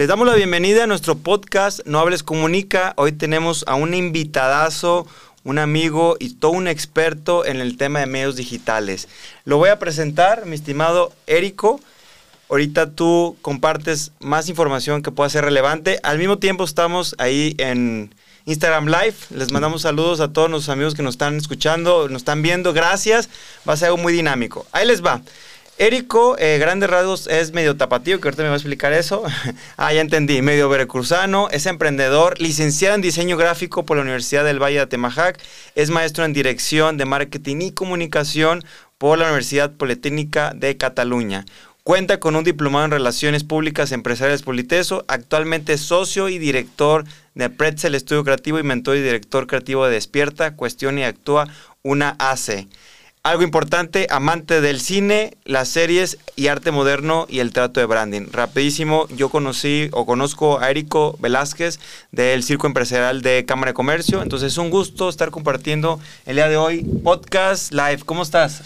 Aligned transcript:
Les 0.00 0.08
damos 0.08 0.26
la 0.26 0.34
bienvenida 0.34 0.84
a 0.84 0.86
nuestro 0.86 1.18
podcast 1.18 1.80
No 1.84 1.98
Hables 1.98 2.22
Comunica. 2.22 2.94
Hoy 2.96 3.12
tenemos 3.12 3.64
a 3.66 3.74
un 3.74 3.92
invitadazo, 3.92 5.06
un 5.44 5.58
amigo 5.58 6.16
y 6.18 6.36
todo 6.36 6.52
un 6.52 6.68
experto 6.68 7.44
en 7.44 7.60
el 7.60 7.76
tema 7.76 8.00
de 8.00 8.06
medios 8.06 8.34
digitales. 8.34 9.08
Lo 9.44 9.58
voy 9.58 9.68
a 9.68 9.78
presentar, 9.78 10.46
mi 10.46 10.54
estimado 10.54 11.12
Érico. 11.26 11.82
Ahorita 12.48 12.92
tú 12.92 13.36
compartes 13.42 14.12
más 14.20 14.48
información 14.48 15.02
que 15.02 15.10
pueda 15.10 15.28
ser 15.28 15.44
relevante. 15.44 16.00
Al 16.02 16.16
mismo 16.16 16.38
tiempo 16.38 16.64
estamos 16.64 17.14
ahí 17.18 17.54
en 17.58 18.14
Instagram 18.46 18.86
Live. 18.86 19.16
Les 19.28 19.52
mandamos 19.52 19.82
saludos 19.82 20.20
a 20.20 20.32
todos 20.32 20.48
nuestros 20.48 20.72
amigos 20.72 20.94
que 20.94 21.02
nos 21.02 21.12
están 21.12 21.36
escuchando, 21.36 22.08
nos 22.08 22.22
están 22.22 22.40
viendo. 22.40 22.72
Gracias. 22.72 23.28
Va 23.68 23.74
a 23.74 23.76
ser 23.76 23.88
algo 23.88 23.98
muy 23.98 24.14
dinámico. 24.14 24.66
Ahí 24.72 24.86
les 24.86 25.04
va. 25.04 25.20
Érico, 25.80 26.36
eh, 26.38 26.58
grandes 26.58 26.90
rasgos, 26.90 27.26
es 27.26 27.54
medio 27.54 27.74
tapatío, 27.74 28.20
que 28.20 28.28
ahorita 28.28 28.42
me 28.42 28.50
va 28.50 28.54
a 28.54 28.58
explicar 28.58 28.92
eso. 28.92 29.22
ah, 29.78 29.90
ya 29.94 30.02
entendí. 30.02 30.42
Medio 30.42 30.68
veracruzano, 30.68 31.48
es 31.52 31.64
emprendedor, 31.64 32.38
licenciado 32.38 32.96
en 32.96 33.00
diseño 33.00 33.38
gráfico 33.38 33.86
por 33.86 33.96
la 33.96 34.02
Universidad 34.02 34.44
del 34.44 34.62
Valle 34.62 34.76
de 34.76 34.82
Atemajac, 34.82 35.40
es 35.76 35.88
maestro 35.88 36.26
en 36.26 36.34
dirección 36.34 36.98
de 36.98 37.06
marketing 37.06 37.62
y 37.62 37.72
comunicación 37.72 38.62
por 38.98 39.18
la 39.18 39.24
Universidad 39.24 39.72
Politécnica 39.72 40.52
de 40.54 40.76
Cataluña. 40.76 41.46
Cuenta 41.82 42.20
con 42.20 42.36
un 42.36 42.44
diplomado 42.44 42.84
en 42.84 42.90
Relaciones 42.90 43.42
Públicas 43.42 43.90
Empresariales 43.90 44.42
Politeso, 44.42 45.06
actualmente 45.08 45.78
socio 45.78 46.28
y 46.28 46.36
director 46.36 47.04
de 47.34 47.48
Pretzel 47.48 47.94
Estudio 47.94 48.22
Creativo 48.22 48.58
y 48.58 48.64
mentor 48.64 48.98
y 48.98 49.00
director 49.00 49.46
creativo 49.46 49.86
de 49.86 49.94
Despierta, 49.94 50.56
Cuestiona 50.56 51.00
y 51.00 51.04
Actúa, 51.04 51.48
una 51.82 52.16
AC. 52.18 52.68
Algo 53.22 53.42
importante, 53.42 54.06
amante 54.08 54.62
del 54.62 54.80
cine, 54.80 55.36
las 55.44 55.68
series 55.68 56.16
y 56.36 56.46
arte 56.46 56.70
moderno 56.70 57.26
y 57.28 57.40
el 57.40 57.52
trato 57.52 57.78
de 57.78 57.84
branding. 57.84 58.28
Rapidísimo, 58.32 59.06
yo 59.08 59.28
conocí 59.28 59.90
o 59.92 60.06
conozco 60.06 60.58
a 60.58 60.70
Érico 60.70 61.18
Velázquez 61.20 61.80
del 62.12 62.42
Circo 62.42 62.66
Empresarial 62.66 63.20
de 63.20 63.44
Cámara 63.44 63.72
de 63.72 63.74
Comercio. 63.74 64.22
Entonces 64.22 64.52
es 64.52 64.58
un 64.58 64.70
gusto 64.70 65.10
estar 65.10 65.30
compartiendo 65.30 66.00
el 66.24 66.36
día 66.36 66.48
de 66.48 66.56
hoy 66.56 66.82
podcast 67.04 67.74
live. 67.74 67.98
¿Cómo 68.06 68.22
estás? 68.22 68.62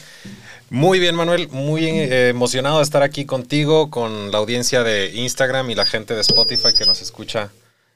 Muy 0.70 1.00
bien, 1.00 1.16
Manuel. 1.16 1.48
Muy 1.48 1.88
eh, 1.88 2.28
emocionado 2.28 2.76
de 2.76 2.84
estar 2.84 3.02
aquí 3.02 3.24
contigo, 3.24 3.90
con 3.90 4.30
la 4.30 4.38
audiencia 4.38 4.84
de 4.84 5.10
Instagram 5.14 5.68
y 5.70 5.74
la 5.74 5.84
gente 5.84 6.14
de 6.14 6.20
Spotify 6.20 6.72
que 6.78 6.86
nos 6.86 7.02
escucha 7.02 7.50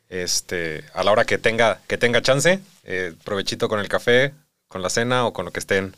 este, 0.09 0.83
a 0.93 1.05
la 1.05 1.13
hora 1.13 1.25
que 1.25 1.39
tenga, 1.39 1.81
que 1.87 1.99
tenga 1.99 2.21
chance. 2.21 2.59
Eh, 2.83 3.15
provechito 3.23 3.69
con 3.69 3.79
el 3.79 3.87
café, 3.87 4.35
con 4.67 4.83
la 4.83 4.91
cena 4.91 5.25
o 5.25 5.33
con 5.33 5.45
lo 5.45 5.53
que 5.53 5.61
estén 5.61 5.95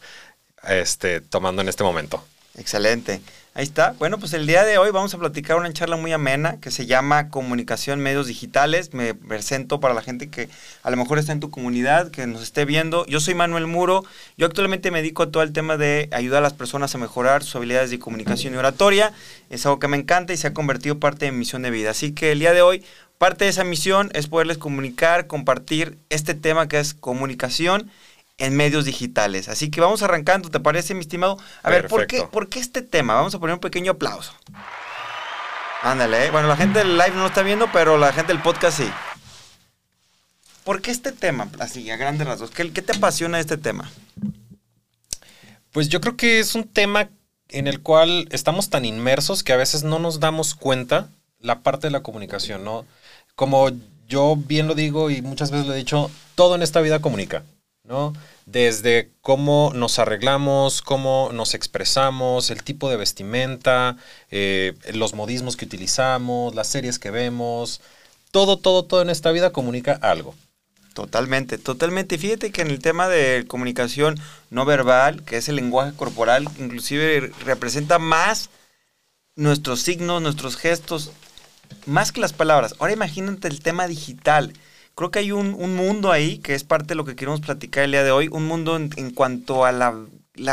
este, 0.64 1.20
tomando 1.20 1.62
en 1.62 1.69
este 1.69 1.84
momento. 1.84 2.22
Excelente. 2.56 3.20
Ahí 3.53 3.64
está. 3.64 3.94
Bueno, 3.98 4.19
pues 4.19 4.33
el 4.33 4.47
día 4.47 4.64
de 4.64 4.78
hoy 4.78 4.91
vamos 4.92 5.12
a 5.12 5.19
platicar 5.19 5.56
una 5.56 5.72
charla 5.72 5.97
muy 5.97 6.12
amena 6.12 6.61
que 6.61 6.70
se 6.70 6.86
llama 6.86 7.30
Comunicación 7.30 7.98
Medios 7.98 8.28
Digitales. 8.28 8.94
Me 8.94 9.12
presento 9.12 9.81
para 9.81 9.92
la 9.92 10.03
gente 10.03 10.31
que 10.31 10.48
a 10.84 10.91
lo 10.91 10.97
mejor 10.97 11.19
está 11.19 11.33
en 11.33 11.41
tu 11.41 11.50
comunidad, 11.50 12.12
que 12.12 12.28
nos 12.28 12.42
esté 12.42 12.64
viendo. 12.64 13.05
Yo 13.06 13.19
soy 13.19 13.34
Manuel 13.34 13.66
Muro. 13.66 14.05
Yo 14.36 14.47
actualmente 14.47 14.92
me 14.92 15.03
dedico 15.03 15.25
a 15.25 15.31
todo 15.33 15.42
el 15.42 15.53
tema 15.53 15.77
de 15.77 16.08
ayudar 16.12 16.38
a 16.38 16.42
las 16.42 16.53
personas 16.53 16.94
a 16.94 16.98
mejorar 16.98 17.42
sus 17.42 17.56
habilidades 17.56 17.91
de 17.91 17.98
comunicación 17.98 18.55
y 18.55 18.56
oratoria. 18.56 19.12
Es 19.50 19.66
algo 19.66 19.81
que 19.81 19.88
me 19.88 19.97
encanta 19.97 20.33
y 20.33 20.36
se 20.36 20.47
ha 20.47 20.55
convertido 20.55 21.00
parte 21.00 21.25
de 21.25 21.33
mi 21.33 21.38
misión 21.38 21.62
de 21.62 21.70
vida. 21.70 21.91
Así 21.91 22.12
que 22.12 22.31
el 22.31 22.38
día 22.38 22.53
de 22.53 22.62
hoy, 22.62 22.84
parte 23.19 23.47
de 23.47 23.50
esa 23.50 23.64
misión 23.64 24.11
es 24.14 24.28
poderles 24.28 24.58
comunicar, 24.58 25.27
compartir 25.27 25.98
este 26.08 26.34
tema 26.34 26.69
que 26.69 26.78
es 26.78 26.94
comunicación 26.94 27.91
en 28.41 28.56
medios 28.56 28.84
digitales. 28.84 29.48
Así 29.48 29.70
que 29.70 29.80
vamos 29.80 30.02
arrancando, 30.02 30.48
¿te 30.48 30.58
parece, 30.58 30.94
mi 30.94 31.00
estimado? 31.00 31.38
A 31.62 31.70
ver, 31.70 31.86
¿por 31.86 32.06
qué, 32.06 32.22
¿por 32.24 32.48
qué 32.48 32.58
este 32.58 32.82
tema? 32.82 33.14
Vamos 33.14 33.34
a 33.34 33.38
poner 33.38 33.55
un 33.55 33.60
pequeño 33.60 33.92
aplauso. 33.92 34.32
Ándale, 35.82 36.27
¿eh? 36.27 36.30
bueno, 36.30 36.48
la 36.48 36.56
gente 36.56 36.80
del 36.80 36.98
live 36.98 37.12
no 37.14 37.20
lo 37.20 37.27
está 37.27 37.42
viendo, 37.42 37.70
pero 37.72 37.97
la 37.97 38.12
gente 38.12 38.32
del 38.32 38.42
podcast 38.42 38.78
sí. 38.78 38.91
¿Por 40.64 40.82
qué 40.82 40.91
este 40.91 41.12
tema? 41.12 41.48
Así, 41.59 41.91
a 41.91 41.97
grandes 41.97 42.26
rasgos. 42.26 42.50
¿Qué, 42.50 42.70
¿Qué 42.72 42.82
te 42.82 42.97
apasiona 42.97 43.41
este 43.41 43.56
tema? 43.56 43.91
Pues 45.72 45.88
yo 45.88 46.00
creo 46.00 46.16
que 46.16 46.41
es 46.41 46.54
un 46.54 46.64
tema 46.64 47.09
en 47.48 47.66
el 47.66 47.81
cual 47.81 48.26
estamos 48.31 48.70
tan 48.70 48.84
inmersos 48.84 49.43
que 49.43 49.53
a 49.53 49.56
veces 49.56 49.84
no 49.84 49.98
nos 49.98 50.20
damos 50.20 50.54
cuenta 50.54 51.09
la 51.41 51.60
parte 51.60 51.87
de 51.87 51.93
la 51.93 52.03
comunicación, 52.03 52.64
¿no? 52.64 52.87
Como 53.34 53.70
yo 54.09 54.37
bien 54.37 54.66
lo 54.66 54.75
digo 54.75 55.10
y 55.10 55.22
muchas 55.22 55.50
veces 55.50 55.66
lo 55.66 55.75
he 55.75 55.78
dicho, 55.78 56.10
todo 56.34 56.54
en 56.54 56.62
esta 56.62 56.81
vida 56.81 57.00
comunica. 57.00 57.44
¿No? 57.90 58.14
Desde 58.46 59.10
cómo 59.20 59.72
nos 59.74 59.98
arreglamos, 59.98 60.80
cómo 60.80 61.30
nos 61.34 61.54
expresamos, 61.54 62.50
el 62.50 62.62
tipo 62.62 62.88
de 62.88 62.96
vestimenta, 62.96 63.96
eh, 64.30 64.74
los 64.94 65.12
modismos 65.12 65.56
que 65.56 65.64
utilizamos, 65.64 66.54
las 66.54 66.68
series 66.68 67.00
que 67.00 67.10
vemos, 67.10 67.80
todo, 68.30 68.56
todo, 68.58 68.84
todo 68.84 69.02
en 69.02 69.10
esta 69.10 69.32
vida 69.32 69.50
comunica 69.50 69.98
algo. 70.00 70.36
Totalmente, 70.94 71.58
totalmente. 71.58 72.16
Fíjate 72.16 72.52
que 72.52 72.62
en 72.62 72.70
el 72.70 72.78
tema 72.78 73.08
de 73.08 73.44
comunicación 73.48 74.18
no 74.50 74.64
verbal, 74.64 75.24
que 75.24 75.36
es 75.36 75.48
el 75.48 75.56
lenguaje 75.56 75.92
corporal, 75.96 76.48
inclusive 76.58 77.32
representa 77.44 77.98
más 77.98 78.50
nuestros 79.34 79.80
signos, 79.80 80.22
nuestros 80.22 80.56
gestos, 80.56 81.10
más 81.86 82.12
que 82.12 82.20
las 82.20 82.32
palabras. 82.32 82.74
Ahora 82.78 82.92
imagínate 82.92 83.48
el 83.48 83.60
tema 83.60 83.88
digital 83.88 84.52
creo 84.94 85.10
que 85.10 85.20
hay 85.20 85.32
un, 85.32 85.52
mundo 85.74 86.12
ahí 86.12 86.38
que 86.38 86.54
es 86.54 86.64
parte 86.64 86.88
de 86.88 86.94
lo 86.94 87.04
que 87.04 87.16
queremos 87.16 87.40
platicar 87.40 87.84
el 87.84 87.92
día 87.92 88.04
de 88.04 88.10
hoy, 88.10 88.28
un 88.28 88.46
mundo 88.46 88.76
en, 88.76 89.10
cuanto 89.12 89.64
a 89.64 89.72
la, 89.72 89.94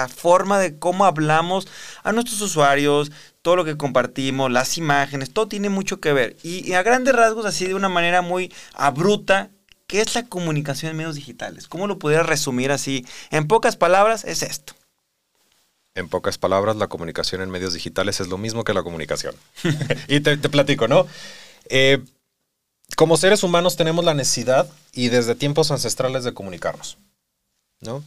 forma 0.07 0.59
de 0.59 0.77
cómo 0.79 1.05
hablamos 1.05 1.67
a 2.03 2.11
nuestros 2.11 2.41
usuarios, 2.41 3.11
todo 3.41 3.55
lo 3.55 3.65
que 3.65 3.77
compartimos, 3.77 4.51
las 4.51 4.77
imágenes, 4.77 5.31
todo 5.31 5.47
tiene 5.47 5.69
mucho 5.69 5.99
que 5.99 6.13
ver. 6.13 6.35
Y, 6.43 6.73
a 6.73 6.83
grandes 6.83 7.15
rasgos, 7.15 7.45
así 7.45 7.65
de 7.65 7.75
una 7.75 7.89
manera 7.89 8.21
muy 8.21 8.53
abrupta, 8.73 9.49
¿qué 9.87 10.01
es 10.01 10.15
la 10.15 10.25
comunicación 10.25 10.91
en 10.91 10.97
medios 10.97 11.15
digitales? 11.15 11.67
¿Cómo 11.67 11.87
lo 11.87 11.99
pudiera 11.99 12.23
resumir 12.23 12.71
así? 12.71 13.05
En 13.31 13.47
pocas 13.47 13.75
palabras, 13.75 14.25
es 14.25 14.43
esto. 14.43 14.73
En 15.95 16.09
pocas 16.09 16.37
palabras, 16.37 16.75
la 16.75 16.87
comunicación 16.87 17.41
en 17.41 17.49
medios 17.49 17.73
digitales 17.73 18.19
es 18.19 18.27
lo 18.27 18.37
mismo 18.37 18.63
que 18.63 18.73
la 18.73 18.83
comunicación. 18.83 19.33
y 20.07 20.19
te, 20.19 20.37
te, 20.37 20.47
platico, 20.49 20.87
¿no? 20.87 21.07
Eh, 21.69 22.03
como 22.97 23.15
seres 23.15 23.43
humanos 23.43 23.75
tenemos 23.75 24.03
la 24.03 24.15
necesidad 24.15 24.67
y 24.91 25.09
desde 25.09 25.35
tiempos 25.35 25.69
ancestrales 25.69 26.23
de 26.23 26.33
comunicarnos. 26.33 26.97
¿no? 27.79 28.03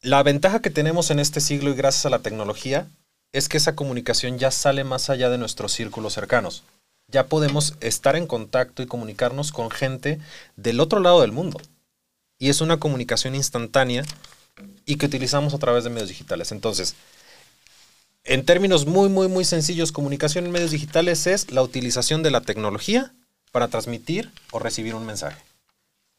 La 0.00 0.22
ventaja 0.22 0.62
que 0.62 0.70
tenemos 0.70 1.10
en 1.10 1.18
este 1.18 1.42
siglo 1.42 1.70
y 1.70 1.74
gracias 1.74 2.06
a 2.06 2.10
la 2.10 2.20
tecnología 2.20 2.88
es 3.32 3.50
que 3.50 3.58
esa 3.58 3.76
comunicación 3.76 4.38
ya 4.38 4.50
sale 4.50 4.82
más 4.82 5.10
allá 5.10 5.28
de 5.28 5.36
nuestros 5.36 5.72
círculos 5.72 6.14
cercanos. 6.14 6.62
Ya 7.08 7.26
podemos 7.26 7.74
estar 7.80 8.16
en 8.16 8.26
contacto 8.26 8.82
y 8.82 8.86
comunicarnos 8.86 9.52
con 9.52 9.70
gente 9.70 10.18
del 10.56 10.80
otro 10.80 10.98
lado 10.98 11.20
del 11.20 11.32
mundo. 11.32 11.60
Y 12.38 12.48
es 12.48 12.62
una 12.62 12.78
comunicación 12.80 13.34
instantánea 13.34 14.04
y 14.86 14.96
que 14.96 15.04
utilizamos 15.04 15.52
a 15.52 15.58
través 15.58 15.84
de 15.84 15.90
medios 15.90 16.08
digitales. 16.08 16.50
Entonces, 16.50 16.94
en 18.24 18.46
términos 18.46 18.86
muy, 18.86 19.10
muy, 19.10 19.28
muy 19.28 19.44
sencillos, 19.44 19.92
comunicación 19.92 20.46
en 20.46 20.50
medios 20.50 20.70
digitales 20.70 21.26
es 21.26 21.50
la 21.50 21.60
utilización 21.60 22.22
de 22.22 22.30
la 22.30 22.40
tecnología 22.40 23.12
para 23.52 23.68
transmitir 23.68 24.32
o 24.50 24.58
recibir 24.58 24.94
un 24.94 25.06
mensaje. 25.06 25.40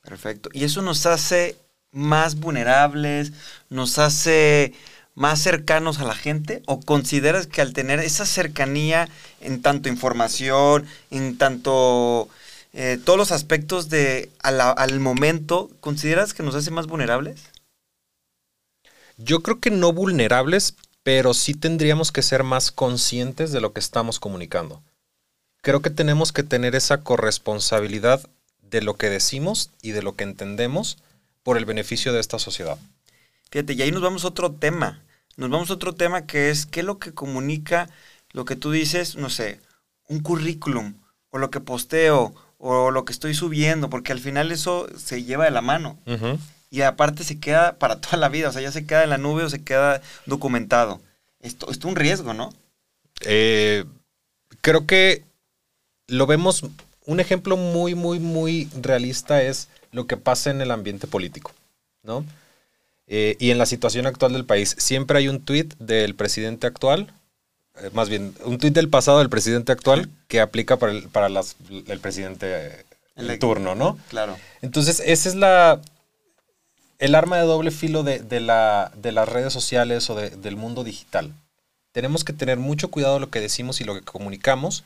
Perfecto. 0.01 0.49
Y 0.53 0.63
eso 0.63 0.81
nos 0.81 1.05
hace 1.05 1.57
más 1.91 2.35
vulnerables, 2.35 3.31
nos 3.69 3.99
hace 3.99 4.73
más 5.15 5.39
cercanos 5.39 5.99
a 5.99 6.05
la 6.05 6.15
gente? 6.15 6.63
¿O 6.65 6.81
consideras 6.81 7.47
que 7.47 7.61
al 7.61 7.73
tener 7.73 7.99
esa 7.99 8.25
cercanía 8.25 9.07
en 9.41 9.61
tanto 9.61 9.89
información, 9.89 10.85
en 11.11 11.37
tanto 11.37 12.29
eh, 12.73 12.99
todos 13.03 13.17
los 13.17 13.31
aspectos 13.31 13.89
de 13.89 14.31
al 14.39 14.99
momento, 14.99 15.69
consideras 15.79 16.33
que 16.33 16.43
nos 16.43 16.55
hace 16.55 16.71
más 16.71 16.87
vulnerables? 16.87 17.41
Yo 19.17 19.43
creo 19.43 19.59
que 19.59 19.69
no 19.69 19.93
vulnerables, 19.93 20.75
pero 21.03 21.33
sí 21.33 21.53
tendríamos 21.53 22.11
que 22.11 22.23
ser 22.23 22.43
más 22.43 22.71
conscientes 22.71 23.51
de 23.51 23.61
lo 23.61 23.73
que 23.73 23.79
estamos 23.79 24.19
comunicando 24.19 24.81
creo 25.63 25.81
que 25.81 25.89
tenemos 25.89 26.31
que 26.31 26.43
tener 26.43 26.75
esa 26.75 27.01
corresponsabilidad 27.01 28.21
de 28.61 28.81
lo 28.81 28.95
que 28.95 29.09
decimos 29.09 29.71
y 29.81 29.91
de 29.91 30.03
lo 30.03 30.15
que 30.15 30.25
entendemos 30.25 30.97
por 31.41 31.57
el 31.57 31.65
beneficio 31.65 32.13
de 32.13 32.19
esta 32.19 32.37
sociedad. 32.37 32.77
Fíjate, 33.49 33.73
y 33.73 33.81
ahí 33.81 33.91
nos 33.91 34.01
vamos 34.01 34.25
a 34.25 34.27
otro 34.27 34.51
tema. 34.51 35.01
Nos 35.37 35.49
vamos 35.49 35.71
a 35.71 35.73
otro 35.73 35.93
tema 35.93 36.27
que 36.27 36.49
es 36.49 36.65
qué 36.65 36.81
es 36.81 36.85
lo 36.85 36.99
que 36.99 37.13
comunica 37.13 37.89
lo 38.33 38.45
que 38.45 38.55
tú 38.55 38.71
dices, 38.71 39.15
no 39.15 39.29
sé, 39.29 39.59
un 40.07 40.19
currículum, 40.19 40.95
o 41.29 41.37
lo 41.37 41.49
que 41.49 41.59
posteo, 41.59 42.33
o 42.57 42.91
lo 42.91 43.05
que 43.05 43.13
estoy 43.13 43.33
subiendo, 43.33 43.89
porque 43.89 44.11
al 44.11 44.19
final 44.19 44.51
eso 44.51 44.87
se 44.97 45.23
lleva 45.23 45.45
de 45.45 45.51
la 45.51 45.61
mano. 45.61 45.97
Y 46.71 46.81
aparte 46.81 47.23
se 47.23 47.39
queda 47.39 47.77
para 47.77 48.01
toda 48.01 48.17
la 48.17 48.29
vida, 48.29 48.49
o 48.49 48.51
sea, 48.51 48.61
ya 48.61 48.71
se 48.71 48.85
queda 48.85 49.03
en 49.03 49.11
la 49.11 49.17
nube 49.17 49.43
o 49.43 49.49
se 49.49 49.63
queda 49.63 50.01
documentado. 50.25 50.99
Esto, 51.39 51.69
es 51.69 51.77
un 51.85 51.95
riesgo, 51.95 52.33
¿no? 52.33 52.51
Eh, 53.21 53.85
creo 54.61 54.87
que 54.87 55.23
lo 56.07 56.25
vemos, 56.27 56.63
un 57.05 57.19
ejemplo 57.19 57.57
muy, 57.57 57.95
muy, 57.95 58.19
muy 58.19 58.69
realista 58.81 59.41
es 59.41 59.67
lo 59.91 60.07
que 60.07 60.17
pasa 60.17 60.49
en 60.51 60.61
el 60.61 60.71
ambiente 60.71 61.07
político, 61.07 61.51
¿no? 62.03 62.25
Eh, 63.07 63.35
y 63.39 63.51
en 63.51 63.57
la 63.57 63.65
situación 63.65 64.05
actual 64.07 64.33
del 64.33 64.45
país. 64.45 64.75
Siempre 64.79 65.17
hay 65.19 65.27
un 65.27 65.41
tuit 65.41 65.73
del 65.77 66.15
presidente 66.15 66.67
actual 66.67 67.11
eh, 67.81 67.89
más 67.91 68.07
bien, 68.07 68.35
un 68.45 68.59
tuit 68.59 68.73
del 68.73 68.87
pasado 68.89 69.17
del 69.19 69.29
presidente 69.29 69.71
actual 69.71 70.07
que 70.27 70.39
aplica 70.39 70.77
para 70.77 70.91
el, 70.91 71.09
para 71.09 71.27
las, 71.27 71.55
el 71.87 71.99
presidente 71.99 72.45
eh, 72.47 72.85
El- 73.15 73.39
turno, 73.39 73.73
¿no? 73.73 73.97
Claro. 74.09 74.37
Entonces, 74.61 75.01
esa 75.03 75.27
es 75.29 75.35
la. 75.35 75.81
El 76.99 77.15
arma 77.15 77.37
de 77.37 77.45
doble 77.45 77.71
filo 77.71 78.03
de, 78.03 78.19
de 78.19 78.39
la, 78.39 78.91
de 78.95 79.11
las 79.11 79.27
redes 79.27 79.51
sociales 79.51 80.07
o 80.11 80.15
de- 80.15 80.29
del 80.29 80.55
mundo 80.55 80.83
digital. 80.83 81.33
Tenemos 81.91 82.23
que 82.23 82.31
tener 82.33 82.57
mucho 82.57 82.89
cuidado 82.91 83.19
lo 83.19 83.29
que 83.31 83.41
decimos 83.41 83.81
y 83.81 83.83
lo 83.83 83.95
que 83.95 84.01
comunicamos, 84.01 84.83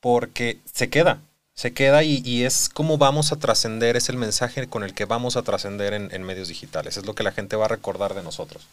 porque 0.00 0.58
se 0.72 0.88
queda. 0.88 1.20
Se 1.54 1.72
queda 1.72 2.02
y, 2.02 2.22
y 2.24 2.44
es 2.44 2.68
como 2.68 2.96
vamos 2.96 3.32
a 3.32 3.36
trascender, 3.36 3.96
es 3.96 4.08
el 4.08 4.16
mensaje 4.16 4.66
con 4.66 4.82
el 4.82 4.94
que 4.94 5.04
vamos 5.04 5.36
a 5.36 5.42
trascender 5.42 5.92
en, 5.92 6.08
en 6.12 6.22
medios 6.22 6.48
digitales. 6.48 6.96
Es 6.96 7.04
lo 7.04 7.14
que 7.14 7.22
la 7.22 7.32
gente 7.32 7.56
va 7.56 7.66
a 7.66 7.68
recordar 7.68 8.14
de 8.14 8.22
nosotros. 8.22 8.66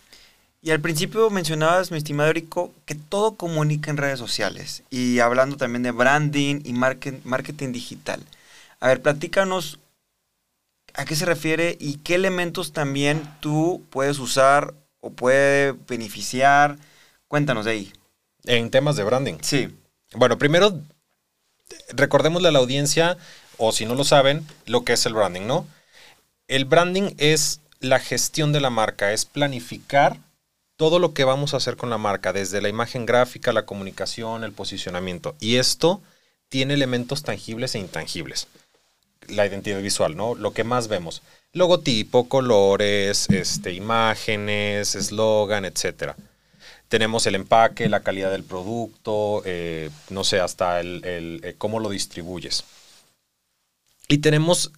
Y 0.62 0.72
al 0.72 0.80
principio 0.80 1.30
mencionabas, 1.30 1.92
mi 1.92 1.98
estimado 1.98 2.30
Erico, 2.30 2.74
que 2.86 2.96
todo 2.96 3.36
comunica 3.36 3.92
en 3.92 3.98
redes 3.98 4.20
sociales. 4.20 4.84
Y 4.90 5.20
hablando 5.20 5.58
también 5.58 5.84
de 5.84 5.92
branding 5.92 6.62
y 6.64 6.74
market- 6.74 7.22
marketing 7.24 7.74
digital. 7.74 8.24
A 8.80 8.88
ver, 8.88 9.02
platícanos 9.02 9.80
a 10.94 11.06
qué 11.06 11.16
se 11.16 11.26
refiere 11.26 11.78
y 11.80 11.98
qué 11.98 12.16
elementos 12.16 12.74
también 12.74 13.22
tú 13.40 13.84
puedes 13.90 14.18
usar 14.18 14.74
o 15.00 15.12
puede 15.12 15.74
beneficiar. 15.88 16.78
Cuéntanos 17.28 17.66
de 17.66 17.72
ahí. 17.72 17.94
En 18.46 18.72
temas 18.72 18.96
de 18.96 19.04
branding. 19.04 19.36
Sí. 19.42 19.76
Bueno, 20.16 20.38
primero, 20.38 20.82
recordémosle 21.90 22.50
a 22.50 22.52
la 22.52 22.60
audiencia, 22.60 23.18
o 23.58 23.72
si 23.72 23.86
no 23.86 23.96
lo 23.96 24.04
saben, 24.04 24.46
lo 24.66 24.84
que 24.84 24.94
es 24.94 25.06
el 25.06 25.14
branding, 25.14 25.48
¿no? 25.48 25.68
El 26.48 26.66
branding 26.66 27.14
es 27.18 27.60
la 27.80 28.00
gestión 28.00 28.54
de 28.54 28.62
la 28.62 28.70
marca, 28.70 29.14
es 29.14 29.26
planificar 29.26 30.18
todo 30.76 31.00
lo 31.00 31.14
que 31.14 31.24
vamos 31.24 31.54
a 31.54 31.58
hacer 31.58 31.76
con 31.76 31.90
la 31.90 31.98
marca, 31.98 32.34
desde 32.34 32.62
la 32.62 32.70
imagen 32.70 33.06
gráfica, 33.06 33.52
la 33.52 33.66
comunicación, 33.66 34.44
el 34.44 34.54
posicionamiento. 34.54 35.36
Y 35.40 35.56
esto 35.58 36.02
tiene 36.50 36.76
elementos 36.76 37.24
tangibles 37.24 37.76
e 37.76 37.80
intangibles. 37.80 38.48
La 39.28 39.46
identidad 39.46 39.82
visual, 39.82 40.16
¿no? 40.16 40.36
Lo 40.36 40.54
que 40.54 40.64
más 40.64 40.88
vemos. 40.88 41.24
Logotipo, 41.52 42.30
colores, 42.30 43.28
este, 43.30 43.74
imágenes, 43.74 44.96
eslogan, 44.96 45.66
etcétera 45.66 46.16
tenemos 46.90 47.26
el 47.28 47.36
empaque, 47.36 47.90
la 47.90 48.02
calidad 48.02 48.32
del 48.32 48.44
producto, 48.44 49.42
eh, 49.46 49.90
no 50.10 50.24
sé, 50.24 50.40
hasta 50.40 50.80
el, 50.80 51.04
el, 51.06 51.42
eh, 51.44 51.56
cómo 51.58 51.80
lo 51.80 51.90
distribuyes. 51.90 52.64
Y 54.08 54.20
tenemos 54.20 54.72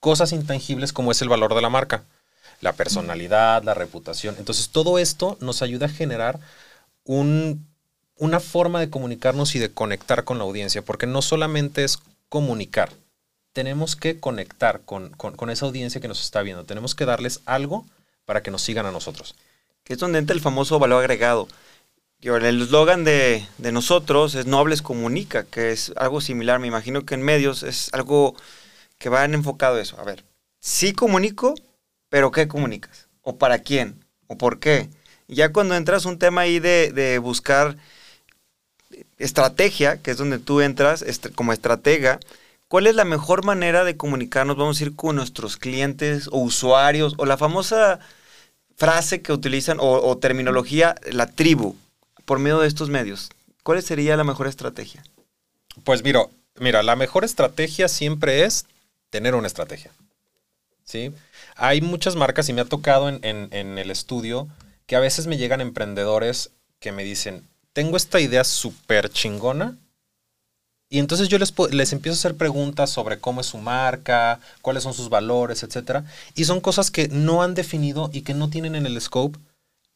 cosas 0.00 0.32
intangibles 0.32 0.92
como 0.92 1.10
es 1.10 1.22
el 1.22 1.28
valor 1.28 1.54
de 1.54 1.62
la 1.62 1.70
marca, 1.70 2.04
la 2.60 2.74
personalidad, 2.74 3.62
la 3.62 3.74
reputación. 3.74 4.36
Entonces 4.38 4.68
todo 4.68 4.98
esto 4.98 5.38
nos 5.40 5.62
ayuda 5.62 5.86
a 5.86 5.90
generar 5.90 6.38
un, 7.04 7.66
una 8.16 8.40
forma 8.40 8.80
de 8.80 8.90
comunicarnos 8.90 9.54
y 9.54 9.58
de 9.58 9.72
conectar 9.72 10.24
con 10.24 10.38
la 10.38 10.44
audiencia, 10.44 10.82
porque 10.82 11.06
no 11.06 11.22
solamente 11.22 11.84
es 11.84 11.98
comunicar, 12.28 12.90
tenemos 13.54 13.96
que 13.96 14.20
conectar 14.20 14.82
con, 14.82 15.10
con, 15.10 15.34
con 15.34 15.48
esa 15.50 15.66
audiencia 15.66 16.00
que 16.00 16.08
nos 16.08 16.22
está 16.22 16.42
viendo, 16.42 16.64
tenemos 16.64 16.94
que 16.94 17.06
darles 17.06 17.40
algo 17.46 17.86
para 18.26 18.42
que 18.42 18.50
nos 18.50 18.62
sigan 18.62 18.84
a 18.84 18.92
nosotros. 18.92 19.34
Que 19.88 19.94
es 19.94 19.98
donde 19.98 20.18
entra 20.18 20.34
el 20.34 20.42
famoso 20.42 20.78
valor 20.78 21.00
agregado. 21.00 21.48
El 22.20 22.44
eslogan 22.60 23.04
de, 23.04 23.46
de 23.56 23.72
nosotros 23.72 24.34
es 24.34 24.44
Nobles 24.44 24.82
Comunica, 24.82 25.44
que 25.44 25.72
es 25.72 25.94
algo 25.96 26.20
similar. 26.20 26.58
Me 26.58 26.66
imagino 26.66 27.06
que 27.06 27.14
en 27.14 27.22
medios 27.22 27.62
es 27.62 27.88
algo 27.94 28.36
que 28.98 29.08
va 29.08 29.24
enfocado 29.24 29.76
a 29.76 29.80
eso. 29.80 29.98
A 29.98 30.04
ver, 30.04 30.26
sí 30.60 30.92
comunico, 30.92 31.54
pero 32.10 32.30
¿qué 32.32 32.48
comunicas? 32.48 33.08
¿O 33.22 33.38
para 33.38 33.60
quién? 33.60 34.04
¿O 34.26 34.36
por 34.36 34.58
qué? 34.58 34.90
Ya 35.26 35.54
cuando 35.54 35.74
entras 35.74 36.04
un 36.04 36.18
tema 36.18 36.42
ahí 36.42 36.58
de, 36.58 37.18
buscar 37.22 37.78
estrategia, 39.16 40.02
que 40.02 40.10
es 40.10 40.18
donde 40.18 40.38
tú 40.38 40.60
entras 40.60 41.02
como 41.34 41.54
estratega, 41.54 42.20
¿cuál 42.68 42.88
es 42.88 42.94
la 42.94 43.06
mejor 43.06 43.42
manera 43.42 43.84
de 43.84 43.96
comunicarnos, 43.96 44.58
vamos 44.58 44.78
a 44.78 44.84
ir 44.84 44.94
con 44.94 45.16
nuestros 45.16 45.56
clientes 45.56 46.28
o 46.30 46.40
usuarios 46.40 47.14
o 47.16 47.24
la 47.24 47.38
famosa 47.38 48.00
frase 48.78 49.20
que 49.20 49.32
utilizan 49.32 49.78
o, 49.80 50.16
terminología, 50.18 50.94
la 51.12 51.26
tribu, 51.26 51.76
por 52.24 52.38
medio 52.38 52.60
de 52.60 52.68
estos 52.68 52.88
medios? 52.88 53.28
¿Cuál 53.62 53.82
sería 53.82 54.16
la 54.16 54.24
mejor 54.24 54.46
estrategia? 54.46 55.02
Pues 55.84 56.02
mira, 56.02 56.26
mira, 56.58 56.82
la 56.82 56.96
mejor 56.96 57.24
estrategia 57.24 57.88
siempre 57.88 58.44
es 58.44 58.64
tener 59.10 59.34
una 59.34 59.46
estrategia. 59.48 59.90
¿Sí? 60.84 61.12
Hay 61.56 61.80
muchas 61.82 62.16
marcas 62.16 62.48
y 62.48 62.52
me 62.54 62.62
ha 62.62 62.64
tocado 62.64 63.08
en, 63.10 63.18
en- 63.22 63.48
en 63.52 63.78
el 63.78 63.90
estudio 63.90 64.48
que 64.86 64.96
a 64.96 65.00
veces 65.00 65.26
me 65.26 65.36
llegan 65.36 65.60
emprendedores 65.60 66.50
que 66.80 66.92
me 66.92 67.04
dicen, 67.04 67.42
tengo 67.74 67.96
esta 67.96 68.20
idea 68.20 68.44
súper 68.44 69.10
chingona 69.10 69.76
y 70.90 70.98
entonces 70.98 71.28
yo 71.28 71.38
les, 71.38 71.52
les 71.70 71.92
empiezo 71.92 72.14
a 72.14 72.18
hacer 72.18 72.36
preguntas 72.36 72.90
sobre 72.90 73.18
cómo 73.18 73.42
es 73.42 73.46
su 73.48 73.58
marca, 73.58 74.40
cuáles 74.62 74.82
son 74.82 74.94
sus 74.94 75.10
valores, 75.10 75.62
etc. 75.62 76.04
Y 76.34 76.44
son 76.44 76.60
cosas 76.60 76.90
que 76.90 77.08
no 77.08 77.42
han 77.42 77.54
definido 77.54 78.08
y 78.12 78.22
que 78.22 78.34
no 78.34 78.48
tienen 78.48 78.74
en 78.74 78.86
el 78.86 79.00
scope. 79.00 79.38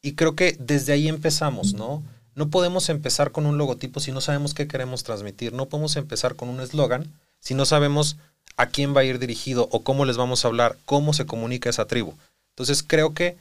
Y 0.01 0.13
creo 0.13 0.35
que 0.35 0.55
desde 0.59 0.93
ahí 0.93 1.07
empezamos, 1.07 1.73
¿no? 1.73 2.03
No 2.35 2.49
podemos 2.49 2.89
empezar 2.89 3.31
con 3.31 3.45
un 3.45 3.57
logotipo 3.57 3.99
si 3.99 4.11
no 4.11 4.21
sabemos 4.21 4.53
qué 4.53 4.67
queremos 4.67 5.03
transmitir. 5.03 5.53
No 5.53 5.67
podemos 5.67 5.95
empezar 5.95 6.35
con 6.35 6.49
un 6.49 6.61
eslogan 6.61 7.11
si 7.39 7.55
no 7.55 7.65
sabemos 7.65 8.17
a 8.55 8.67
quién 8.67 8.95
va 8.95 9.01
a 9.01 9.05
ir 9.05 9.17
dirigido 9.17 9.67
o 9.71 9.83
cómo 9.83 10.05
les 10.05 10.17
vamos 10.17 10.45
a 10.45 10.47
hablar, 10.47 10.77
cómo 10.85 11.13
se 11.13 11.25
comunica 11.25 11.69
esa 11.69 11.85
tribu. 11.85 12.13
Entonces 12.51 12.83
creo 12.83 13.13
que 13.13 13.37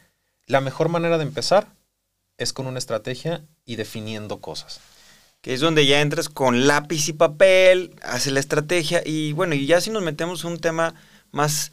la 0.47 0.61
mejor 0.61 0.89
manera 0.89 1.19
de 1.19 1.25
empezar 1.25 1.67
es 2.39 2.53
con 2.53 2.67
una 2.67 2.79
estrategia 2.79 3.43
y 3.67 3.77
definiendo 3.77 4.39
cosas. 4.39 4.81
Que 5.43 5.53
es 5.53 5.61
donde 5.61 5.87
ya 5.87 6.01
entras 6.01 6.29
con 6.29 6.67
lápiz 6.67 7.09
y 7.09 7.13
papel, 7.13 7.95
haces 8.03 8.33
la 8.33 8.41
estrategia 8.41 9.03
y 9.05 9.33
bueno, 9.33 9.55
y 9.55 9.67
ya 9.67 9.81
si 9.81 9.91
nos 9.91 10.03
metemos 10.03 10.45
en 10.45 10.53
un 10.53 10.59
tema 10.59 10.95
más 11.33 11.73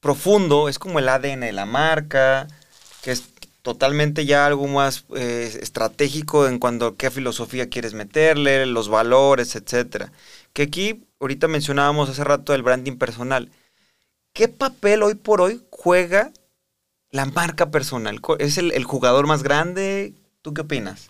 profundo, 0.00 0.68
es 0.68 0.78
como 0.78 0.98
el 0.98 1.08
ADN 1.08 1.40
de 1.40 1.52
la 1.52 1.64
marca, 1.64 2.46
que 3.02 3.12
es 3.12 3.24
totalmente 3.62 4.26
ya 4.26 4.44
algo 4.44 4.66
más 4.66 5.06
eh, 5.16 5.58
estratégico 5.62 6.46
en 6.46 6.58
cuanto 6.58 6.86
a 6.86 6.96
qué 6.96 7.10
filosofía 7.10 7.70
quieres 7.70 7.94
meterle, 7.94 8.66
los 8.66 8.90
valores, 8.90 9.56
etcétera. 9.56 10.12
Que 10.52 10.64
aquí, 10.64 11.06
ahorita 11.18 11.48
mencionábamos 11.48 12.10
hace 12.10 12.22
rato 12.24 12.52
el 12.52 12.62
branding 12.62 12.98
personal. 12.98 13.50
¿Qué 14.34 14.48
papel 14.48 15.02
hoy 15.02 15.14
por 15.14 15.40
hoy 15.40 15.62
juega 15.70 16.30
la 17.10 17.24
marca 17.24 17.70
personal? 17.70 18.20
¿Es 18.38 18.58
el, 18.58 18.72
el 18.72 18.84
jugador 18.84 19.26
más 19.26 19.42
grande? 19.42 20.12
¿Tú 20.42 20.52
qué 20.52 20.60
opinas? 20.60 21.08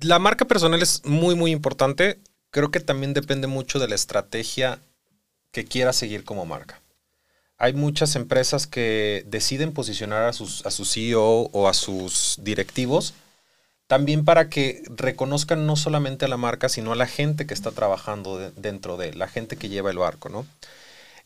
La 0.00 0.18
marca 0.18 0.44
personal 0.46 0.82
es 0.82 1.04
muy, 1.04 1.34
muy 1.34 1.50
importante. 1.50 2.18
Creo 2.50 2.70
que 2.70 2.80
también 2.80 3.14
depende 3.14 3.46
mucho 3.46 3.78
de 3.78 3.88
la 3.88 3.94
estrategia 3.94 4.80
que 5.52 5.64
quiera 5.64 5.92
seguir 5.92 6.24
como 6.24 6.46
marca. 6.46 6.80
Hay 7.58 7.74
muchas 7.74 8.16
empresas 8.16 8.66
que 8.66 9.24
deciden 9.26 9.72
posicionar 9.72 10.24
a, 10.24 10.32
sus, 10.32 10.64
a 10.64 10.70
su 10.70 10.84
CEO 10.84 11.50
o 11.52 11.68
a 11.68 11.74
sus 11.74 12.38
directivos 12.42 13.14
también 13.86 14.24
para 14.24 14.48
que 14.48 14.84
reconozcan 14.88 15.66
no 15.66 15.74
solamente 15.74 16.24
a 16.24 16.28
la 16.28 16.36
marca, 16.36 16.68
sino 16.68 16.92
a 16.92 16.96
la 16.96 17.08
gente 17.08 17.44
que 17.46 17.54
está 17.54 17.72
trabajando 17.72 18.38
de- 18.38 18.52
dentro 18.52 18.96
de, 18.96 19.12
la 19.14 19.26
gente 19.26 19.56
que 19.56 19.68
lleva 19.68 19.90
el 19.90 19.98
barco, 19.98 20.28
¿no? 20.28 20.46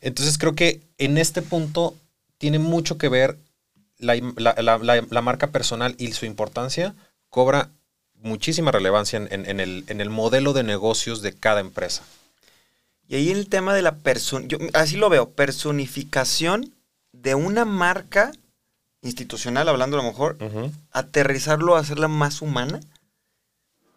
Entonces 0.01 0.39
creo 0.39 0.55
que 0.55 0.81
en 0.97 1.19
este 1.19 1.43
punto 1.43 1.95
tiene 2.39 2.57
mucho 2.57 2.97
que 2.97 3.07
ver 3.07 3.37
la- 3.99 4.15
la- 4.37 4.79
la- 4.79 5.05
la 5.07 5.21
marca 5.21 5.51
personal 5.51 5.93
y 5.99 6.11
su 6.13 6.25
importancia 6.25 6.95
cobra 7.29 7.69
muchísima 8.25 8.71
relevancia 8.71 9.17
en, 9.17 9.27
en- 9.31 9.45
en 9.49 9.59
el, 9.59 9.83
en 9.87 10.01
el 10.01 10.09
modelo 10.09 10.51
de 10.53 10.63
negocios 10.63 11.21
de 11.21 11.33
cada 11.33 11.61
empresa. 11.61 12.03
Y 13.07 13.15
ahí 13.15 13.29
el 13.29 13.47
tema 13.49 13.73
de 13.75 13.83
la 13.83 13.95
persona, 13.97 14.47
así 14.73 14.97
lo 14.97 15.09
veo, 15.09 15.29
personificación 15.29 16.73
de 17.13 17.35
una 17.35 17.63
marca 17.65 18.31
institucional, 19.01 19.69
hablando 19.69 19.97
a 19.99 20.01
lo 20.03 20.09
mejor, 20.09 20.37
aterrizarlo 20.91 21.75
hacerla 21.75 22.07
más 22.07 22.41
humana, 22.41 22.79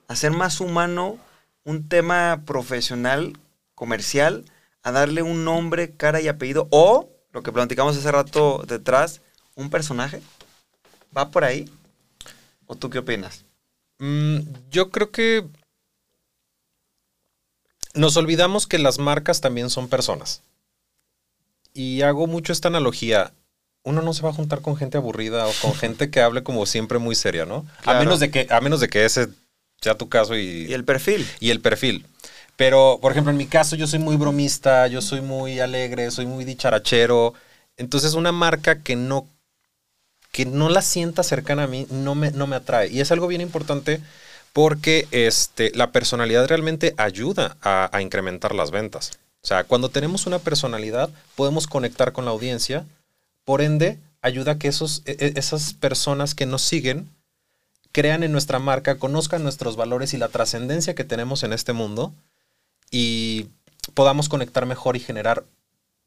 hacer 0.08 0.30
más 0.30 0.60
humano 0.60 1.18
un 1.64 1.88
tema 1.88 2.42
profesional, 2.46 3.32
comercial, 3.74 4.44
a 4.82 4.92
darle 4.92 5.22
un 5.22 5.44
nombre, 5.44 5.92
cara 5.96 6.20
y 6.20 6.28
apellido, 6.28 6.68
o, 6.70 7.08
lo 7.32 7.42
que 7.42 7.52
platicamos 7.52 7.96
hace 7.96 8.10
rato 8.12 8.62
detrás, 8.66 9.20
un 9.54 9.70
personaje. 9.70 10.20
¿Va 11.16 11.30
por 11.30 11.44
ahí? 11.44 11.70
¿O 12.66 12.74
tú 12.74 12.90
qué 12.90 12.98
opinas? 12.98 13.44
Mm, 13.98 14.38
yo 14.70 14.90
creo 14.90 15.10
que 15.10 15.44
nos 17.94 18.16
olvidamos 18.16 18.66
que 18.66 18.78
las 18.78 18.98
marcas 18.98 19.40
también 19.40 19.70
son 19.70 19.88
personas. 19.88 20.42
Y 21.74 22.02
hago 22.02 22.26
mucho 22.26 22.52
esta 22.52 22.68
analogía. 22.68 23.32
Uno 23.84 24.02
no 24.02 24.12
se 24.12 24.22
va 24.22 24.30
a 24.30 24.34
juntar 24.34 24.60
con 24.60 24.76
gente 24.76 24.98
aburrida 24.98 25.46
o 25.46 25.52
con 25.62 25.74
gente 25.74 26.10
que 26.10 26.20
hable 26.20 26.42
como 26.42 26.66
siempre 26.66 26.98
muy 26.98 27.14
seria, 27.14 27.44
¿no? 27.44 27.66
Claro. 27.82 27.98
A 27.98 28.02
menos 28.02 28.20
de 28.20 28.30
que, 28.30 28.46
a 28.50 28.60
menos 28.60 28.80
de 28.80 28.88
que 28.88 29.04
ese 29.04 29.28
sea 29.80 29.96
tu 29.96 30.08
caso 30.08 30.36
y, 30.36 30.66
Y 30.68 30.72
el 30.72 30.84
perfil. 30.84 31.26
y 31.40 31.50
el 31.50 31.60
perfil. 31.60 32.06
Pero, 32.56 32.98
por 33.00 33.12
ejemplo, 33.12 33.30
en 33.30 33.36
mi 33.36 33.46
caso, 33.46 33.76
yo 33.76 33.86
soy 33.86 34.00
muy 34.00 34.16
bromista, 34.16 34.88
yo 34.88 35.00
soy 35.00 35.20
muy 35.20 35.60
alegre, 35.60 36.10
soy 36.10 36.26
muy 36.26 36.44
dicharachero. 36.44 37.34
Entonces, 37.76 38.14
una 38.14 38.32
marca 38.32 38.82
que 38.82 38.96
no 38.96 39.28
que 40.32 40.46
no 40.46 40.68
la 40.68 40.82
sienta 40.82 41.22
cercana 41.22 41.64
a 41.64 41.66
mí 41.66 41.86
no 41.90 42.14
me, 42.14 42.30
no 42.30 42.46
me 42.46 42.56
atrae. 42.56 42.88
Y 42.88 43.00
es 43.00 43.10
algo 43.12 43.26
bien 43.26 43.40
importante 43.40 44.00
porque 44.52 45.06
este, 45.10 45.72
la 45.74 45.92
personalidad 45.92 46.46
realmente 46.48 46.94
ayuda 46.96 47.56
a, 47.62 48.00
incrementar 48.00 48.54
las 48.54 48.70
ventas. 48.70 49.18
O 49.42 49.46
sea, 49.46 49.64
cuando 49.64 49.88
tenemos 49.88 50.26
una 50.26 50.38
personalidad, 50.38 51.10
podemos 51.36 51.66
conectar 51.66 52.12
con 52.12 52.24
la 52.24 52.32
audiencia, 52.32 52.84
por 53.44 53.62
ende, 53.62 53.98
ayuda 54.20 54.52
a 54.52 54.58
que 54.58 54.68
esos, 54.68 55.02
e, 55.06 55.12
e, 55.20 55.38
esas 55.38 55.74
personas 55.74 56.34
que 56.34 56.46
nos 56.46 56.62
siguen 56.62 57.08
crean 57.92 58.22
en 58.22 58.32
nuestra 58.32 58.58
marca, 58.58 58.98
conozcan 58.98 59.42
nuestros 59.42 59.76
valores 59.76 60.12
y 60.12 60.18
la 60.18 60.28
trascendencia 60.28 60.94
que 60.94 61.04
tenemos 61.04 61.42
en 61.42 61.52
este 61.52 61.72
mundo 61.72 62.12
y 62.90 63.46
podamos 63.94 64.28
conectar 64.28 64.66
mejor 64.66 64.96
y 64.96 65.00
generar 65.00 65.44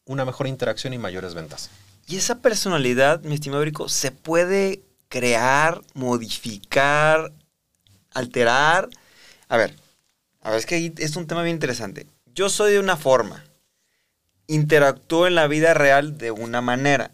una 0.06 0.26
mejor 0.26 0.48
interacción 0.48 0.94
y 0.94 0.98
mayores 0.98 1.34
ventas. 1.34 1.70
Y 2.12 2.18
esa 2.18 2.42
personalidad, 2.42 3.24
mi 3.24 3.36
estimado 3.36 3.64
Rico, 3.64 3.88
se 3.88 4.12
puede 4.12 4.82
crear, 5.08 5.82
modificar, 5.94 7.32
alterar. 8.14 8.90
A 9.48 9.56
ver, 9.56 9.74
a 10.42 10.50
ver, 10.50 10.60
es 10.60 10.66
que 10.66 10.94
es 10.98 11.16
un 11.16 11.26
tema 11.26 11.42
bien 11.42 11.56
interesante. 11.56 12.08
Yo 12.36 12.50
soy 12.50 12.74
de 12.74 12.82
una 12.82 12.98
forma, 12.98 13.46
interactúo 14.48 15.26
en 15.26 15.36
la 15.36 15.48
vida 15.48 15.74
real 15.74 16.18
de 16.18 16.32
una 16.32 16.60
manera, 16.60 17.12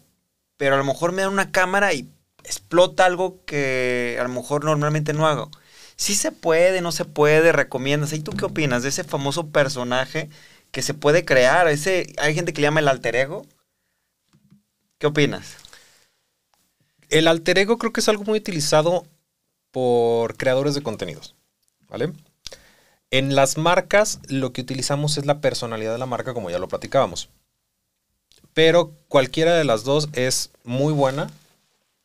pero 0.56 0.74
a 0.74 0.78
lo 0.78 0.84
mejor 0.84 1.12
me 1.12 1.22
da 1.22 1.28
una 1.28 1.52
cámara 1.52 1.92
y 1.92 2.10
explota 2.42 3.04
algo 3.04 3.38
que 3.44 4.16
a 4.18 4.24
lo 4.24 4.30
mejor 4.30 4.64
normalmente 4.64 5.12
no 5.12 5.28
hago. 5.28 5.48
Sí 5.94 6.16
se 6.16 6.32
puede, 6.32 6.80
no 6.80 6.90
se 6.90 7.04
puede, 7.04 7.52
recomiendas. 7.52 8.12
¿Y 8.14 8.18
tú 8.18 8.32
qué 8.32 8.46
opinas 8.46 8.82
de 8.82 8.88
ese 8.88 9.04
famoso 9.04 9.50
personaje 9.50 10.28
que 10.72 10.82
se 10.82 10.92
puede 10.92 11.24
crear? 11.24 11.68
Ese, 11.68 12.12
hay 12.18 12.34
gente 12.34 12.52
que 12.52 12.62
le 12.62 12.66
llama 12.66 12.80
el 12.80 12.88
alter 12.88 13.14
ego. 13.14 13.46
¿Qué 14.98 15.06
opinas? 15.06 15.56
El 17.08 17.28
alter 17.28 17.58
ego 17.58 17.78
creo 17.78 17.92
que 17.92 18.00
es 18.00 18.08
algo 18.08 18.24
muy 18.24 18.38
utilizado 18.38 19.06
por 19.70 20.36
creadores 20.36 20.74
de 20.74 20.82
contenidos, 20.82 21.36
¿vale? 21.88 22.12
En 23.10 23.36
las 23.36 23.56
marcas 23.56 24.18
lo 24.28 24.52
que 24.52 24.60
utilizamos 24.60 25.16
es 25.16 25.24
la 25.24 25.40
personalidad 25.40 25.92
de 25.92 25.98
la 25.98 26.06
marca, 26.06 26.34
como 26.34 26.50
ya 26.50 26.58
lo 26.58 26.68
platicábamos. 26.68 27.28
Pero 28.54 28.92
cualquiera 29.06 29.54
de 29.54 29.64
las 29.64 29.84
dos 29.84 30.08
es 30.14 30.50
muy 30.64 30.92
buena 30.92 31.30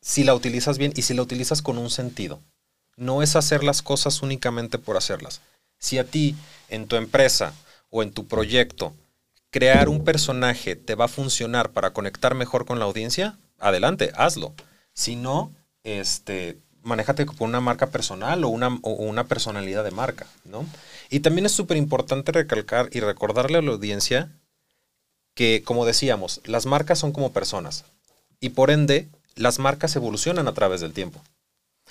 si 0.00 0.22
la 0.22 0.34
utilizas 0.34 0.78
bien 0.78 0.92
y 0.94 1.02
si 1.02 1.14
la 1.14 1.22
utilizas 1.22 1.62
con 1.62 1.78
un 1.78 1.90
sentido. 1.90 2.40
No 2.96 3.22
es 3.22 3.34
hacer 3.34 3.64
las 3.64 3.82
cosas 3.82 4.22
únicamente 4.22 4.78
por 4.78 4.96
hacerlas. 4.96 5.40
Si 5.78 5.98
a 5.98 6.04
ti, 6.04 6.36
en 6.68 6.86
tu 6.86 6.94
empresa 6.94 7.54
o 7.90 8.04
en 8.04 8.12
tu 8.12 8.26
proyecto, 8.28 8.94
crear 9.54 9.88
un 9.88 10.02
personaje 10.02 10.74
te 10.74 10.96
va 10.96 11.04
a 11.04 11.08
funcionar 11.08 11.70
para 11.70 11.92
conectar 11.92 12.34
mejor 12.34 12.66
con 12.66 12.80
la 12.80 12.86
audiencia, 12.86 13.38
adelante, 13.60 14.10
hazlo. 14.16 14.52
Si 14.94 15.14
no, 15.14 15.52
este, 15.84 16.58
manéjate 16.82 17.24
con 17.24 17.50
una 17.50 17.60
marca 17.60 17.90
personal 17.90 18.42
o 18.42 18.48
una, 18.48 18.80
o 18.82 18.90
una 18.94 19.28
personalidad 19.28 19.84
de 19.84 19.92
marca, 19.92 20.26
¿no? 20.44 20.66
Y 21.08 21.20
también 21.20 21.46
es 21.46 21.52
súper 21.52 21.76
importante 21.76 22.32
recalcar 22.32 22.88
y 22.90 22.98
recordarle 22.98 23.58
a 23.58 23.62
la 23.62 23.70
audiencia 23.70 24.28
que, 25.36 25.62
como 25.64 25.86
decíamos, 25.86 26.40
las 26.46 26.66
marcas 26.66 26.98
son 26.98 27.12
como 27.12 27.32
personas. 27.32 27.84
Y 28.40 28.48
por 28.48 28.72
ende, 28.72 29.06
las 29.36 29.60
marcas 29.60 29.94
evolucionan 29.94 30.48
a 30.48 30.54
través 30.54 30.80
del 30.80 30.92
tiempo. 30.92 31.22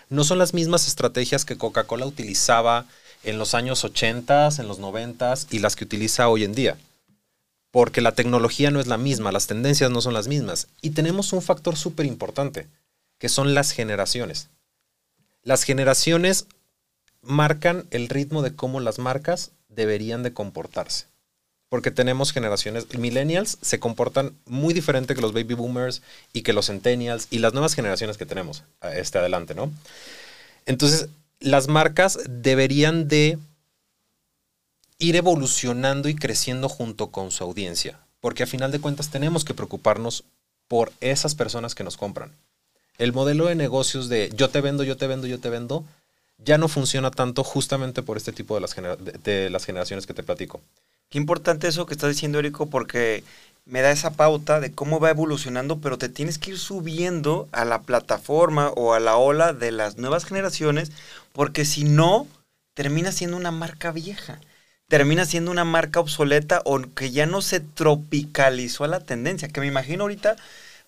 No 0.10 0.26
son 0.26 0.38
las 0.38 0.54
mismas 0.54 0.86
estrategias 0.86 1.46
que 1.46 1.58
Coca-Cola 1.58 2.06
utilizaba 2.06 2.88
en 3.24 3.40
los 3.40 3.54
años 3.54 3.86
80, 3.86 4.50
en 4.60 4.68
los 4.68 4.80
90 4.80 5.34
y 5.52 5.60
las 5.60 5.78
que 5.78 5.86
utiliza 5.86 6.28
hoy 6.28 6.44
en 6.44 6.56
día. 6.56 6.76
Porque 7.74 8.00
la 8.00 8.14
tecnología 8.14 8.72
no 8.72 8.80
es 8.80 8.88
la 8.88 8.98
misma, 8.98 9.34
las 9.34 9.48
tendencias 9.48 9.92
no 9.92 10.00
son 10.00 10.14
las 10.14 10.30
mismas. 10.30 10.68
Y 10.82 10.92
tenemos 10.92 11.34
un 11.34 11.42
factor 11.42 11.76
súper 11.76 12.06
importante, 12.06 12.68
que 13.18 13.28
son 13.28 13.54
las 13.54 13.72
generaciones. 13.72 14.48
Las 15.42 15.64
generaciones 15.64 16.46
marcan 17.22 17.86
el 17.92 18.08
ritmo 18.08 18.44
de 18.44 18.56
cómo 18.56 18.80
las 18.80 19.00
marcas 19.00 19.52
deberían 19.68 20.24
de 20.24 20.34
comportarse 20.34 21.08
porque 21.74 21.90
tenemos 21.90 22.34
generaciones, 22.34 22.86
millennials 23.00 23.58
se 23.64 23.80
comportan 23.80 24.36
muy 24.46 24.76
diferente 24.76 25.16
que 25.16 25.22
los 25.22 25.34
baby 25.34 25.56
boomers 25.56 26.04
y 26.32 26.44
que 26.44 26.54
los 26.54 26.68
centennials 26.68 27.26
y 27.32 27.40
las 27.40 27.54
nuevas 27.54 27.74
generaciones 27.74 28.16
que 28.16 28.28
tenemos 28.28 28.64
este 28.94 29.18
adelante, 29.18 29.56
¿no? 29.56 29.72
Entonces, 30.68 31.08
las 31.40 31.70
marcas 31.70 32.20
deberían 32.30 33.08
de 33.08 33.40
ir 35.00 35.16
evolucionando 35.16 36.10
y 36.10 36.16
creciendo 36.16 36.70
junto 36.70 37.12
con 37.12 37.32
su 37.32 37.44
audiencia, 37.44 38.00
porque 38.22 38.44
a 38.44 38.48
final 38.48 38.72
de 38.72 38.80
cuentas 38.80 39.10
tenemos 39.10 39.44
que 39.46 39.54
preocuparnos 39.54 40.24
por 40.68 40.92
esas 41.02 41.36
personas 41.36 41.76
que 41.76 41.84
nos 41.84 41.98
compran. 41.98 42.32
El 42.98 43.14
modelo 43.14 43.48
de 43.48 43.56
negocios 43.56 44.08
de 44.08 44.32
yo 44.36 44.50
te 44.50 44.62
vendo, 44.62 44.84
yo 44.84 44.98
te 44.98 45.08
vendo, 45.08 45.28
yo 45.28 45.40
te 45.40 45.50
vendo, 45.50 45.84
ya 46.38 46.58
no 46.58 46.68
funciona 46.68 47.12
tanto 47.12 47.44
justamente 47.44 48.02
por 48.04 48.18
este 48.18 48.32
tipo 48.32 48.56
de 48.56 48.62
las, 49.50 49.66
generaciones 49.66 50.06
que 50.06 50.14
te 50.14 50.24
platico. 50.24 50.62
Qué 51.10 51.18
importante 51.18 51.68
eso 51.68 51.86
que 51.86 51.94
estás 51.94 52.10
diciendo, 52.10 52.40
Erico, 52.40 52.68
porque 52.68 53.24
me 53.66 53.82
da 53.82 53.92
esa 53.92 54.12
pauta 54.12 54.60
de 54.60 54.74
cómo 54.74 55.00
va 55.00 55.10
evolucionando, 55.10 55.80
pero 55.80 55.98
te 55.98 56.10
tienes 56.10 56.38
que 56.38 56.52
ir 56.52 56.60
subiendo 56.60 57.48
a 57.52 57.66
la 57.66 57.82
plataforma 57.82 58.70
o 58.76 58.94
a 58.94 59.00
la 59.00 59.18
ola 59.18 59.54
de 59.54 59.72
las 59.72 59.98
nuevas 59.98 60.26
generaciones, 60.26 60.92
porque 61.32 61.66
si 61.66 61.84
no, 61.84 62.28
termina 62.74 63.12
siendo 63.12 63.38
una 63.38 63.52
marca 63.52 63.92
vieja, 63.92 64.40
termina 64.94 65.26
siendo 65.26 65.50
una 65.50 65.66
marca 65.66 66.00
obsoleta 66.00 66.62
o 66.66 66.80
que 66.80 67.10
ya 67.10 67.26
no 67.26 67.42
se 67.42 67.60
tropicalizó 67.60 68.84
a 68.84 68.88
la 68.88 69.00
tendencia, 69.00 69.48
que 69.48 69.60
me 69.60 69.66
imagino 69.66 70.04
ahorita 70.04 70.36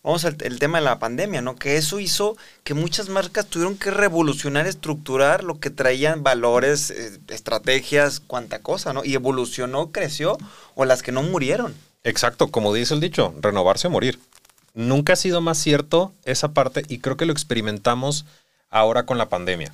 vamos 0.04 0.26
al 0.26 0.38
el 0.42 0.60
tema 0.60 0.78
de 0.78 0.86
la 0.86 1.00
pandemia, 1.00 1.42
¿no? 1.42 1.56
Que 1.56 1.78
eso 1.78 2.00
hizo 2.00 2.38
que 2.64 2.76
muchas 2.76 3.10
marcas 3.10 3.48
tuvieron 3.48 3.76
que 3.80 3.90
revolucionar, 3.90 4.68
estructurar 4.68 5.44
lo 5.44 5.60
que 5.60 5.72
traían 5.72 6.22
valores, 6.22 6.92
eh, 6.92 7.18
estrategias, 7.30 8.20
cuánta 8.20 8.60
cosa, 8.60 8.94
¿no? 8.94 9.04
Y 9.04 9.16
evolucionó, 9.16 9.92
creció, 9.92 10.38
o 10.76 10.86
las 10.86 11.02
que 11.02 11.12
no 11.12 11.24
murieron. 11.24 11.74
Exacto, 12.04 12.52
como 12.52 12.76
dice 12.76 12.94
el 12.94 13.00
dicho, 13.00 13.34
renovarse 13.42 13.88
o 13.88 13.90
morir. 13.90 14.20
Nunca 14.76 15.14
ha 15.14 15.16
sido 15.16 15.42
más 15.42 15.58
cierto 15.58 16.14
esa 16.26 16.50
parte 16.50 16.84
y 16.88 17.00
creo 17.00 17.18
que 17.18 17.26
lo 17.26 17.34
experimentamos 17.34 18.28
ahora 18.70 19.08
con 19.08 19.18
la 19.18 19.30
pandemia. 19.30 19.74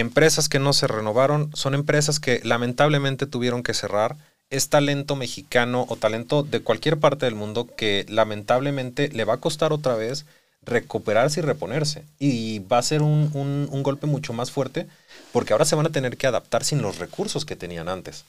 Empresas 0.00 0.48
que 0.48 0.58
no 0.58 0.72
se 0.72 0.86
renovaron 0.86 1.50
son 1.54 1.74
empresas 1.74 2.20
que 2.20 2.40
lamentablemente 2.42 3.26
tuvieron 3.26 3.62
que 3.62 3.74
cerrar 3.74 4.16
es 4.48 4.70
talento 4.70 5.14
mexicano 5.14 5.84
o 5.90 5.96
talento 5.96 6.42
de 6.42 6.60
cualquier 6.60 6.98
parte 6.98 7.26
del 7.26 7.34
mundo 7.34 7.68
que 7.76 8.06
lamentablemente 8.08 9.10
le 9.10 9.26
va 9.26 9.34
a 9.34 9.40
costar 9.40 9.74
otra 9.74 9.96
vez 9.96 10.24
recuperarse 10.62 11.40
y 11.40 11.42
reponerse. 11.42 12.04
Y 12.18 12.60
va 12.60 12.78
a 12.78 12.82
ser 12.82 13.02
un, 13.02 13.68
golpe 13.82 14.06
mucho 14.06 14.32
más 14.32 14.50
fuerte 14.50 14.86
porque 15.32 15.52
ahora 15.52 15.66
se 15.66 15.76
van 15.76 15.84
a 15.84 15.92
tener 15.92 16.16
que 16.16 16.26
adaptar 16.26 16.64
sin 16.64 16.80
los 16.80 16.96
recursos 16.96 17.44
que 17.44 17.54
tenían 17.54 17.90
antes. 17.90 18.24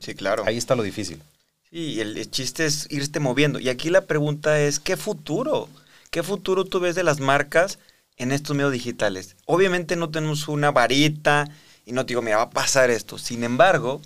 Sí, 0.00 0.14
claro. 0.14 0.44
Ahí 0.46 0.58
está 0.58 0.74
lo 0.74 0.82
difícil. 0.82 1.22
Sí, 1.70 1.98
el, 1.98 2.18
el 2.18 2.30
chiste 2.30 2.66
es 2.66 2.88
irte 2.90 3.20
moviendo. 3.20 3.58
Y 3.58 3.70
aquí 3.70 3.88
la 3.88 4.02
pregunta 4.02 4.60
es, 4.60 4.80
¿qué 4.80 4.98
futuro? 4.98 5.70
¿Qué 6.10 6.22
futuro 6.22 6.66
tú 6.66 6.78
ves 6.78 6.94
de 6.94 7.04
las 7.04 7.20
marcas 7.20 7.78
en 8.16 8.32
estos 8.32 8.56
medios 8.56 8.72
digitales? 8.72 9.36
Obviamente 9.46 9.96
no 9.96 10.10
tenemos 10.10 10.48
una 10.48 10.70
varita 10.70 11.48
y 11.84 11.92
no 11.92 12.04
te 12.04 12.10
digo, 12.10 12.22
mira, 12.22 12.38
va 12.38 12.42
a 12.44 12.50
pasar 12.50 12.90
esto. 12.90 13.18
Sin 13.18 13.44
embargo, 13.44 14.00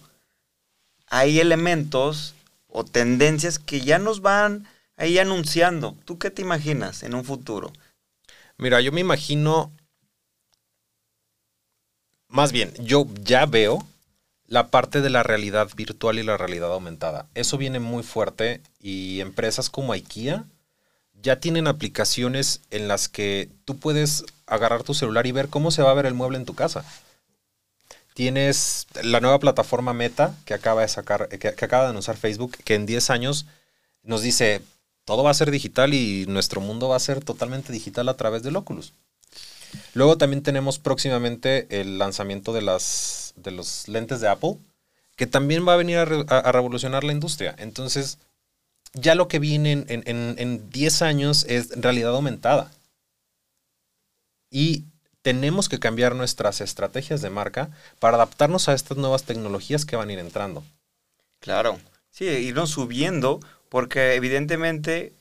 hay 1.07 1.41
elementos 1.41 2.35
o 2.69 2.85
tendencias 2.85 3.59
que 3.59 3.81
ya 3.81 3.99
nos 3.99 4.21
van 4.21 4.67
ahí 4.97 5.19
anunciando. 5.19 5.97
¿Tú 6.05 6.19
qué 6.19 6.31
te 6.31 6.43
imaginas 6.43 7.03
en 7.03 7.15
un 7.15 7.25
futuro? 7.25 7.73
Mira, 8.57 8.81
yo 8.81 8.93
me 8.93 9.01
imagino, 9.01 9.73
más 12.29 12.53
bien, 12.53 12.75
yo 12.81 13.07
ya 13.23 13.47
veo 13.47 13.87
la 14.47 14.69
parte 14.69 15.01
de 15.01 15.11
la 15.11 15.23
realidad 15.23 15.69
virtual 15.77 16.19
y 16.19 16.23
la 16.25 16.37
realidad 16.37 16.73
aumentada. 16.73 17.27
Eso 17.35 17.59
viene 17.59 17.79
muy 17.79 18.03
fuerte 18.03 18.63
y 18.81 19.21
empresas 19.21 19.71
como 19.71 19.93
IKEA 19.93 20.45
ya 21.23 21.41
tienen 21.41 21.67
aplicaciones 21.67 22.63
en 22.71 22.89
las 22.89 23.09
que 23.09 23.51
tú 23.65 23.79
puedes 23.79 24.25
agarrar 24.47 24.83
tu 24.83 24.95
celular 24.95 25.27
y 25.27 25.33
ver 25.33 25.49
cómo 25.49 25.71
se 25.71 25.83
va 25.83 25.91
a 25.91 25.95
ver 25.95 26.07
el 26.07 26.15
mueble 26.15 26.39
en 26.39 26.45
tu 26.45 26.55
casa. 26.55 26.85
Tienes 28.15 28.87
la 29.03 29.21
nueva 29.21 29.39
plataforma 29.39 29.93
Meta 29.93 30.35
que 30.45 30.55
acaba 30.55 30.83
de 30.83 30.89
sacar, 30.89 31.29
que, 31.29 31.49
acaba 31.49 31.85
de 31.85 31.91
anunciar 31.91 32.17
Facebook, 32.17 32.57
que 32.65 32.75
en 32.75 32.87
10 32.87 33.11
años 33.11 33.47
nos 34.03 34.23
dice 34.23 34.63
todo 35.05 35.23
va 35.23 35.31
a 35.31 35.35
ser 35.35 35.51
digital 35.51 35.95
y 35.95 36.27
nuestro 36.27 36.61
mundo 36.61 36.89
va 36.89 36.97
a 36.97 37.01
ser 37.01 37.25
totalmente 37.25 37.73
digital 37.73 38.11
a 38.11 38.17
través 38.19 38.43
del 38.43 38.57
Oculus. 38.57 38.93
Luego 39.95 40.19
también 40.19 40.43
tenemos 40.43 40.79
próximamente 40.79 41.81
el 41.81 41.99
lanzamiento 41.99 42.53
de, 42.53 42.61
las, 42.61 43.33
de 43.37 43.51
los 43.51 43.89
lentes 43.89 44.21
de 44.21 44.29
Apple, 44.29 44.59
que 45.17 45.27
también 45.27 45.67
va 45.67 45.73
a 45.73 45.77
venir 45.77 45.97
a, 45.97 46.53
revolucionar 46.53 47.05
la 47.05 47.13
industria. 47.13 47.55
Entonces, 47.59 48.19
ya 48.95 49.15
lo 49.15 49.29
que 49.29 49.39
viene 49.39 49.73
en, 49.73 49.87
en, 49.89 50.35
en 50.39 50.71
10 50.71 51.03
años 51.03 51.45
es 51.49 51.71
realidad 51.81 52.15
aumentada. 52.15 52.71
Y 54.51 54.85
tenemos 55.23 55.69
que 55.69 55.79
cambiar 55.79 56.15
nuestras 56.15 56.61
estrategias 56.61 57.21
de 57.21 57.31
marca 57.31 57.71
para 57.99 58.17
adaptarnos 58.17 58.69
a 58.69 58.75
estas 58.75 58.97
nuevas 58.97 59.25
tecnologías 59.25 59.85
que 59.85 59.97
van 59.97 60.09
a 60.09 60.13
ir 60.13 60.19
entrando. 60.19 60.65
Claro, 61.41 61.79
sí, 62.11 62.25
irnos 62.25 62.71
subiendo, 62.71 63.41
porque 63.69 64.15
evidentemente 64.15 65.13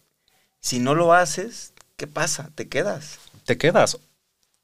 si 0.60 0.80
no 0.80 0.96
lo 0.96 1.14
haces, 1.14 1.74
¿qué 1.96 2.08
pasa? 2.08 2.50
Te 2.56 2.68
quedas. 2.68 3.20
Te 3.46 3.58
quedas. 3.58 3.98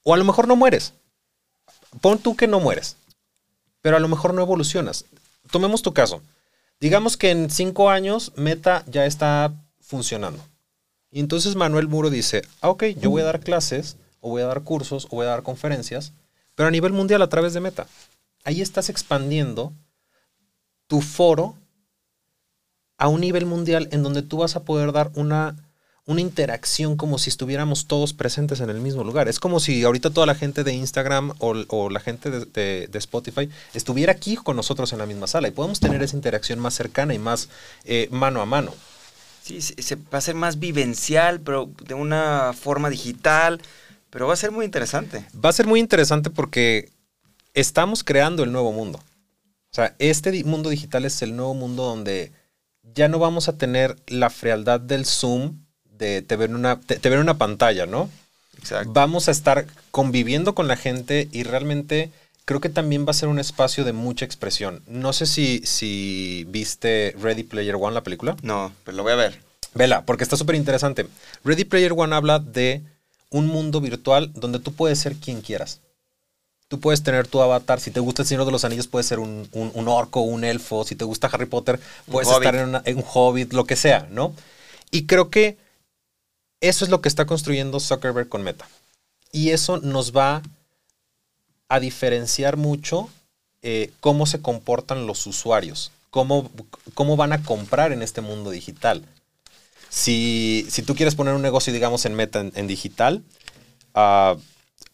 O 0.04 0.14
a 0.14 0.18
lo 0.18 0.24
mejor 0.26 0.48
no 0.48 0.56
mueres. 0.56 0.94
Pon 2.02 2.20
tú 2.20 2.36
que 2.36 2.48
no 2.48 2.60
mueres. 2.60 2.98
Pero 3.82 3.98
a 3.98 4.00
lo 4.00 4.08
mejor 4.08 4.34
no 4.34 4.42
evolucionas. 4.42 5.06
Tomemos 5.52 5.82
tu 5.82 5.94
caso. 5.94 6.22
Digamos 6.80 7.18
que 7.18 7.32
en 7.32 7.50
cinco 7.50 7.90
años 7.90 8.34
Meta 8.36 8.84
ya 8.88 9.06
está 9.06 9.54
funcionando. 9.80 10.44
Y 11.12 11.20
entonces 11.20 11.56
Manuel 11.56 11.88
Muro 11.88 12.10
dice, 12.10 12.42
ah, 12.62 12.70
ok, 12.70 12.86
yo 13.00 13.12
voy 13.12 13.22
a 13.22 13.26
dar 13.26 13.40
clases, 13.40 13.98
o 14.20 14.30
voy 14.30 14.42
a 14.42 14.48
dar 14.48 14.64
cursos, 14.64 15.06
o 15.06 15.18
voy 15.18 15.26
a 15.26 15.30
dar 15.30 15.44
conferencias, 15.44 16.14
pero 16.56 16.68
a 16.68 16.72
nivel 16.72 16.92
mundial 16.92 17.22
a 17.22 17.30
través 17.30 17.54
de 17.54 17.60
Meta. 17.60 17.88
Ahí 18.44 18.62
estás 18.62 18.90
expandiendo 18.90 19.74
tu 20.88 21.02
foro 21.02 21.56
a 22.98 23.08
un 23.08 23.22
nivel 23.22 23.46
mundial 23.46 23.90
en 23.92 24.04
donde 24.04 24.22
tú 24.22 24.38
vas 24.38 24.56
a 24.56 24.64
poder 24.64 24.92
dar 24.92 25.12
una, 25.16 25.56
una 26.06 26.20
interacción 26.20 26.98
como 26.98 27.18
si 27.18 27.30
estuviéramos 27.30 27.88
todos 27.88 28.14
presentes 28.14 28.60
en 28.60 28.70
el 28.70 28.82
mismo 28.82 29.04
lugar. 29.04 29.30
Es 29.30 29.40
como 29.40 29.60
si 29.60 29.84
ahorita 29.84 30.10
toda 30.10 30.28
la 30.28 30.36
gente 30.36 30.64
de 30.64 30.74
Instagram 30.74 31.34
o, 31.40 31.90
la 31.90 32.00
gente 32.00 32.30
de, 32.30 32.90
Spotify 32.94 33.50
estuviera 33.74 34.12
aquí 34.12 34.36
con 34.36 34.56
nosotros 34.56 34.92
en 34.92 35.00
la 35.00 35.06
misma 35.06 35.28
sala 35.28 35.48
y 35.48 35.52
podemos 35.52 35.80
tener 35.80 36.04
esa 36.04 36.16
interacción 36.16 36.60
más 36.60 36.74
cercana 36.74 37.14
y 37.14 37.20
más 37.20 37.50
eh, 37.86 38.10
mano 38.12 38.42
a 38.42 38.46
mano. 38.46 38.74
Sí, 39.44 39.62
se, 39.62 39.96
va 39.96 40.18
a 40.18 40.22
ser 40.22 40.36
más 40.36 40.60
vivencial, 40.60 41.42
pero 41.42 41.70
de 41.86 41.94
una 41.94 42.54
forma 42.54 42.90
digital, 42.90 43.62
pero 44.10 44.28
va 44.28 44.34
a 44.34 44.38
ser 44.38 44.52
muy 44.52 44.66
interesante. 44.66 45.26
Va 45.44 45.50
a 45.50 45.54
ser 45.54 45.68
muy 45.68 45.80
interesante 45.80 46.30
porque 46.30 46.90
estamos 47.54 48.04
creando 48.04 48.44
el 48.44 48.52
nuevo 48.52 48.72
mundo. 48.74 49.00
O 49.00 49.76
sea, 49.76 49.96
este 50.00 50.44
mundo 50.44 50.70
digital 50.70 51.06
es 51.06 51.22
el 51.22 51.36
nuevo 51.36 51.54
mundo 51.54 51.84
donde 51.84 52.32
ya 52.94 53.08
no 53.08 53.20
vamos 53.20 53.48
a 53.48 53.58
tener 53.58 53.96
la 54.08 54.30
frialdad 54.30 54.80
del 54.80 55.06
Zoom 55.06 55.63
de 56.04 56.22
te 56.22 56.36
ver 56.36 56.54
una, 56.54 56.80
te, 56.80 57.10
ver 57.10 57.20
una 57.20 57.38
pantalla, 57.38 57.86
¿no? 57.86 58.10
Exacto. 58.58 58.92
Vamos 58.94 59.28
a 59.28 59.32
estar 59.32 59.66
conviviendo 59.92 60.54
con 60.54 60.68
la 60.68 60.76
gente 60.76 61.30
y 61.32 61.44
realmente 61.44 62.12
creo 62.46 62.60
que 62.60 62.70
también 62.70 63.06
va 63.06 63.12
a 63.12 63.16
ser 63.16 63.30
un 63.30 63.40
espacio 63.40 63.84
de 63.84 63.94
mucha 63.94 64.26
expresión. 64.26 64.82
No 64.88 65.14
sé 65.14 65.26
si, 65.26 65.62
si 65.66 66.46
viste 66.50 67.16
Ready 67.20 67.44
Player 67.44 67.76
One, 67.76 67.94
la 67.94 68.04
película. 68.04 68.36
No, 68.42 68.74
pero 68.84 68.98
lo 68.98 69.04
voy 69.04 69.14
a 69.14 69.18
ver. 69.18 69.40
Vela, 69.74 70.06
porque 70.06 70.24
está 70.24 70.38
súper 70.38 70.56
interesante. 70.56 71.08
Ready 71.44 71.66
Player 71.66 71.94
One 71.96 72.16
habla 72.16 72.40
de 72.40 72.82
un 73.30 73.48
mundo 73.48 73.82
virtual 73.82 74.32
donde 74.34 74.60
tú 74.60 74.74
puedes 74.74 75.00
ser 75.00 75.16
quien 75.16 75.42
quieras. 75.42 75.80
Tú 76.68 76.80
puedes 76.80 77.04
tener 77.04 77.28
tu 77.28 77.42
avatar. 77.42 77.80
Si 77.80 77.92
te 77.92 78.00
gusta 78.00 78.24
el 78.24 78.28
Señor 78.28 78.46
de 78.46 78.52
los 78.52 78.66
Anillos, 78.66 78.88
puedes 78.88 79.08
ser 79.08 79.20
un, 79.20 79.48
un, 79.52 79.88
orco, 79.88 80.22
un 80.22 80.44
elfo. 80.44 80.84
Si 80.84 80.96
te 80.96 81.06
gusta 81.06 81.28
Harry 81.28 81.46
Potter, 81.46 81.80
puedes 82.12 82.30
estar 82.30 82.56
en, 82.56 82.82
en 82.84 82.98
un 82.98 83.06
hobbit, 83.14 83.54
lo 83.54 83.66
que 83.66 83.76
sea, 83.76 84.08
¿no? 84.12 84.34
Y 84.92 85.06
creo 85.06 85.30
que 85.30 85.58
eso 86.64 86.86
es 86.86 86.92
lo 86.92 87.02
que 87.02 87.10
está 87.10 87.26
construyendo 87.26 87.82
Zuckerberg 87.82 88.30
con 88.30 88.42
Meta. 88.42 88.66
Y 89.34 89.50
eso 89.50 89.80
nos 89.80 90.16
va 90.16 90.42
a 91.68 91.80
diferenciar 91.82 92.56
mucho 92.56 93.10
eh, 93.62 93.92
cómo 94.00 94.26
se 94.26 94.42
comportan 94.42 95.06
los 95.06 95.28
usuarios, 95.28 95.92
cómo, 96.10 96.50
cómo 96.94 97.18
van 97.18 97.34
a 97.34 97.44
comprar 97.44 97.92
en 97.92 98.02
este 98.02 98.22
mundo 98.22 98.50
digital. 98.50 99.04
Si, 99.90 100.66
tú 100.88 100.96
quieres 100.96 101.16
poner 101.16 101.34
un 101.34 101.42
negocio, 101.42 101.74
digamos, 101.74 102.06
en 102.06 102.16
meta, 102.16 102.40
en, 102.40 102.68
digital, 102.68 103.24
ah, 103.94 104.38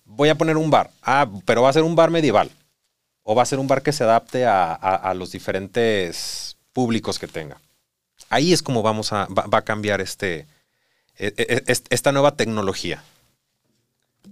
voy 0.05 0.29
a 0.29 0.35
poner 0.35 0.57
un 0.57 0.71
bar. 0.71 0.89
Ah, 1.03 1.29
pero 1.45 1.61
va 1.61 1.69
a 1.69 1.73
ser 1.73 1.83
un 1.83 1.95
bar 1.95 2.09
medieval. 2.09 2.49
O 3.21 3.35
va 3.35 3.43
a 3.43 3.45
ser 3.45 3.59
un 3.59 3.67
bar 3.67 3.83
que 3.83 3.93
se 3.93 4.03
adapte 4.03 4.47
a, 4.47 5.13
los 5.15 5.31
diferentes 5.31 6.57
públicos 6.73 7.19
que 7.19 7.27
tenga. 7.27 7.61
Ahí 8.27 8.53
es 8.53 8.63
como 8.63 8.81
vamos 8.81 9.13
a, 9.13 9.27
va, 9.27 9.59
a 9.59 9.61
cambiar 9.61 10.01
este, 10.01 10.47
esta 11.19 12.11
nueva 12.11 12.35
tecnología. 12.35 13.03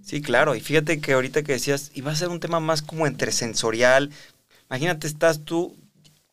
Sí, 0.04 0.22
claro. 0.22 0.56
Y 0.56 0.62
fíjate 0.62 1.02
que 1.02 1.14
ahorita 1.14 1.44
que 1.44 1.52
decías, 1.52 1.92
iba 1.94 2.12
a 2.12 2.16
ser 2.16 2.30
un 2.30 2.40
tema 2.40 2.60
más 2.60 2.82
como 2.82 3.08
entre 3.08 3.32
sensorial. 3.32 4.10
Imagínate, 4.70 5.06
estás 5.06 5.44
tú, 5.44 5.76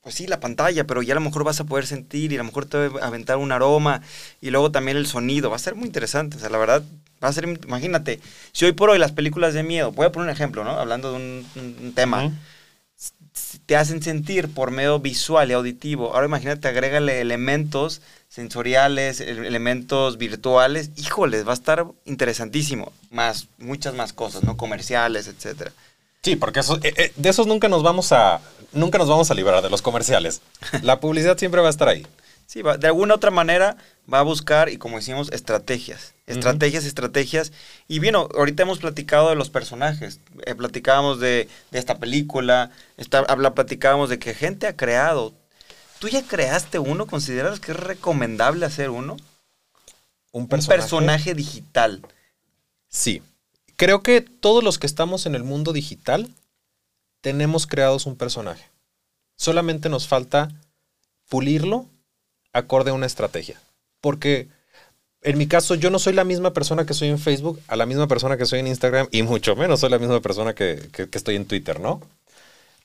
pues 0.00 0.14
sí, 0.14 0.28
la 0.28 0.38
pantalla, 0.38 0.86
pero 0.86 1.02
ya 1.02 1.14
a 1.14 1.16
lo 1.16 1.20
mejor 1.20 1.42
vas 1.42 1.58
a 1.60 1.64
poder 1.64 1.86
sentir 1.86 2.30
y 2.30 2.36
a 2.36 2.38
lo 2.38 2.44
mejor 2.44 2.66
te 2.66 2.88
va 2.88 3.00
a 3.00 3.06
aventar 3.08 3.36
un 3.38 3.50
aroma 3.50 4.00
y 4.40 4.50
luego 4.50 4.70
también 4.70 4.96
el 4.96 5.06
sonido. 5.06 5.50
Va 5.50 5.56
a 5.56 5.58
ser 5.58 5.74
muy 5.74 5.86
interesante. 5.86 6.36
O 6.36 6.40
sea, 6.40 6.50
la 6.50 6.58
verdad, 6.58 6.84
va 7.22 7.28
a 7.28 7.32
ser, 7.32 7.48
imagínate, 7.48 8.20
si 8.52 8.64
hoy 8.64 8.72
por 8.72 8.90
hoy 8.90 8.98
las 8.98 9.12
películas 9.12 9.54
de 9.54 9.64
miedo, 9.64 9.90
voy 9.90 10.06
a 10.06 10.12
poner 10.12 10.28
un 10.28 10.32
ejemplo, 10.32 10.62
¿no? 10.62 10.78
Hablando 10.78 11.10
de 11.12 11.16
un, 11.16 11.92
tema. 11.94 12.30
Te 13.66 13.76
hacen 13.76 14.02
sentir 14.02 14.52
por 14.52 14.70
medio 14.70 14.98
visual 14.98 15.50
y 15.50 15.54
auditivo. 15.54 16.14
Ahora 16.14 16.26
imagínate, 16.26 16.68
agrégale 16.68 17.20
elementos 17.20 18.02
sensoriales, 18.28 19.20
elementos 19.20 20.18
virtuales, 20.18 20.90
híjoles, 20.96 21.46
va 21.46 21.52
a 21.52 21.54
estar 21.54 21.86
interesantísimo. 22.04 22.92
Más, 23.10 23.46
muchas 23.58 23.94
más 23.94 24.12
cosas, 24.12 24.42
¿no? 24.42 24.56
Comerciales, 24.56 25.28
etcétera. 25.28 25.72
Sí, 26.22 26.36
porque 26.36 26.60
eso, 26.60 26.78
eh, 26.82 26.92
eh, 26.96 27.12
de 27.14 27.28
esos 27.28 27.46
nunca 27.46 27.68
nos 27.68 27.82
vamos 27.82 28.10
a, 28.12 28.40
nunca 28.72 28.98
nos 28.98 29.08
vamos 29.08 29.30
a 29.30 29.34
librar 29.34 29.62
de 29.62 29.70
los 29.70 29.82
comerciales. 29.82 30.40
La 30.82 30.98
publicidad 30.98 31.38
siempre 31.38 31.60
va 31.60 31.68
a 31.68 31.70
estar 31.70 31.88
ahí. 31.88 32.06
Sí, 32.46 32.62
de 32.62 32.86
alguna 32.86 33.14
otra 33.14 33.30
manera 33.30 33.76
va 34.12 34.20
a 34.20 34.22
buscar, 34.22 34.68
y 34.68 34.76
como 34.76 34.96
decimos, 34.96 35.30
estrategias. 35.32 36.14
Estrategias, 36.26 36.84
estrategias. 36.84 37.52
Y 37.88 37.98
bien, 37.98 38.14
ahorita 38.14 38.62
hemos 38.62 38.78
platicado 38.78 39.28
de 39.30 39.36
los 39.36 39.50
personajes. 39.50 40.20
Eh, 40.46 40.54
platicábamos 40.54 41.20
de, 41.20 41.48
esta 41.72 41.98
película. 41.98 42.70
habla, 43.28 43.54
platicábamos 43.54 44.08
de 44.08 44.18
que 44.18 44.34
gente 44.34 44.66
ha 44.66 44.76
creado 44.76 45.34
¿Tú 46.04 46.10
ya 46.10 46.22
creaste 46.22 46.78
uno? 46.78 47.06
¿Consideras 47.06 47.60
que 47.60 47.72
es 47.72 47.78
recomendable 47.78 48.66
hacer 48.66 48.90
uno? 48.90 49.16
Un 50.32 50.48
personaje, 50.48 51.34
digital. 51.34 52.02
Sí. 52.88 53.22
Creo 53.76 54.02
que 54.02 54.20
todos 54.20 54.62
los 54.62 54.78
que 54.78 54.86
estamos 54.86 55.24
en 55.24 55.34
el 55.34 55.44
mundo 55.44 55.72
digital 55.72 56.28
tenemos 57.22 57.66
creados 57.66 58.04
un 58.04 58.16
personaje. 58.16 58.70
Solamente 59.36 59.88
nos 59.88 60.06
falta 60.06 60.50
pulirlo 61.30 61.88
acorde 62.54 62.90
a 62.90 62.94
una 62.94 63.04
estrategia. 63.04 63.60
Porque 64.00 64.48
en 65.20 65.36
mi 65.36 65.46
caso, 65.46 65.74
yo 65.74 65.90
no 65.90 65.98
soy 65.98 66.14
la 66.14 66.24
misma 66.24 66.54
persona 66.54 66.86
que 66.86 66.94
soy 66.94 67.08
en 67.08 67.18
Facebook, 67.18 67.60
a 67.68 67.76
la 67.76 67.84
misma 67.84 68.08
persona 68.08 68.38
que 68.38 68.46
soy 68.46 68.60
en 68.60 68.66
Instagram, 68.66 69.08
y 69.10 69.22
mucho 69.22 69.56
menos 69.56 69.80
soy 69.80 69.90
la 69.90 69.98
misma 69.98 70.20
persona 70.20 70.54
que, 70.54 70.88
que 70.92 71.08
estoy 71.12 71.36
en 71.36 71.46
Twitter, 71.46 71.80
¿no? 71.80 72.00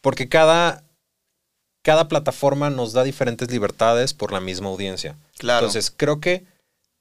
Porque 0.01 0.27
cada 0.27 0.83
cada 1.81 2.07
plataforma 2.07 2.69
nos 2.69 2.93
da 2.93 3.03
diferentes 3.03 3.49
libertades 3.51 4.13
por 4.13 4.31
la 4.31 4.39
misma 4.39 4.69
audiencia. 4.69 5.15
Claro. 5.37 5.65
Entonces, 5.65 5.91
creo 5.95 6.19
que 6.19 6.45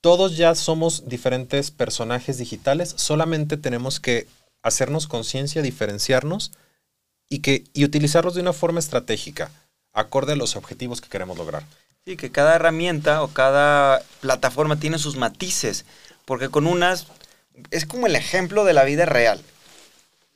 todos 0.00 0.37
ya 0.37 0.54
somos 0.54 1.09
diferentes 1.09 1.70
personajes 1.70 2.38
digitales, 2.38 2.94
solamente 2.96 3.57
tenemos 3.57 3.98
que 3.98 4.26
hacernos 4.62 5.07
conciencia, 5.07 5.62
diferenciarnos 5.62 6.52
y, 7.28 7.40
que, 7.40 7.64
y 7.72 7.85
utilizarlos 7.85 8.35
de 8.35 8.42
una 8.42 8.52
forma 8.52 8.78
estratégica, 8.78 9.50
acorde 9.92 10.35
a 10.35 10.37
los 10.37 10.57
objetivos 10.57 11.00
que 11.00 11.09
queremos 11.09 11.37
lograr. 11.37 11.64
Sí, 12.09 12.16
que 12.16 12.31
cada 12.31 12.55
herramienta 12.55 13.23
o 13.23 13.29
cada 13.29 14.01
plataforma 14.23 14.81
tiene 14.81 14.99
sus 14.99 15.16
matices, 15.16 15.85
porque 16.25 16.49
con 16.49 16.66
unas 16.66 17.07
es 17.71 17.85
como 17.85 18.07
el 18.07 18.16
ejemplo 18.16 18.64
de 18.64 18.73
la 18.73 18.85
vida 18.85 19.05
real 19.05 19.42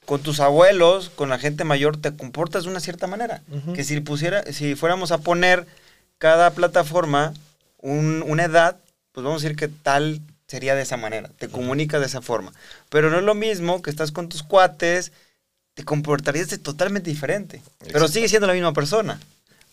con 0.05 0.21
tus 0.21 0.39
abuelos, 0.41 1.09
con 1.09 1.31
la 1.31 1.39
gente 1.39 1.65
mayor, 1.65 1.97
te 1.97 2.15
comportas 2.15 2.65
de 2.65 2.69
una 2.69 2.81
cierta 2.81 3.07
manera. 3.07 3.41
Que 3.75 3.85
si 3.85 3.99
pusiera, 4.01 4.43
si 4.53 4.75
fuéramos 4.75 5.13
a 5.13 5.19
poner 5.23 5.67
cada 6.19 6.51
plataforma 6.51 7.33
una 7.79 8.45
edad, 8.45 8.77
pues 9.13 9.25
vamos 9.25 9.41
a 9.41 9.45
decir 9.45 9.57
que 9.57 9.69
tal 9.69 10.21
sería 10.47 10.75
de 10.75 10.83
esa 10.83 10.99
manera, 10.99 11.31
te 11.39 11.49
comunicas 11.49 12.01
de 12.01 12.07
esa 12.07 12.21
forma. 12.21 12.53
Pero 12.91 13.09
no 13.09 13.17
es 13.17 13.25
lo 13.25 13.35
mismo 13.35 13.81
que 13.81 13.89
estás 13.89 14.13
con 14.13 14.29
tus 14.29 14.43
cuates, 14.43 15.11
te 15.73 15.85
comportarías 15.85 16.51
de 16.51 16.59
totalmente 16.59 17.09
diferente. 17.09 17.63
Pero 17.91 18.09
sigue 18.09 18.29
siendo 18.29 18.47
la 18.47 18.53
misma 18.53 18.75
persona. 18.75 19.19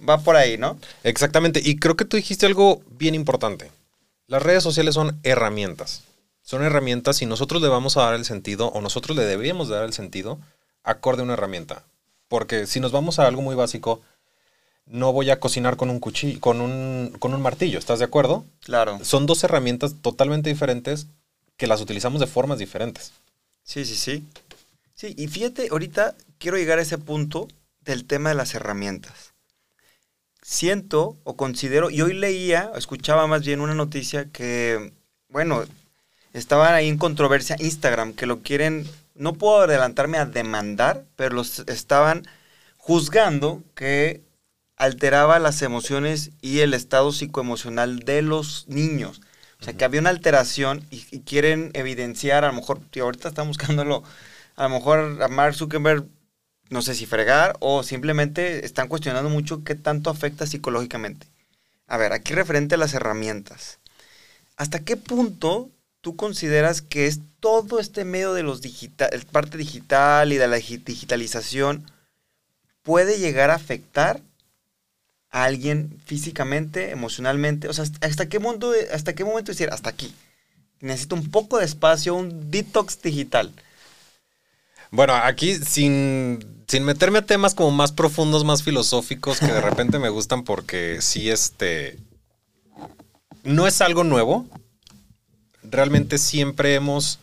Va 0.08 0.18
por 0.18 0.36
ahí, 0.36 0.58
¿no? 0.58 0.78
Exactamente. 1.04 1.62
Y 1.64 1.78
creo 1.78 1.96
que 1.96 2.06
tú 2.06 2.18
dijiste 2.18 2.46
algo 2.46 2.82
bien 2.92 3.16
importante. 3.16 3.72
Las 4.28 4.44
redes 4.44 4.64
sociales 4.64 4.96
son 4.96 5.20
herramientas 5.24 6.04
son 6.50 6.64
herramientas 6.64 7.22
y 7.22 7.28
nosotros 7.28 7.62
le 7.62 7.68
vamos 7.68 7.96
a 7.96 8.02
dar 8.02 8.16
el 8.16 8.26
sentido 8.26 8.70
o 8.70 8.82
nosotros 8.82 9.16
le 9.16 9.24
deberíamos 9.24 9.70
dar 9.70 9.86
el 9.86 9.94
sentido 9.94 10.40
acorde 10.84 11.22
a 11.22 11.24
una 11.26 11.34
herramienta. 11.34 11.84
Porque 12.28 12.66
si 12.66 12.80
nos 12.80 12.92
vamos 12.92 13.20
a 13.20 13.28
algo 13.28 13.44
muy 13.44 13.54
básico, 13.54 14.02
no 14.88 15.14
voy 15.14 15.30
a 15.30 15.40
cocinar 15.40 15.78
con 15.78 15.92
un 15.92 16.00
cuchillo, 16.00 16.40
con 16.40 16.60
un, 16.60 17.16
con 17.20 17.36
un 17.36 17.42
martillo, 17.44 17.78
¿estás 17.78 18.00
de 18.00 18.06
acuerdo? 18.06 18.46
Claro. 18.62 18.98
Son 19.04 19.28
dos 19.28 19.44
herramientas 19.44 19.94
totalmente 20.02 20.50
diferentes 20.50 21.06
que 21.56 21.68
las 21.68 21.82
utilizamos 21.82 22.20
de 22.20 22.26
formas 22.26 22.58
diferentes. 22.58 23.12
Sí, 23.64 23.86
sí, 23.86 23.96
sí. 23.96 24.26
Sí, 24.96 25.14
y 25.20 25.28
fíjate, 25.28 25.68
ahorita 25.70 26.16
quiero 26.40 26.58
llegar 26.58 26.80
a 26.80 26.82
ese 26.82 26.98
punto 26.98 27.48
del 27.82 28.06
tema 28.06 28.30
de 28.30 28.36
las 28.36 28.56
herramientas. 28.56 29.29
Siento 30.50 31.16
o 31.26 31.36
considero, 31.38 31.92
y 31.92 32.02
hoy 32.02 32.16
leía, 32.16 32.72
escuchaba 32.76 33.28
más 33.28 33.46
bien 33.46 33.62
una 33.62 33.76
noticia 33.76 34.32
que, 34.32 34.94
bueno, 35.28 35.64
estaban 36.34 36.74
ahí 36.74 36.88
en 36.88 36.98
controversia 36.98 37.56
Instagram, 37.60 38.14
que 38.14 38.26
lo 38.26 38.42
quieren, 38.42 38.90
no 39.14 39.34
puedo 39.34 39.62
adelantarme 39.62 40.18
a 40.18 40.26
demandar, 40.26 41.06
pero 41.16 41.36
los 41.36 41.60
estaban 41.68 42.24
juzgando 42.78 43.62
que 43.76 44.24
alteraba 44.76 45.38
las 45.38 45.62
emociones 45.62 46.32
y 46.42 46.62
el 46.62 46.74
estado 46.74 47.12
psicoemocional 47.12 48.00
de 48.00 48.24
los 48.24 48.68
niños. 48.68 49.22
O 49.62 49.64
sea, 49.64 49.74
que 49.74 49.86
había 49.86 50.02
una 50.02 50.10
alteración 50.10 50.84
y, 50.90 51.06
y 51.12 51.20
quieren 51.20 51.70
evidenciar, 51.76 52.44
a 52.44 52.48
lo 52.48 52.54
mejor, 52.54 52.80
tío, 52.90 53.04
ahorita 53.04 53.28
están 53.28 53.48
buscándolo, 53.50 54.02
a 54.56 54.64
lo 54.64 54.70
mejor 54.70 55.22
a 55.22 55.28
Mark 55.28 55.54
Zuckerberg, 55.54 56.06
no 56.70 56.82
sé 56.82 56.96
si 56.96 57.06
fregar 57.06 57.56
o 57.60 57.84
simplemente 57.84 58.66
están 58.66 58.88
cuestionando 58.88 59.30
mucho 59.30 59.64
qué 59.64 59.76
tanto 59.76 60.10
afecta 60.10 60.46
psicológicamente. 60.46 61.28
A 61.88 61.98
ver, 61.98 62.14
aquí 62.14 62.34
referente 62.34 62.76
a 62.76 62.78
las 62.78 62.94
herramientas. 62.94 63.80
¿Hasta 64.58 64.80
qué 64.80 64.96
punto 64.98 65.70
tú 66.02 66.16
consideras 66.16 66.82
que 66.82 67.08
es 67.08 67.20
todo 67.40 67.80
este 67.80 68.06
medio 68.06 68.34
de 68.34 68.44
los 68.44 68.62
digital, 68.62 69.10
parte 69.32 69.58
digital 69.58 70.32
y 70.32 70.38
de 70.38 70.48
la 70.48 70.58
digi- 70.58 70.84
digitalización 70.84 71.90
puede 72.84 73.18
llegar 73.20 73.50
a 73.50 73.56
afectar 73.56 74.22
a 75.32 75.44
alguien 75.46 76.00
físicamente, 76.06 76.92
emocionalmente? 76.92 77.68
O 77.68 77.74
sea, 77.74 77.84
¿hasta- 77.84 78.06
¿hasta 78.06 78.30
qué, 78.30 78.40
momento, 78.40 78.72
hasta 78.94 79.14
qué 79.14 79.24
momento 79.24 79.52
decir, 79.52 79.70
hasta 79.72 79.90
aquí? 79.90 80.14
Necesito 80.82 81.16
un 81.16 81.30
poco 81.32 81.58
de 81.58 81.66
espacio, 81.66 82.16
un 82.16 82.52
detox 82.52 83.02
digital. 83.02 83.52
Bueno, 84.92 85.14
aquí 85.16 85.56
sin, 85.56 86.64
sin 86.68 86.84
meterme 86.84 87.20
a 87.20 87.26
temas 87.26 87.54
como 87.54 87.72
más 87.72 87.92
profundos, 87.92 88.44
más 88.44 88.64
filosóficos, 88.64 89.40
que 89.40 89.48
de 89.52 89.62
repente 89.70 90.00
me 90.00 90.10
gustan 90.10 90.44
porque 90.44 91.02
sí, 91.02 91.30
este... 91.30 91.98
No 93.44 93.68
es 93.68 93.82
algo 93.82 94.04
nuevo. 94.04 94.46
Realmente 95.64 96.18
siempre 96.18 96.76
hemos 96.76 97.20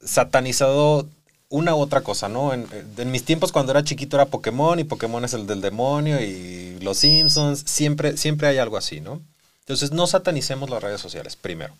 satanizado 0.00 1.08
una 1.48 1.74
u 1.74 1.78
otra 1.78 2.02
cosa, 2.02 2.28
¿no? 2.28 2.52
En, 2.52 2.66
en 2.96 3.10
mis 3.10 3.24
tiempos 3.24 3.52
cuando 3.52 3.72
era 3.72 3.84
chiquito 3.84 4.16
era 4.16 4.26
Pokémon 4.26 4.78
y 4.78 4.84
Pokémon 4.84 5.24
es 5.24 5.32
el 5.32 5.46
del 5.46 5.60
demonio 5.60 6.20
y 6.20 6.78
los 6.80 6.98
Simpsons, 6.98 7.62
siempre, 7.66 8.16
siempre 8.16 8.48
hay 8.48 8.58
algo 8.58 8.76
así, 8.76 9.00
¿no? 9.00 9.22
Entonces 9.60 9.92
no 9.92 10.06
satanicemos 10.06 10.70
las 10.70 10.82
redes 10.82 11.00
sociales, 11.00 11.36
primero. 11.36 11.74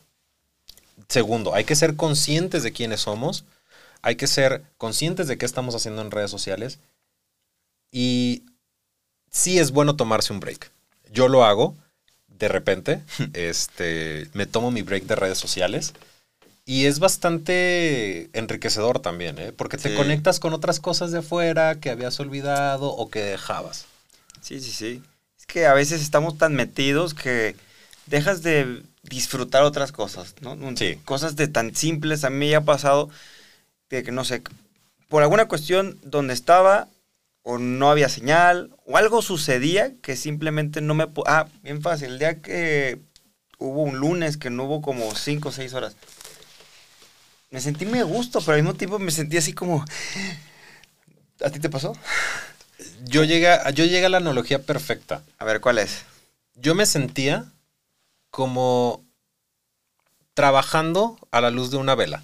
Segundo, 1.08 1.54
hay 1.54 1.64
que 1.64 1.76
ser 1.76 1.94
conscientes 1.96 2.62
de 2.62 2.72
quiénes 2.72 3.00
somos, 3.00 3.44
hay 4.02 4.16
que 4.16 4.26
ser 4.26 4.62
conscientes 4.78 5.26
de 5.28 5.38
qué 5.38 5.46
estamos 5.46 5.74
haciendo 5.74 6.02
en 6.02 6.10
redes 6.10 6.30
sociales 6.30 6.78
y 7.90 8.44
sí 9.30 9.58
es 9.58 9.70
bueno 9.72 9.96
tomarse 9.96 10.32
un 10.32 10.40
break. 10.40 10.70
Yo 11.12 11.28
lo 11.28 11.44
hago 11.44 11.76
de 12.28 12.48
repente, 12.48 13.02
este, 13.32 14.28
me 14.34 14.46
tomo 14.46 14.70
mi 14.70 14.82
break 14.82 15.04
de 15.04 15.16
redes 15.16 15.38
sociales 15.38 15.94
y 16.64 16.86
es 16.86 16.98
bastante 16.98 18.28
enriquecedor 18.32 18.98
también, 19.00 19.38
¿eh? 19.38 19.52
porque 19.52 19.78
te 19.78 19.90
Sí. 19.90 19.94
conectas 19.94 20.40
con 20.40 20.52
otras 20.52 20.80
cosas 20.80 21.12
de 21.12 21.18
afuera 21.18 21.76
que 21.80 21.90
habías 21.90 22.18
olvidado 22.20 22.88
o 22.90 23.08
que 23.08 23.20
dejabas. 23.20 23.86
Sí, 24.42 24.60
sí, 24.60 24.70
sí. 24.72 25.02
Es 25.38 25.46
que 25.46 25.66
a 25.66 25.74
veces 25.74 26.02
estamos 26.02 26.38
tan 26.38 26.54
metidos 26.54 27.14
que 27.14 27.54
dejas 28.06 28.42
de 28.42 28.82
disfrutar 29.02 29.62
otras 29.62 29.92
cosas, 29.92 30.34
¿no? 30.40 30.56
Sí. 30.76 30.98
Cosas 31.04 31.36
de 31.36 31.46
tan 31.48 31.74
simples. 31.74 32.24
A 32.24 32.30
mí 32.30 32.50
ya 32.50 32.58
ha 32.58 32.64
pasado 32.64 33.08
de 33.90 34.02
que, 34.02 34.12
no 34.12 34.24
sé, 34.24 34.42
por 35.08 35.22
alguna 35.22 35.46
cuestión 35.48 35.98
donde 36.02 36.34
estaba 36.34 36.88
o 37.42 37.58
no 37.58 37.90
había 37.90 38.08
señal 38.08 38.74
o 38.86 38.96
algo 38.96 39.22
sucedía 39.22 39.92
que 40.02 40.16
simplemente 40.16 40.80
no 40.80 40.94
me... 40.94 41.06
Ah, 41.26 41.46
bien 41.62 41.80
fácil. 41.82 42.12
El 42.12 42.18
día 42.18 42.42
que 42.42 42.98
hubo 43.58 43.82
un 43.82 43.98
lunes 43.98 44.36
que 44.36 44.50
no 44.50 44.64
hubo 44.64 44.82
como 44.82 45.14
5 45.14 45.50
o 45.50 45.52
6 45.52 45.72
horas. 45.74 45.96
Me 47.50 47.60
sentí 47.60 47.86
muy 47.86 48.00
a 48.00 48.04
gusto, 48.04 48.40
pero 48.40 48.54
al 48.56 48.62
mismo 48.62 48.76
tiempo 48.76 48.98
me 48.98 49.12
sentí 49.12 49.36
así 49.36 49.52
como... 49.52 49.84
¿A 51.44 51.50
ti 51.50 51.60
te 51.60 51.70
pasó? 51.70 51.92
Yo 53.04 53.22
llegué, 53.22 53.48
a- 53.48 53.70
yo 53.70 53.84
llegué 53.84 54.06
a 54.06 54.08
la 54.10 54.16
analogía 54.16 54.62
perfecta. 54.62 55.22
A 55.38 55.44
ver, 55.44 55.60
¿cuál 55.60 55.78
es? 55.78 56.02
Yo 56.56 56.74
me 56.74 56.86
sentía 56.86 57.44
como 58.30 59.04
trabajando 60.34 61.18
a 61.30 61.40
la 61.40 61.50
luz 61.50 61.70
de 61.70 61.76
una 61.76 61.94
vela. 61.94 62.22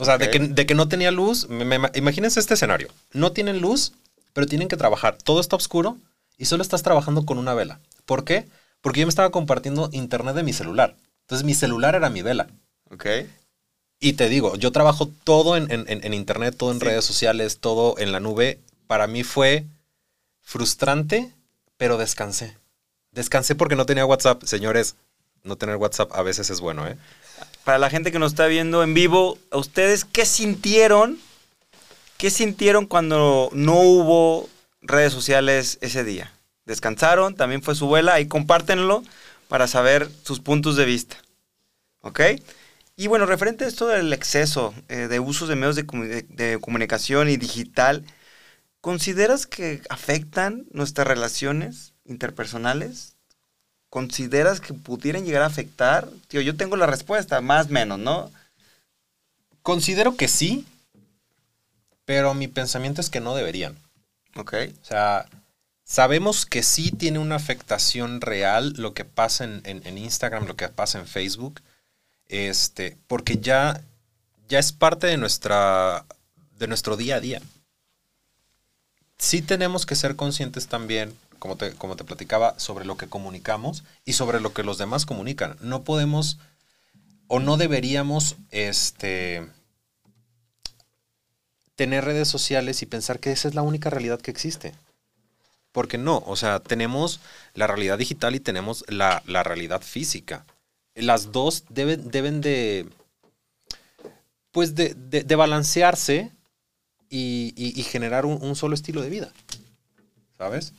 O 0.00 0.04
sea, 0.04 0.18
de, 0.18 0.30
que, 0.30 0.38
de 0.38 0.66
que 0.66 0.74
no 0.74 0.88
tenía 0.88 1.10
luz. 1.10 1.48
me- 1.48 1.64
me- 1.64 1.90
imagínense 1.94 2.40
este 2.40 2.54
escenario. 2.54 2.88
No 3.12 3.32
tienen 3.32 3.60
luz, 3.60 3.92
pero 4.32 4.46
tienen 4.46 4.68
que 4.68 4.76
trabajar. 4.76 5.16
Todo 5.22 5.40
está 5.40 5.56
oscuro 5.56 5.96
y 6.38 6.46
solo 6.46 6.62
estás 6.62 6.82
trabajando 6.82 7.26
con 7.26 7.38
una 7.38 7.54
vela. 7.54 7.80
¿Por 8.06 8.24
qué? 8.24 8.46
Porque 8.80 9.00
yo 9.00 9.06
me 9.06 9.10
estaba 9.10 9.30
compartiendo 9.30 9.90
internet 9.92 10.34
de 10.34 10.42
mi 10.42 10.52
celular. 10.52 10.96
Entonces 11.22 11.44
mi 11.44 11.54
celular 11.54 11.94
era 11.94 12.08
mi 12.10 12.22
vela. 12.22 12.48
Ok. 12.90 13.06
Y 14.00 14.14
te 14.14 14.28
digo, 14.30 14.56
yo 14.56 14.72
trabajo 14.72 15.10
todo 15.24 15.56
en, 15.56 15.70
en- 15.70 15.84
en- 15.88 16.02
en 16.04 16.14
internet, 16.14 16.54
todo 16.56 16.72
en 16.72 16.80
Sí. 16.80 16.86
redes 16.86 17.04
sociales, 17.04 17.58
todo 17.58 17.96
en 17.98 18.12
la 18.12 18.20
nube. 18.20 18.58
Para 18.86 19.06
mí 19.06 19.22
fue 19.22 19.66
frustrante, 20.42 21.30
pero 21.76 21.98
descansé. 21.98 22.56
Descansé 23.12 23.54
porque 23.54 23.76
no 23.76 23.86
tenía 23.86 24.06
WhatsApp. 24.06 24.42
Señores, 24.44 24.96
no 25.42 25.56
tener 25.56 25.76
WhatsApp 25.76 26.10
a 26.12 26.22
veces 26.22 26.50
es 26.50 26.60
bueno, 26.60 26.86
¿eh? 26.86 26.96
Para 27.64 27.78
la 27.78 27.90
gente 27.90 28.10
que 28.10 28.18
nos 28.18 28.32
está 28.32 28.46
viendo 28.46 28.82
en 28.82 28.94
vivo, 28.94 29.38
¿a 29.50 29.58
ustedes 29.58 30.04
qué 30.04 30.24
sintieron? 30.24 31.18
¿Qué 32.16 32.30
sintieron 32.30 32.86
cuando 32.86 33.50
no 33.52 33.80
hubo 33.80 34.48
redes 34.82 35.12
sociales 35.12 35.78
ese 35.80 36.04
día? 36.04 36.32
¿Descansaron? 36.64 37.34
¿También 37.34 37.62
fue 37.62 37.74
su 37.74 37.86
vuela? 37.86 38.14
Ahí 38.14 38.26
compártenlo 38.26 39.02
para 39.48 39.66
saber 39.66 40.10
sus 40.22 40.40
puntos 40.40 40.76
de 40.76 40.84
vista. 40.84 41.16
¿Ok? 42.02 42.20
Y 42.96 43.06
bueno, 43.06 43.26
referente 43.26 43.64
a 43.64 43.68
esto 43.68 43.86
del 43.88 44.12
exceso 44.12 44.74
eh, 44.88 45.08
de 45.08 45.20
usos 45.20 45.48
de 45.48 45.56
medios 45.56 45.76
de- 45.76 46.26
de 46.28 46.58
comunicación 46.60 47.28
y 47.28 47.36
digital, 47.36 48.04
¿consideras 48.80 49.46
que 49.46 49.82
afectan 49.88 50.66
nuestras 50.72 51.06
relaciones 51.06 51.94
interpersonales? 52.04 53.16
¿Consideras 53.90 54.60
que 54.60 54.72
pudieran 54.72 55.24
llegar 55.24 55.42
a 55.42 55.46
afectar? 55.46 56.08
Tío, 56.28 56.40
yo 56.40 56.56
tengo 56.56 56.76
la 56.76 56.86
respuesta, 56.86 57.40
más 57.40 57.66
o 57.66 57.70
menos, 57.70 57.98
¿no? 57.98 58.30
Considero 59.62 60.16
que 60.16 60.28
sí, 60.28 60.64
pero 62.04 62.34
mi 62.34 62.48
pensamiento 62.48 63.00
es 63.00 63.10
que 63.10 63.20
no 63.20 63.34
deberían. 63.34 63.76
Ok. 64.36 64.54
O 64.82 64.84
sea, 64.84 65.26
sabemos 65.84 66.46
que 66.46 66.62
sí 66.62 66.90
tiene 66.92 67.18
una 67.18 67.36
afectación 67.36 68.20
real 68.20 68.74
lo 68.76 68.94
que 68.94 69.04
pasa 69.04 69.44
en, 69.44 69.60
en- 69.64 69.86
en 69.86 69.98
Instagram, 69.98 70.46
lo 70.46 70.56
que 70.56 70.68
pasa 70.68 70.98
en 70.98 71.06
Facebook, 71.06 71.60
este, 72.28 72.96
porque 73.08 73.38
ya, 73.38 73.80
ya 74.48 74.58
es 74.58 74.72
parte 74.72 75.06
de, 75.08 75.16
nuestra, 75.16 76.04
de 76.58 76.66
nuestro 76.68 76.96
día 76.96 77.16
a 77.16 77.20
día. 77.20 77.42
Sí 79.18 79.42
tenemos 79.42 79.86
que 79.86 79.94
ser 79.96 80.16
conscientes 80.16 80.66
también, 80.66 81.14
como 81.40 81.56
te, 81.56 81.72
como 81.72 81.96
te 81.96 82.04
platicaba, 82.04 82.56
sobre 82.60 82.84
lo 82.84 82.96
que 82.96 83.08
comunicamos 83.08 83.82
y 84.04 84.12
sobre 84.12 84.40
lo 84.40 84.52
que 84.54 84.62
los 84.62 84.78
demás 84.78 85.04
comunican. 85.06 85.56
No 85.60 85.82
podemos 85.82 86.38
o 87.26 87.40
no 87.40 87.56
deberíamos 87.56 88.36
este, 88.50 89.48
tener 91.74 92.04
redes 92.04 92.28
sociales 92.28 92.82
y 92.82 92.86
pensar 92.86 93.18
que 93.18 93.32
esa 93.32 93.48
es 93.48 93.54
la 93.54 93.62
única 93.62 93.90
realidad 93.90 94.20
que 94.20 94.30
existe. 94.30 94.74
Porque 95.72 95.98
no, 95.98 96.22
o 96.26 96.36
sea, 96.36 96.58
tenemos 96.60 97.20
la 97.54 97.66
realidad 97.66 97.96
digital 97.98 98.34
y 98.34 98.40
tenemos 98.40 98.84
la, 98.88 99.22
la 99.26 99.42
realidad 99.42 99.82
física. 99.82 100.44
Las 100.94 101.30
dos 101.30 101.64
deben, 101.68 102.10
deben 102.10 102.40
de, 102.40 102.88
pues 104.50 104.74
de, 104.74 104.94
de- 104.94 105.36
balancearse 105.36 106.32
y, 107.08 107.54
y- 107.56 107.82
generar 107.84 108.26
un 108.26 108.56
solo 108.56 108.74
estilo 108.74 109.00
de 109.00 109.10
vida. 109.10 109.32
¿Sabes? 110.36 110.72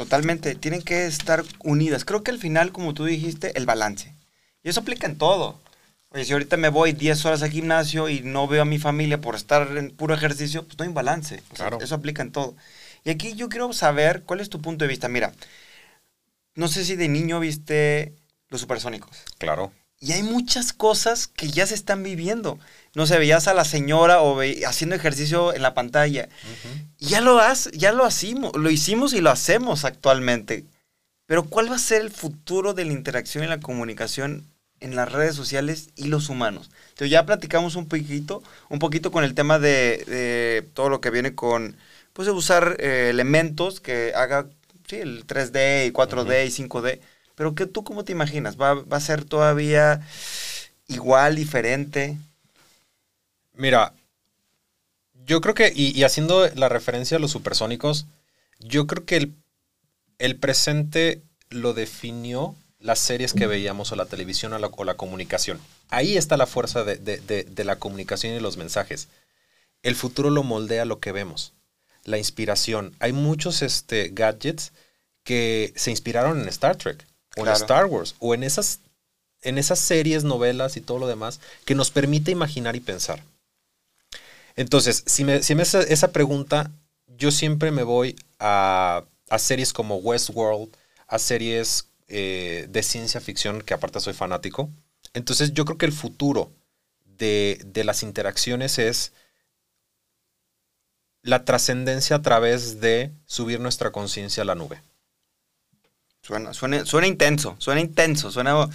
Totalmente, 0.00 0.54
tienen 0.54 0.80
que 0.80 1.04
estar 1.04 1.44
unidas. 1.62 2.06
Creo 2.06 2.22
que 2.22 2.30
al 2.30 2.38
final, 2.38 2.72
como 2.72 2.94
tú 2.94 3.04
dijiste, 3.04 3.52
el 3.58 3.66
balance. 3.66 4.14
Y 4.62 4.70
eso 4.70 4.80
aplica 4.80 5.06
en 5.06 5.18
todo. 5.18 5.60
Oye, 6.08 6.24
si 6.24 6.32
ahorita 6.32 6.56
me 6.56 6.70
voy 6.70 6.94
10 6.94 7.22
horas 7.26 7.42
al 7.42 7.50
gimnasio 7.50 8.08
y 8.08 8.20
no 8.22 8.48
veo 8.48 8.62
a 8.62 8.64
mi 8.64 8.78
familia 8.78 9.20
por 9.20 9.34
estar 9.34 9.76
en 9.76 9.90
puro 9.90 10.14
ejercicio, 10.14 10.64
pues 10.64 10.78
no 10.78 10.86
hay 10.86 10.90
balance. 10.90 11.42
O 11.52 11.56
sea, 11.56 11.66
Claro. 11.68 11.84
eso 11.84 11.94
aplica 11.94 12.22
en 12.22 12.32
todo. 12.32 12.56
Y 13.04 13.10
aquí 13.10 13.34
yo 13.34 13.50
quiero 13.50 13.70
saber 13.74 14.22
cuál 14.22 14.40
es 14.40 14.48
tu 14.48 14.62
punto 14.62 14.86
de 14.86 14.88
vista. 14.88 15.10
Mira, 15.10 15.34
no 16.54 16.68
sé 16.68 16.86
si 16.86 16.96
de 16.96 17.08
niño 17.08 17.38
viste 17.38 18.14
los 18.48 18.62
supersónicos. 18.62 19.18
Claro. 19.36 19.70
Y 19.98 20.12
hay 20.12 20.22
muchas 20.22 20.72
cosas 20.72 21.26
que 21.26 21.48
ya 21.50 21.66
se 21.66 21.74
están 21.74 22.02
viviendo. 22.02 22.58
No 22.94 23.06
sé, 23.06 23.18
veías 23.18 23.48
a 23.48 23.54
la 23.54 23.64
señora 23.64 24.22
o 24.22 24.34
ve- 24.36 24.62
haciendo 24.66 24.96
ejercicio 24.96 25.54
en 25.54 25.62
la 25.62 25.74
pantalla. 25.74 26.28
Y 26.98 27.08
ya 27.08 27.20
lo, 27.20 27.38
has, 27.40 27.70
ya 27.72 27.92
lo 27.92 28.06
hicimos, 28.06 28.52
lo 28.56 28.70
hicimos 28.70 29.14
y 29.14 29.20
lo 29.20 29.30
hacemos 29.30 29.84
actualmente. 29.84 30.64
Pero 31.26 31.44
¿cuál 31.44 31.70
va 31.70 31.76
a 31.76 31.78
ser 31.78 32.02
el 32.02 32.10
futuro 32.10 32.74
de 32.74 32.84
la 32.84 32.92
interacción 32.92 33.44
y 33.44 33.46
la 33.46 33.60
comunicación 33.60 34.46
en 34.80 34.96
las 34.96 35.10
redes 35.12 35.34
sociales 35.36 35.90
y 35.96 36.08
los 36.08 36.28
humanos? 36.28 36.70
Entonces 36.90 37.10
ya 37.10 37.26
platicamos 37.26 37.76
un 37.76 37.86
poquito, 37.88 38.42
un 38.68 38.78
poquito 38.78 39.10
con 39.12 39.24
el 39.24 39.34
tema 39.34 39.58
de, 39.58 40.04
de 40.06 40.68
todo 40.74 40.88
lo 40.88 41.00
que 41.00 41.10
viene 41.10 41.34
con, 41.34 41.76
pues 42.12 42.26
de 42.26 42.32
usar 42.32 42.76
eh, 42.80 43.08
elementos 43.10 43.80
que 43.80 44.12
haga, 44.14 44.46
sí, 44.88 44.96
el 44.96 45.24
3D 45.26 45.86
y 45.86 45.92
4D 45.92 46.44
y 46.46 46.50
5D. 46.50 47.00
Pero 47.36 47.54
¿qué, 47.54 47.66
¿tú 47.66 47.84
cómo 47.84 48.04
te 48.04 48.12
imaginas? 48.12 48.60
¿Va, 48.60 48.74
¿Va 48.74 48.96
a 48.98 49.00
ser 49.00 49.24
todavía 49.24 50.00
igual, 50.88 51.36
diferente? 51.36 52.18
Mira, 53.60 53.92
yo 55.26 55.40
creo 55.40 55.54
que, 55.54 55.72
y, 55.74 55.96
y 55.98 56.04
haciendo 56.04 56.48
la 56.54 56.68
referencia 56.68 57.16
a 57.16 57.20
los 57.20 57.30
supersónicos, 57.30 58.06
yo 58.58 58.86
creo 58.86 59.04
que 59.04 59.16
el, 59.16 59.34
el 60.18 60.36
presente 60.36 61.22
lo 61.50 61.74
definió 61.74 62.54
las 62.78 62.98
series 62.98 63.34
que 63.34 63.46
veíamos 63.46 63.92
o 63.92 63.96
la 63.96 64.06
televisión 64.06 64.52
o 64.54 64.58
la, 64.58 64.68
o 64.68 64.84
la 64.84 64.94
comunicación. 64.96 65.60
Ahí 65.90 66.16
está 66.16 66.36
la 66.38 66.46
fuerza 66.46 66.84
de, 66.84 66.96
de- 66.96 67.18
de- 67.20 67.44
de 67.44 67.64
la 67.64 67.76
comunicación 67.76 68.34
y 68.34 68.40
los 68.40 68.56
mensajes. 68.56 69.08
El 69.82 69.94
futuro 69.94 70.30
lo 70.30 70.42
moldea 70.42 70.84
lo 70.86 70.98
que 70.98 71.12
vemos. 71.12 71.52
La 72.04 72.16
inspiración. 72.16 72.94
Hay 72.98 73.12
muchos 73.12 73.60
este, 73.60 74.08
gadgets 74.12 74.72
que 75.24 75.72
se 75.76 75.90
inspiraron 75.90 76.40
en 76.40 76.48
Star 76.48 76.76
Trek 76.76 77.06
o 77.36 77.42
Claro. 77.42 77.50
en 77.50 77.62
Star 77.62 77.84
Wars 77.86 78.14
o 78.18 78.34
en 78.34 78.42
esas, 78.42 78.80
en 79.42 79.58
esas 79.58 79.78
series, 79.78 80.24
novelas 80.24 80.78
y 80.78 80.80
todo 80.80 80.98
lo 80.98 81.06
demás 81.06 81.40
que 81.66 81.74
nos 81.74 81.90
permite 81.90 82.30
imaginar 82.30 82.74
y 82.76 82.80
pensar. 82.80 83.22
Entonces, 84.60 85.02
si 85.06 85.24
me, 85.24 85.42
si 85.42 85.54
me 85.54 85.62
hace 85.62 85.92
esa 85.92 86.12
pregunta, 86.12 86.70
yo 87.06 87.30
siempre 87.30 87.70
me 87.70 87.82
voy 87.82 88.16
a, 88.38 89.04
a 89.30 89.38
series 89.38 89.72
como 89.72 89.96
Westworld, 89.96 90.76
a 91.08 91.18
series 91.18 91.88
eh, 92.08 92.66
de 92.68 92.82
ciencia 92.82 93.20
ficción, 93.22 93.62
que 93.62 93.74
aparte 93.74 94.00
soy 94.00 94.12
fanático. 94.12 94.70
Entonces, 95.14 95.54
yo 95.54 95.64
creo 95.64 95.78
que 95.78 95.86
el 95.86 95.92
futuro 95.92 96.52
de, 97.06 97.60
de 97.66 97.84
las 97.84 98.02
interacciones 98.02 98.78
es 98.78 99.12
la 101.22 101.46
trascendencia 101.46 102.16
a 102.16 102.20
través 102.20 102.80
de 102.82 103.10
subir 103.24 103.58
nuestra 103.58 103.90
conciencia 103.90 104.42
a 104.42 104.44
la 104.46 104.54
nube. 104.54 104.82
Suena, 106.22 106.52
suena, 106.52 106.84
suena 106.84 107.06
intenso, 107.06 107.56
suena 107.58 107.80
intenso, 107.80 108.30
suena 108.30 108.68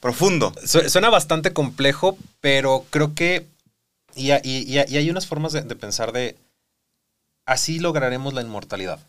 profundo. 0.00 0.52
Su- 0.64 0.88
Suena 0.90 1.10
bastante 1.10 1.52
complejo, 1.52 2.18
pero 2.40 2.86
creo 2.90 3.14
que. 3.14 3.46
Y, 4.14 4.30
ha- 4.32 4.40
y- 4.42 4.62
y 4.70 4.78
ha- 4.78 4.88
y 4.88 4.96
hay 4.96 5.10
unas 5.10 5.26
formas 5.26 5.52
de, 5.52 5.62
de 5.62 5.76
pensar 5.76 6.12
de. 6.12 6.36
Así 7.46 7.78
lograremos 7.78 8.34
la 8.34 8.42
inmortalidad. 8.42 9.00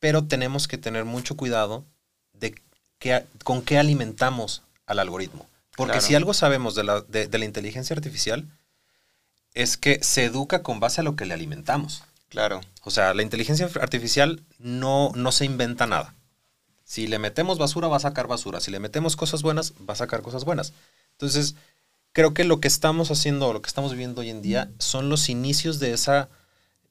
Pero 0.00 0.24
tenemos 0.24 0.68
que 0.68 0.78
tener 0.78 1.04
mucho 1.04 1.36
cuidado 1.36 1.84
de 2.32 2.54
qué- 2.98 3.24
con 3.44 3.62
qué 3.62 3.78
alimentamos 3.78 4.62
al 4.86 4.98
algoritmo. 4.98 5.46
Porque 5.76 5.92
Claro. 5.94 6.06
si 6.06 6.14
algo 6.14 6.34
sabemos 6.34 6.74
de 6.74 6.84
la, 6.84 7.00
de- 7.02 7.26
de 7.26 7.38
la 7.38 7.44
inteligencia 7.44 7.94
artificial, 7.94 8.46
es 9.54 9.76
que 9.76 10.02
se 10.02 10.24
educa 10.24 10.62
con 10.62 10.80
base 10.80 11.00
a 11.00 11.04
lo 11.04 11.16
que 11.16 11.24
le 11.26 11.34
alimentamos. 11.34 12.02
Claro. 12.28 12.60
O 12.82 12.90
sea, 12.90 13.14
la 13.14 13.22
inteligencia 13.22 13.68
artificial 13.80 14.42
no, 14.58 15.12
no 15.14 15.32
se 15.32 15.44
inventa 15.44 15.86
nada. 15.86 16.14
Si 16.84 17.06
le 17.06 17.18
metemos 17.18 17.58
basura, 17.58 17.88
va 17.88 17.96
a 17.96 18.00
sacar 18.00 18.26
basura. 18.26 18.60
Si 18.60 18.70
le 18.70 18.78
metemos 18.80 19.16
cosas 19.16 19.42
buenas, 19.42 19.72
va 19.88 19.94
a 19.94 19.96
sacar 19.96 20.22
cosas 20.22 20.44
buenas. 20.44 20.72
Entonces, 21.12 21.54
creo 22.14 22.32
que 22.32 22.44
lo 22.44 22.60
que 22.60 22.68
estamos 22.68 23.10
haciendo, 23.10 23.52
lo 23.52 23.60
que 23.60 23.68
estamos 23.68 23.92
viviendo 23.92 24.22
hoy 24.22 24.30
en 24.30 24.40
día, 24.40 24.70
son 24.78 25.10
los 25.10 25.28
inicios 25.28 25.80
de 25.80 25.92
esa 25.92 26.30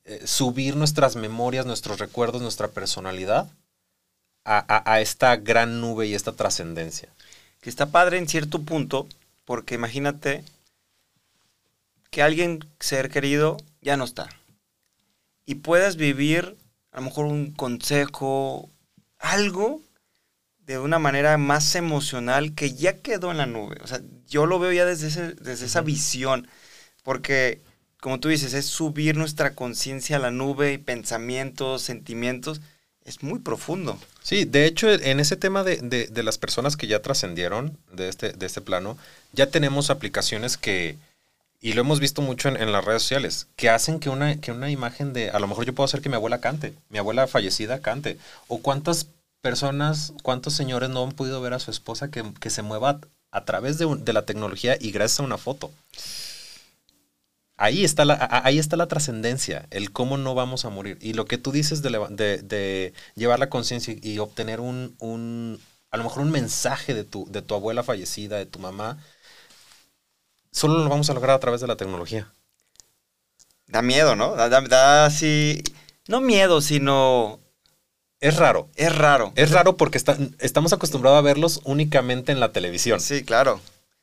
eh, 0.06 0.22
subir 0.28 0.76
nuestras 0.76 1.16
memorias, 1.16 1.66
nuestros 1.66 1.98
recuerdos, 2.00 2.42
nuestra 2.44 2.68
personalidad 2.68 3.50
a, 4.46 4.58
a- 4.68 4.94
a 4.94 5.02
esta 5.02 5.36
gran 5.38 5.82
nube 5.82 6.08
y 6.08 6.14
esta 6.14 6.34
trascendencia. 6.34 7.10
Que 7.62 7.70
está 7.72 7.88
padre 7.88 8.18
en 8.20 8.28
cierto 8.28 8.62
punto, 8.62 9.08
porque 9.46 9.76
imagínate 9.76 10.44
que 12.12 12.22
alguien, 12.22 12.60
ser 12.80 13.10
querido, 13.10 13.58
ya 13.82 13.98
no 13.98 14.04
está. 14.04 14.30
Y 15.46 15.56
puedas 15.56 15.96
vivir 15.96 16.58
a 16.92 16.98
lo 16.98 17.04
mejor 17.06 17.26
un 17.26 17.52
consejo, 17.52 18.70
algo 19.20 19.82
de 20.66 20.80
una 20.80 21.00
manera 21.00 21.38
más 21.38 21.76
emocional 21.76 22.54
que 22.56 22.74
ya 22.74 22.98
quedó 23.00 23.32
en 23.32 23.38
la 23.38 23.46
nube. 23.46 23.78
O 23.84 23.88
sea, 23.88 24.02
yo 24.28 24.46
lo 24.46 24.60
veo 24.60 24.72
ya 24.72 24.86
desde, 24.86 25.08
ese- 25.08 25.34
desde 25.36 25.66
esa 25.66 25.82
visión, 25.82 26.48
porque 27.04 27.62
como 28.00 28.20
tú 28.20 28.28
dices, 28.28 28.54
es 28.54 28.66
subir 28.66 29.16
nuestra 29.16 29.56
conciencia 29.56 30.18
a 30.18 30.20
la 30.20 30.32
nube 30.32 30.74
y 30.74 30.78
pensamientos, 30.78 31.82
sentimientos, 31.84 32.60
es 33.06 33.24
muy 33.24 33.40
profundo. 33.40 33.98
Sí, 34.22 34.44
de 34.46 34.66
hecho, 34.66 34.90
en 34.92 35.20
ese 35.22 35.38
tema 35.38 35.64
de, 35.64 35.78
de- 35.78 36.08
de 36.08 36.24
las 36.24 36.38
personas 36.38 36.76
que 36.76 36.88
ya 36.88 37.02
trascendieron 37.02 37.78
de 37.94 38.10
este, 38.10 38.34
de 38.34 38.46
este 38.46 38.60
plano, 38.62 38.98
ya 39.32 39.48
tenemos 39.50 39.90
aplicaciones 39.90 40.58
que, 40.58 40.98
y 41.62 41.74
lo 41.74 41.82
hemos 41.82 42.02
visto 42.02 42.22
mucho 42.22 42.50
en, 42.50 42.58
en 42.58 42.74
las 42.74 42.84
redes 42.84 43.04
sociales, 43.04 43.48
que 43.56 43.70
hacen 43.70 44.00
que 44.02 44.10
una, 44.10 44.36
que 44.42 44.52
una 44.52 44.70
imagen 44.70 45.14
de, 45.14 45.30
a 45.30 45.40
lo 45.40 45.48
mejor 45.48 45.66
yo 45.66 45.74
puedo 45.74 45.86
hacer 45.86 46.02
que 46.02 46.10
mi 46.10 46.16
abuela 46.16 46.40
cante, 46.42 46.74
mi 46.90 46.98
abuela 46.98 47.28
fallecida 47.28 47.80
cante, 47.80 48.18
o 48.50 48.60
cuántas 48.60 49.08
personas, 49.44 50.14
cuántos 50.24 50.56
señores 50.56 50.90
no 50.90 51.04
han 51.04 51.12
podido 51.14 51.42
ver 51.42 51.54
a 51.54 51.60
su 51.60 51.72
esposa 51.72 52.10
que, 52.12 52.24
que 52.42 52.50
se 52.50 52.64
mueva 52.64 53.02
a 53.32 53.46
través 53.46 53.78
de, 53.78 53.88
de 54.00 54.14
la 54.14 54.26
tecnología 54.26 54.78
y 54.82 54.92
gracias 54.92 55.20
a 55.22 55.24
una 55.24 55.38
foto. 55.38 55.72
Ahí 57.56 57.84
está 57.84 58.04
la, 58.04 58.18
ahí 58.44 58.58
está 58.60 58.76
la 58.78 58.88
trascendencia, 58.88 59.68
el 59.70 59.92
cómo 59.92 60.18
no 60.18 60.34
vamos 60.36 60.66
a 60.66 60.70
morir. 60.70 60.98
Y 61.02 61.14
lo 61.14 61.26
que 61.26 61.38
tú 61.38 61.52
dices 61.52 61.82
de- 61.84 62.42
de 62.42 62.94
llevar 63.16 63.40
la 63.40 63.50
conciencia 63.50 63.96
y 64.02 64.18
obtener 64.20 64.60
un, 64.60 64.96
un, 65.00 65.60
a 65.92 65.98
lo 65.98 66.04
mejor 66.04 66.24
un 66.24 66.32
mensaje 66.32 66.94
de 66.96 67.04
tu, 67.04 67.28
de 67.32 67.42
tu 67.44 67.54
abuela 67.56 67.84
fallecida, 67.84 68.38
de 68.38 68.48
tu 68.48 68.60
mamá, 68.60 68.98
solo 70.52 70.78
lo 70.82 70.90
vamos 70.90 71.10
a 71.10 71.14
lograr 71.14 71.36
a 71.36 71.40
través 71.42 71.60
de 71.60 71.68
la 71.68 71.76
tecnología. 71.76 72.32
Da 73.68 73.82
miedo, 73.82 74.16
¿no? 74.16 74.36
Da, 74.36 74.50
da, 74.50 74.62
da 74.62 75.06
así, 75.06 75.62
no 76.08 76.22
miedo, 76.22 76.62
sino 76.62 77.40
Es 78.24 78.38
raro. 78.38 78.70
es 78.76 78.96
raro. 78.96 79.34
Es 79.36 79.52
raro 79.52 79.76
porque 79.78 79.98
está- 79.98 80.18
estamos 80.40 80.72
acostumbrados 80.74 81.18
a 81.20 81.22
verlos 81.22 81.62
únicamente 81.66 82.32
en 82.32 82.40
la 82.40 82.52
televisión. 82.52 83.00
Sí, 83.00 83.24
claro. 83.24 83.60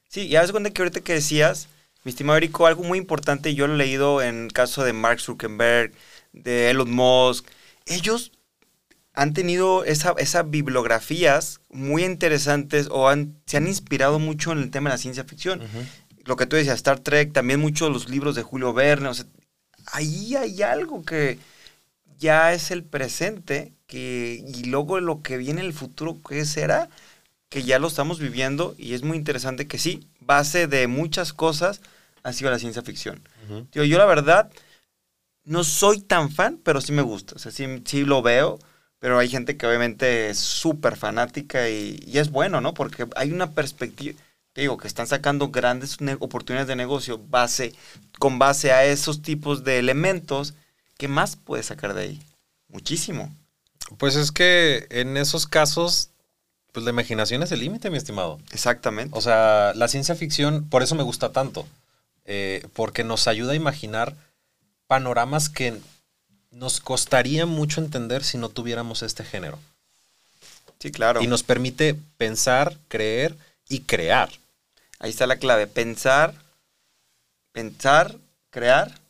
Sí, 0.09 0.23
y 0.27 0.37
haz 0.37 0.51
cuenta 0.53 0.71
que 0.71 0.83
ahorita 0.83 1.01
que 1.01 1.15
decías, 1.15 1.69
mi 2.05 2.11
estimado 2.11 2.37
Erico, 2.37 2.67
algo 2.67 2.83
muy 2.85 2.99
importante, 2.99 3.55
yo 3.55 3.67
lo 3.67 3.75
he 3.75 3.79
leído 3.79 4.23
en 4.23 4.45
el 4.45 4.53
caso 4.53 4.85
de 4.85 4.93
Mark 4.93 5.21
Zuckerberg, 5.21 5.93
de 6.33 6.71
Elon 6.71 6.91
Musk, 6.91 7.47
ellos 7.87 8.33
han 9.15 9.33
tenido 9.35 9.85
esa, 9.85 10.15
esas 10.19 10.49
bibliografías 10.51 11.61
muy 11.71 12.05
interesantes 12.05 12.89
o 12.91 13.09
han, 13.09 13.41
se 13.47 13.57
han 13.57 13.67
inspirado 13.67 14.19
mucho 14.19 14.53
en 14.53 14.59
el 14.59 14.71
tema 14.71 14.91
de 14.91 14.95
la 14.95 14.99
ciencia 14.99 15.25
ficción. 15.25 15.61
Lo 16.25 16.37
que 16.37 16.47
tú 16.47 16.57
decías, 16.57 16.77
Star 16.77 17.01
Trek, 17.01 17.33
también 17.33 17.61
muchos 17.61 17.89
de 17.89 17.93
los 17.95 18.09
libros 18.09 18.35
de 18.35 18.43
Julio 18.43 18.73
Verne, 18.73 19.09
o 19.09 19.15
sea, 19.15 19.25
ahí 19.93 20.37
hay 20.37 20.63
algo 20.63 21.05
que 21.05 21.39
ya 22.21 22.53
es 22.55 22.71
el 22.71 22.85
presente 22.85 23.73
que, 23.89 24.45
y 24.47 24.65
luego 24.67 25.01
lo 25.01 25.23
que 25.23 25.39
viene 25.39 25.63
en 25.63 25.67
el 25.67 25.73
futuro, 25.73 26.19
¿qué 26.29 26.45
será? 26.45 26.91
Que 27.51 27.65
ya 27.65 27.81
lo 27.81 27.89
estamos 27.89 28.21
viviendo 28.21 28.75
y 28.79 28.95
es 28.95 29.03
muy 29.03 29.17
interesante 29.19 29.67
que 29.69 29.79
sí, 29.79 30.07
base 30.21 30.69
de 30.69 30.87
muchas 30.87 31.33
cosas 31.33 31.81
ha 32.23 32.33
sido 32.33 32.51
la 32.53 32.61
ciencia 32.61 32.83
ficción. 32.83 33.23
Tío, 33.71 33.85
yo 33.85 33.99
la 33.99 34.07
verdad 34.07 34.51
no 35.45 35.65
soy 35.65 36.01
tan 36.01 36.31
fan, 36.31 36.59
pero 36.63 36.81
sí 36.81 36.93
me 36.93 37.03
gusta. 37.03 37.35
O 37.37 37.39
sea, 37.39 37.53
sí, 37.53 37.67
sí 37.85 38.05
lo 38.05 38.23
veo, 38.23 38.59
pero 38.99 39.19
hay 39.19 39.29
gente 39.29 39.57
que 39.57 39.67
obviamente 39.67 40.31
es 40.31 40.39
súper 40.39 40.97
fanática 40.97 41.69
y, 41.69 42.03
y 42.07 42.19
es 42.19 42.31
bueno, 42.31 42.61
¿no? 42.61 42.75
Porque 42.75 43.07
hay 43.17 43.33
una 43.33 43.53
perspectiva, 43.53 44.19
te 44.53 44.63
digo, 44.63 44.77
que 44.77 44.89
están 44.89 45.07
sacando 45.07 45.49
grandes 45.51 45.97
oportunidades 46.21 46.69
de 46.69 46.77
negocio 46.77 47.19
base, 47.19 47.73
con 48.19 48.39
base 48.39 48.73
a 48.73 48.85
esos 48.85 49.23
tipos 49.23 49.65
de 49.65 49.79
elementos. 49.79 50.55
¿Qué 51.01 51.09
más 51.09 51.35
puedes 51.35 51.65
sacar 51.65 51.95
de 51.95 52.03
ahí? 52.03 52.23
Muchísimo. 52.69 53.35
Pues 53.97 54.17
es 54.17 54.33
que 54.33 54.87
en 54.91 55.17
esos 55.17 55.47
casos, 55.47 56.11
pues 56.73 56.85
la 56.85 56.91
imaginación 56.91 57.43
es 57.43 57.51
el 57.53 57.61
límite, 57.61 57.89
mi 57.89 57.97
estimado. 57.97 58.39
Exactamente. 58.53 59.17
O 59.17 59.23
sea, 59.23 59.73
la 59.75 59.89
ciencia 59.89 60.15
ficción, 60.15 60.69
por 60.69 60.83
eso 60.83 60.95
me 60.97 61.03
gusta 61.03 61.33
tanto, 61.33 61.67
eh, 62.27 62.67
porque 62.75 63.03
nos 63.03 63.29
ayuda 63.29 63.53
a 63.53 63.57
imaginar 63.57 64.15
panoramas 64.89 65.49
que 65.49 65.81
nos 66.51 66.81
costaría 66.81 67.47
mucho 67.47 67.81
entender 67.81 68.23
si 68.23 68.37
no 68.37 68.51
tuviéramos 68.51 69.03
este 69.03 69.25
género. 69.25 69.59
sí, 70.81 70.91
claro. 70.91 71.23
Y 71.23 71.29
nos 71.29 71.43
permite 71.43 71.97
pensar, 72.19 72.77
creer 72.89 73.39
y 73.71 73.81
crear. 73.81 74.29
Ahí 74.99 75.09
está 75.09 75.27
la 75.27 75.37
clave. 75.37 75.67
Pensar, 75.67 76.35
pensar, 77.53 78.19
crear, 78.51 79.01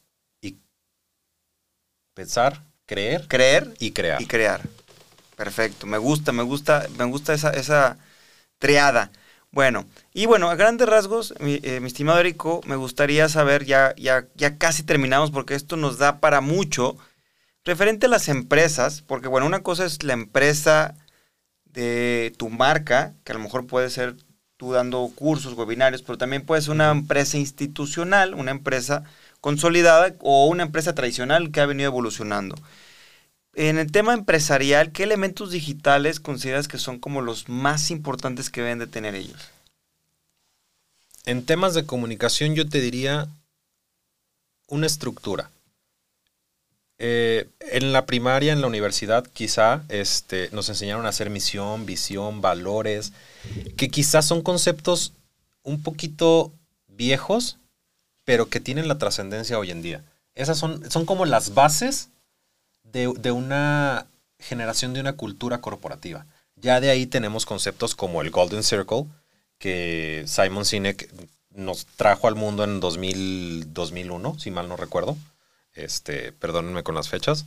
pensar, 2.14 2.62
creer 2.86 3.26
creer 3.28 3.74
y 3.78 3.92
crear. 3.92 4.20
y 4.20 4.26
crear. 4.26 4.60
Perfecto, 5.36 5.86
me 5.86 5.98
gusta, 5.98 6.32
me 6.32 6.42
gusta, 6.42 6.86
me 6.98 7.04
gusta 7.04 7.32
esa, 7.32 7.50
esa 7.50 7.96
triada. 8.58 9.10
Bueno, 9.52 9.86
y 10.12 10.26
bueno, 10.26 10.48
a 10.48 10.54
grandes 10.54 10.88
rasgos, 10.88 11.34
mi, 11.40 11.58
eh, 11.62 11.80
mi 11.80 11.88
estimado 11.88 12.20
Erico, 12.20 12.60
me 12.66 12.76
gustaría 12.76 13.28
saber, 13.28 13.64
ya, 13.64 13.94
ya, 13.96 14.26
ya 14.36 14.58
casi 14.58 14.84
terminamos 14.84 15.30
porque 15.30 15.54
esto 15.54 15.76
nos 15.76 15.98
da 15.98 16.20
para 16.20 16.40
mucho, 16.40 16.96
referente 17.64 18.06
a 18.06 18.10
las 18.10 18.28
empresas, 18.28 19.02
porque 19.02 19.28
bueno, 19.28 19.46
una 19.46 19.62
cosa 19.62 19.84
es 19.86 20.02
la 20.02 20.12
empresa 20.12 20.94
de 21.64 22.32
tu 22.36 22.48
marca, 22.48 23.14
que 23.24 23.32
a 23.32 23.34
lo 23.34 23.42
mejor 23.42 23.66
puede 23.66 23.90
ser 23.90 24.16
tú 24.56 24.72
dando 24.72 25.10
cursos, 25.14 25.54
webinarios, 25.54 26.02
pero 26.02 26.18
también 26.18 26.44
puede 26.44 26.62
ser 26.62 26.72
una 26.72 26.90
empresa 26.90 27.38
institucional, 27.38 28.34
una 28.34 28.50
empresa 28.50 29.04
consolidada 29.40 30.14
o 30.20 30.46
una 30.46 30.62
empresa 30.62 30.94
tradicional 30.94 31.50
que 31.50 31.60
ha 31.60 31.66
venido 31.66 31.88
evolucionando. 31.88 32.56
En 33.54 33.78
el 33.78 33.90
tema 33.90 34.14
empresarial, 34.14 34.92
¿qué 34.92 35.02
elementos 35.02 35.50
digitales 35.50 36.20
consideras 36.20 36.68
que 36.68 36.78
son 36.78 36.98
como 36.98 37.20
los 37.20 37.48
más 37.48 37.90
importantes 37.90 38.48
que 38.48 38.62
deben 38.62 38.78
de 38.78 38.86
tener 38.86 39.14
ellos? 39.14 39.50
En 41.26 41.44
temas 41.44 41.74
de 41.74 41.84
comunicación 41.84 42.54
yo 42.54 42.68
te 42.68 42.80
diría 42.80 43.28
una 44.68 44.86
estructura. 44.86 45.50
Eh, 47.02 47.48
en 47.60 47.92
la 47.92 48.04
primaria, 48.04 48.52
en 48.52 48.60
la 48.60 48.66
universidad, 48.66 49.26
quizá 49.26 49.82
este, 49.88 50.50
nos 50.52 50.68
enseñaron 50.68 51.06
a 51.06 51.08
hacer 51.08 51.30
misión, 51.30 51.86
visión, 51.86 52.40
valores, 52.42 53.12
que 53.76 53.88
quizás 53.88 54.26
son 54.26 54.42
conceptos 54.42 55.14
un 55.62 55.82
poquito 55.82 56.52
viejos, 56.88 57.56
pero 58.30 58.48
que 58.48 58.60
tienen 58.60 58.86
la 58.86 58.96
trascendencia 58.96 59.58
hoy 59.58 59.72
en 59.72 59.82
día. 59.82 60.04
Esas 60.36 60.56
son, 60.56 60.88
son 60.88 61.04
como 61.04 61.26
las 61.26 61.52
bases 61.52 62.10
de, 62.84 63.12
de 63.18 63.32
una 63.32 64.06
generación 64.38 64.94
de 64.94 65.00
una 65.00 65.14
cultura 65.14 65.60
corporativa. 65.60 66.26
Ya 66.54 66.80
de 66.80 66.90
ahí 66.90 67.06
tenemos 67.06 67.44
conceptos 67.44 67.96
como 67.96 68.22
el 68.22 68.30
Golden 68.30 68.62
Circle, 68.62 69.06
que 69.58 70.22
Simon 70.28 70.64
Sinek 70.64 71.12
nos 71.56 71.86
trajo 71.86 72.28
al 72.28 72.36
mundo 72.36 72.62
en 72.62 72.78
2000, 72.78 73.74
2001, 73.74 74.38
si 74.38 74.52
mal 74.52 74.68
no 74.68 74.76
recuerdo. 74.76 75.16
Este, 75.72 76.30
perdónenme 76.30 76.84
con 76.84 76.94
las 76.94 77.08
fechas. 77.08 77.46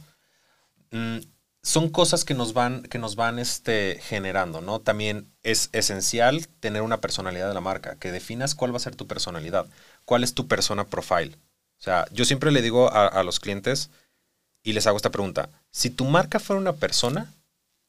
Mm, 0.92 1.20
son 1.62 1.88
cosas 1.88 2.26
que 2.26 2.34
nos 2.34 2.54
van, 2.54 2.84
que 2.84 3.00
nos 3.00 3.16
van 3.16 3.40
este, 3.40 4.02
generando, 4.04 4.60
¿no? 4.60 4.82
También 4.82 5.32
es 5.44 5.70
esencial 5.72 6.46
tener 6.60 6.82
una 6.82 7.00
personalidad 7.00 7.48
de 7.48 7.54
la 7.54 7.62
marca, 7.62 7.96
que 7.96 8.12
definas 8.12 8.54
cuál 8.54 8.74
va 8.74 8.78
a 8.78 8.82
ser 8.82 8.98
tu 8.98 9.08
personalidad, 9.08 9.66
cuál 10.06 10.24
es 10.24 10.34
tu 10.34 10.48
persona 10.48 10.86
profile. 10.86 11.36
O 11.80 11.84
sea, 11.84 12.06
yo 12.12 12.26
siempre 12.26 12.52
le 12.52 12.62
digo 12.62 12.92
a, 12.94 13.24
los 13.24 13.40
clientes 13.40 13.90
y 14.64 14.74
les 14.74 14.88
hago 14.88 14.98
esta 14.98 15.12
pregunta, 15.12 15.50
si 15.72 15.90
tu 15.90 16.06
marca 16.06 16.40
fuera 16.40 16.62
una 16.62 16.74
persona, 16.74 17.34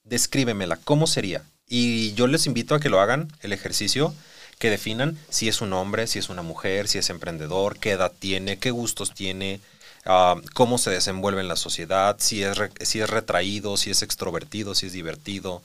descríbemela, 0.03 0.77
¿cómo 0.83 1.07
sería? 1.07 1.44
Y 1.68 2.12
yo 2.14 2.27
les 2.27 2.46
invito 2.46 2.74
a 2.74 2.81
que 2.81 2.88
lo 2.88 3.00
hagan, 3.00 3.33
el 3.40 3.53
ejercicio, 3.53 4.12
que 4.59 4.70
definan 4.70 5.18
si 5.29 5.48
es 5.48 5.61
un 5.61 5.72
hombre, 5.72 6.07
si 6.07 6.18
es 6.18 6.29
una 6.29 6.42
mujer, 6.42 6.88
si 6.88 6.98
es 6.98 7.11
emprendedor, 7.11 7.79
qué 7.79 7.92
edad 7.92 8.12
tiene, 8.18 8.59
qué 8.59 8.70
gustos 8.70 9.14
tiene, 9.14 9.61
ah, 10.05 10.37
cómo 10.55 10.79
se 10.79 10.90
desenvuelve 10.90 11.40
en 11.40 11.48
la 11.48 11.57
sociedad, 11.57 12.16
si 12.18 12.42
es, 12.42 12.57
si 12.81 13.00
es 13.00 13.11
retraído, 13.11 13.77
si 13.77 13.90
es 13.90 14.03
extrovertido, 14.03 14.74
si 14.74 14.87
es 14.87 14.92
divertido. 14.92 15.62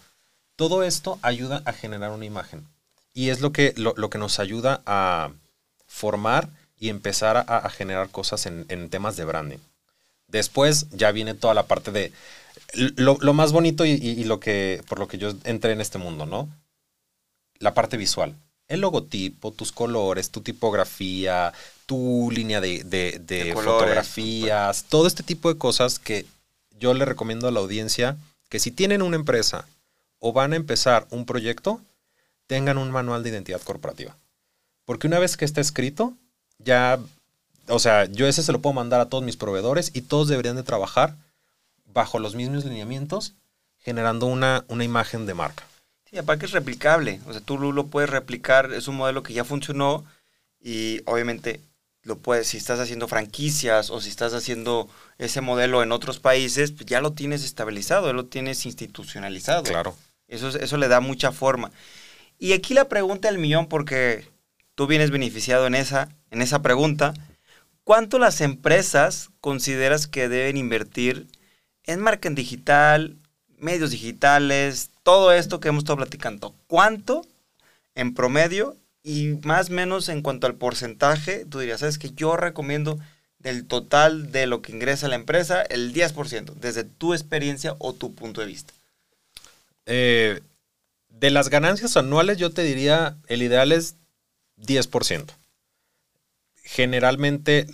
Todo 0.55 0.83
esto 0.83 1.19
ayuda 1.21 1.61
a 1.65 1.73
generar 1.73 2.11
una 2.11 2.25
imagen. 2.25 2.67
Y 3.13 3.29
es 3.29 3.41
lo 3.41 3.51
que, 3.51 3.73
lo, 3.75 4.09
que 4.09 4.17
nos 4.17 4.39
ayuda 4.39 4.81
a 4.85 5.31
formar 5.89 6.47
y 6.79 6.87
empezar 6.87 7.43
a, 7.45 7.69
generar 7.69 8.09
cosas 8.09 8.45
en, 8.45 8.89
temas 8.89 9.17
de 9.17 9.25
branding. 9.25 9.57
Después 10.27 10.87
ya 10.91 11.11
viene 11.11 11.33
toda 11.33 11.53
la 11.53 11.63
parte 11.63 11.91
de 11.91 12.13
lo, 12.73 13.17
más 13.33 13.51
bonito 13.51 13.85
y, 13.85 14.23
lo 14.23 14.39
que 14.39 14.81
por 14.87 14.99
lo 14.99 15.09
que 15.09 15.17
yo 15.17 15.33
entré 15.43 15.73
en 15.73 15.81
este 15.81 15.97
mundo, 15.97 16.25
¿no? 16.25 16.47
La 17.57 17.73
parte 17.73 17.97
visual 17.97 18.33
el 18.69 18.81
logotipo, 18.81 19.51
tus 19.51 19.71
colores, 19.71 20.29
tu 20.29 20.41
tipografía, 20.41 21.51
tu 21.87 22.29
línea 22.31 22.61
de, 22.61 23.51
fotografías, 23.53 24.85
todo 24.87 25.07
este 25.07 25.23
tipo 25.23 25.51
de 25.51 25.57
cosas 25.57 25.97
que 25.97 26.25
yo 26.79 26.93
le 26.93 27.03
recomiendo 27.03 27.47
a 27.47 27.51
la 27.51 27.59
audiencia 27.59 28.15
que 28.47 28.59
si 28.59 28.71
tienen 28.71 29.01
una 29.01 29.15
empresa 29.15 29.67
o 30.19 30.33
van 30.33 30.53
a 30.53 30.55
empezar 30.55 31.07
un 31.09 31.25
proyecto, 31.25 31.81
tengan 32.47 32.77
un 32.77 32.91
manual 32.91 33.23
de 33.23 33.29
identidad 33.31 33.61
corporativa. 33.61 34.15
Porque 34.89 35.05
una 35.05 35.19
vez 35.19 35.37
que 35.37 35.45
está 35.45 35.61
escrito, 35.61 36.15
ya, 36.57 36.97
o 37.67 37.77
sea, 37.77 38.05
yo 38.05 38.25
ese 38.25 38.41
se 38.41 38.51
lo 38.51 38.59
puedo 38.59 38.73
mandar 38.73 38.99
a 38.99 39.05
todos 39.05 39.23
mis 39.23 39.37
proveedores 39.37 39.91
y 39.93 40.01
todos 40.01 40.27
deberían 40.27 40.55
de 40.55 40.63
trabajar 40.63 41.15
bajo 41.85 42.17
los 42.17 42.33
mismos 42.33 42.65
lineamientos, 42.65 43.35
generando 43.77 44.25
una, 44.25 44.65
una 44.67 44.83
imagen 44.83 45.27
de 45.27 45.35
marca. 45.35 45.63
Sí, 46.09 46.17
aparte 46.17 46.47
es 46.47 46.53
replicable. 46.53 47.21
O 47.27 47.33
sea, 47.33 47.39
tú 47.39 47.59
lo 47.59 47.85
puedes 47.85 48.09
replicar, 48.09 48.73
es 48.73 48.87
un 48.87 48.95
modelo 48.95 49.21
que 49.21 49.33
ya 49.33 49.43
funcionó 49.43 50.05
y 50.59 51.01
obviamente 51.05 51.61
lo 52.01 52.17
puedes, 52.17 52.47
si 52.47 52.57
estás 52.57 52.79
haciendo 52.79 53.07
franquicias 53.07 53.91
o 53.91 54.01
si 54.01 54.09
estás 54.09 54.33
haciendo 54.33 54.89
ese 55.19 55.41
modelo 55.41 55.83
en 55.83 55.91
otros 55.91 56.19
países, 56.19 56.71
pues 56.71 56.87
ya 56.87 56.99
lo 56.99 57.13
tienes 57.13 57.43
estabilizado, 57.43 58.07
ya 58.07 58.13
lo 58.13 58.25
tienes 58.25 58.65
institucionalizado. 58.65 59.61
Claro. 59.65 59.95
Eso, 60.27 60.47
eso 60.47 60.77
le 60.77 60.87
da 60.87 60.99
mucha 60.99 61.31
forma. 61.31 61.69
Y 62.39 62.53
aquí 62.53 62.73
la 62.73 62.89
pregunta 62.89 63.27
del 63.27 63.37
millón, 63.37 63.67
porque 63.67 64.27
tú 64.79 64.87
vienes 64.87 65.11
beneficiado 65.11 65.67
en 65.67 65.75
esa, 65.75 66.07
en 66.31 66.41
esa 66.41 66.61
pregunta. 66.61 67.13
¿Cuánto 67.83 68.17
las 68.17 68.39
empresas 68.39 69.29
consideras 69.41 70.07
que 70.07 70.29
deben 70.29 70.55
invertir 70.55 71.27
en 71.83 71.99
marketing 71.99 72.35
digital, 72.35 73.17
medios 73.57 73.91
digitales, 73.91 74.91
todo 75.03 75.33
esto 75.33 75.59
que 75.59 75.67
hemos 75.67 75.83
estado 75.83 75.97
platicando, 75.97 76.55
¿cuánto 76.67 77.27
en 77.93 78.13
promedio 78.13 78.77
y 79.03 79.37
más 79.43 79.69
o 79.69 79.73
menos 79.73 80.07
en 80.07 80.21
cuanto 80.21 80.47
al 80.47 80.55
porcentaje, 80.55 81.43
tú 81.43 81.59
dirías, 81.59 81.81
sabes 81.81 81.97
que 81.97 82.11
yo 82.11 82.37
recomiendo 82.37 82.97
del 83.37 83.67
total 83.67 84.31
de 84.31 84.47
lo 84.47 84.61
que 84.61 84.71
ingresa 84.71 85.09
la 85.09 85.15
empresa, 85.15 85.61
el 85.61 85.93
10%, 85.93 86.53
desde 86.53 86.85
tu 86.85 87.13
experiencia 87.13 87.75
o 87.79 87.91
tu 87.91 88.15
punto 88.15 88.39
de 88.39 88.47
vista? 88.47 88.73
Eh, 89.85 90.39
de 91.09 91.31
las 91.31 91.49
ganancias 91.49 91.97
anuales, 91.97 92.37
yo 92.37 92.51
te 92.51 92.63
diría, 92.63 93.17
el 93.27 93.41
ideal 93.41 93.73
es 93.73 93.98
10%. 94.65 95.25
Generalmente 96.63 97.67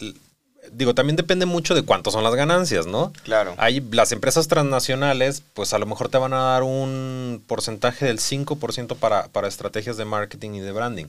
digo, 0.71 0.95
también 0.95 1.15
depende 1.15 1.45
mucho 1.45 1.75
de 1.75 1.83
cuánto 1.83 2.11
son 2.11 2.23
las 2.23 2.35
ganancias, 2.35 2.87
¿no? 2.87 3.13
Claro. 3.23 3.55
Hay 3.57 3.81
las 3.91 4.11
empresas 4.11 4.47
transnacionales, 4.47 5.43
pues 5.53 5.73
a 5.73 5.77
lo 5.77 5.85
mejor 5.85 6.09
te 6.09 6.17
van 6.17 6.33
a 6.33 6.39
dar 6.39 6.63
un 6.63 7.43
porcentaje 7.47 8.05
del 8.05 8.19
5% 8.19 8.95
para, 8.97 9.27
para 9.27 9.47
estrategias 9.47 9.97
de 9.97 10.05
marketing 10.05 10.51
y 10.55 10.59
de 10.59 10.71
branding. 10.71 11.05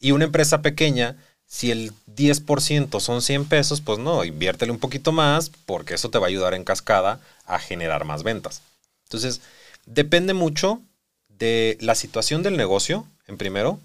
Y 0.00 0.12
una 0.12 0.24
empresa 0.24 0.62
pequeña, 0.62 1.16
si 1.46 1.70
el 1.70 1.92
10% 2.14 3.00
son 3.00 3.22
100 3.22 3.46
pesos, 3.46 3.80
pues 3.80 3.98
no, 3.98 4.24
inviértele 4.24 4.72
un 4.72 4.78
poquito 4.78 5.12
más 5.12 5.50
porque 5.66 5.94
eso 5.94 6.10
te 6.10 6.18
va 6.18 6.26
a 6.26 6.28
ayudar 6.28 6.54
en 6.54 6.64
cascada 6.64 7.20
a 7.46 7.58
generar 7.58 8.04
más 8.04 8.22
ventas. 8.22 8.62
Entonces, 9.04 9.40
depende 9.86 10.34
mucho 10.34 10.80
de 11.28 11.76
la 11.80 11.94
situación 11.94 12.42
del 12.42 12.56
negocio, 12.56 13.06
en 13.26 13.36
primero, 13.36 13.78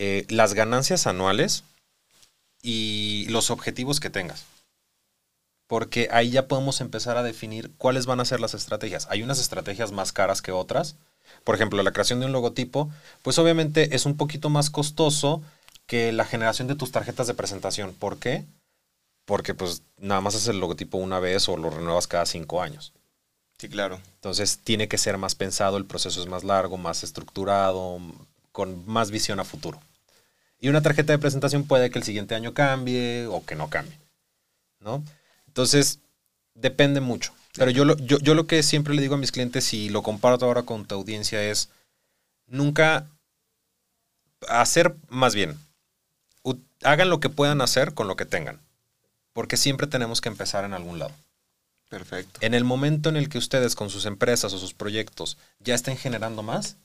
eh, 0.00 0.26
las 0.28 0.54
ganancias 0.54 1.06
anuales, 1.06 1.62
y 2.62 3.26
los 3.28 3.50
objetivos 3.50 4.00
que 4.00 4.10
tengas. 4.10 4.44
Porque 5.66 6.08
ahí 6.10 6.30
ya 6.30 6.48
podemos 6.48 6.80
empezar 6.80 7.16
a 7.16 7.22
definir 7.22 7.70
cuáles 7.78 8.06
van 8.06 8.20
a 8.20 8.24
ser 8.24 8.40
las 8.40 8.54
estrategias. 8.54 9.06
Hay 9.10 9.22
unas 9.22 9.38
estrategias 9.38 9.92
más 9.92 10.12
caras 10.12 10.42
que 10.42 10.52
otras. 10.52 10.96
Por 11.44 11.54
ejemplo, 11.54 11.82
la 11.82 11.92
creación 11.92 12.18
de 12.18 12.26
un 12.26 12.32
logotipo, 12.32 12.90
pues 13.22 13.38
obviamente 13.38 13.94
es 13.94 14.04
un 14.04 14.16
poquito 14.16 14.50
más 14.50 14.68
costoso 14.68 15.42
que 15.86 16.12
la 16.12 16.24
generación 16.24 16.66
de 16.66 16.74
tus 16.74 16.90
tarjetas 16.90 17.28
de 17.28 17.34
presentación. 17.34 17.94
¿Por 17.94 18.18
qué? 18.18 18.44
Porque 19.26 19.54
pues 19.54 19.82
nada 19.96 20.20
más 20.20 20.34
haces 20.34 20.48
el 20.48 20.58
logotipo 20.58 20.98
una 20.98 21.20
vez 21.20 21.48
o 21.48 21.56
lo 21.56 21.70
renuevas 21.70 22.08
cada 22.08 22.26
cinco 22.26 22.62
años. 22.62 22.92
Sí, 23.58 23.68
claro. 23.68 24.00
Entonces 24.16 24.58
tiene 24.64 24.88
que 24.88 24.98
ser 24.98 25.18
más 25.18 25.36
pensado, 25.36 25.76
el 25.76 25.84
proceso 25.84 26.20
es 26.20 26.26
más 26.26 26.42
largo, 26.42 26.78
más 26.78 27.04
estructurado, 27.04 28.00
con 28.50 28.84
más 28.88 29.12
visión 29.12 29.38
a 29.38 29.44
futuro. 29.44 29.80
Y 30.60 30.68
una 30.68 30.82
tarjeta 30.82 31.12
de 31.12 31.18
presentación 31.18 31.66
puede 31.66 31.90
que 31.90 31.98
el 31.98 32.04
siguiente 32.04 32.34
año 32.34 32.52
cambie 32.52 33.26
o 33.26 33.44
que 33.44 33.54
no 33.54 33.70
cambie. 33.70 33.98
¿No? 34.80 35.02
Entonces, 35.46 36.00
depende 36.54 37.00
mucho. 37.00 37.32
Pero 37.54 37.70
yo 37.70 37.84
lo, 37.84 37.96
yo, 37.96 38.18
yo 38.18 38.34
lo 38.34 38.46
que 38.46 38.62
siempre 38.62 38.94
le 38.94 39.02
digo 39.02 39.14
a 39.14 39.18
mis 39.18 39.32
clientes 39.32 39.72
y 39.72 39.88
lo 39.88 40.02
comparto 40.02 40.44
ahora 40.44 40.62
con 40.62 40.86
tu 40.86 40.94
audiencia 40.94 41.42
es 41.42 41.70
nunca 42.46 43.06
hacer 44.48 44.94
más 45.08 45.34
bien. 45.34 45.58
Hagan 46.82 47.10
lo 47.10 47.20
que 47.20 47.28
puedan 47.28 47.60
hacer 47.60 47.92
con 47.92 48.08
lo 48.08 48.16
que 48.16 48.24
tengan. 48.24 48.60
Porque 49.32 49.56
siempre 49.56 49.86
tenemos 49.86 50.20
que 50.20 50.30
empezar 50.30 50.64
en 50.64 50.72
algún 50.72 50.98
lado. 50.98 51.12
Perfecto. 51.88 52.40
En 52.42 52.54
el 52.54 52.64
momento 52.64 53.08
en 53.08 53.16
el 53.16 53.28
que 53.28 53.38
ustedes 53.38 53.74
con 53.74 53.90
sus 53.90 54.06
empresas 54.06 54.52
o 54.52 54.58
sus 54.58 54.72
proyectos 54.72 55.36
ya 55.58 55.74
estén 55.74 55.96
generando 55.96 56.42
más, 56.42 56.76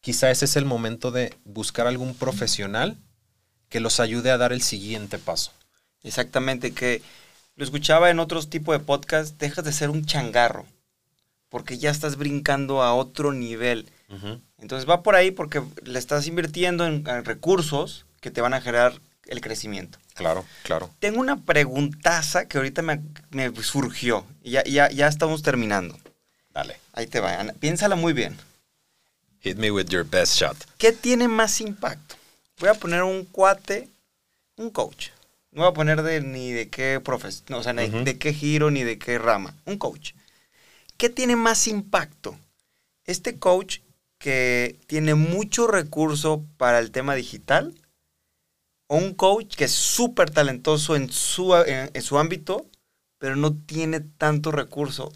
quizá 0.00 0.30
ese 0.30 0.44
es 0.44 0.56
el 0.56 0.64
momento 0.64 1.10
de 1.10 1.34
buscar 1.44 1.86
algún 1.86 2.14
profesional 2.14 2.98
que 3.72 3.80
los 3.80 4.00
ayude 4.00 4.30
a 4.30 4.36
dar 4.36 4.52
el 4.52 4.60
siguiente 4.60 5.18
paso. 5.18 5.50
Exactamente, 6.02 6.72
que 6.72 7.00
lo 7.56 7.64
escuchaba 7.64 8.10
en 8.10 8.18
otros 8.18 8.50
tipos 8.50 8.78
de 8.78 8.84
podcast, 8.84 9.40
dejas 9.40 9.64
de 9.64 9.72
ser 9.72 9.88
un 9.88 10.04
changarro, 10.04 10.66
porque 11.48 11.78
ya 11.78 11.90
estás 11.90 12.16
brincando 12.16 12.82
a 12.82 12.92
otro 12.94 13.32
nivel. 13.32 13.88
Entonces 14.58 14.86
va 14.86 15.02
por 15.02 15.16
ahí 15.16 15.30
porque 15.30 15.62
le 15.84 15.98
estás 15.98 16.26
invirtiendo 16.26 16.84
en, 16.86 17.02
recursos 17.24 18.04
que 18.20 18.30
te 18.30 18.42
van 18.42 18.52
a 18.52 18.60
generar 18.60 19.00
el 19.24 19.40
crecimiento. 19.40 19.98
Claro, 20.12 20.44
claro. 20.64 20.90
Tengo 20.98 21.18
una 21.18 21.40
preguntaza 21.40 22.46
que 22.46 22.58
ahorita 22.58 22.82
me, 22.82 23.00
surgió 23.62 24.26
y 24.42 24.50
ya, 24.50 24.64
ya, 24.64 24.90
ya, 24.90 25.08
estamos 25.08 25.42
terminando. 25.42 25.98
Dale. 26.50 26.76
Ahí 26.92 27.06
te 27.06 27.20
va. 27.20 27.42
Piénsala 27.58 27.96
muy 27.96 28.12
bien. 28.12 28.36
Hit 29.40 29.56
me 29.56 29.70
with 29.70 29.86
your 29.86 30.04
best 30.04 30.36
shot. 30.36 30.58
¿Qué 30.76 30.92
tiene 30.92 31.26
más 31.26 31.62
impacto? 31.62 32.16
Voy 32.62 32.70
a 32.70 32.74
poner 32.74 33.02
un 33.02 33.24
cuate, 33.24 33.88
un 34.56 34.70
coach. 34.70 35.08
No 35.50 35.62
voy 35.62 35.70
a 35.70 35.74
poner 35.74 36.02
de, 36.02 36.20
ni 36.20 36.52
de 36.52 36.68
qué 36.68 37.00
profesión, 37.00 37.58
o 37.58 37.62
sea, 37.62 37.72
de 37.72 38.18
qué 38.18 38.32
giro 38.32 38.70
ni 38.70 38.84
de 38.84 39.00
qué 39.00 39.18
rama. 39.18 39.56
Un 39.64 39.78
coach. 39.78 40.12
¿Qué 40.96 41.10
tiene 41.10 41.34
más 41.34 41.66
impacto? 41.66 42.38
Este 43.04 43.40
coach 43.40 43.80
que 44.18 44.78
tiene 44.86 45.16
mucho 45.16 45.66
recurso 45.66 46.44
para 46.56 46.78
el 46.78 46.92
tema 46.92 47.16
digital 47.16 47.74
o 48.86 48.96
un 48.96 49.14
coach 49.14 49.56
que 49.56 49.64
es 49.64 49.72
súper 49.72 50.30
talentoso 50.30 50.94
en 50.94 51.10
su, 51.10 51.56
en, 51.56 52.00
su 52.00 52.16
ámbito, 52.16 52.66
pero 53.18 53.34
no 53.34 53.56
tiene 53.56 53.98
tanto 53.98 54.52
recurso. 54.52 55.12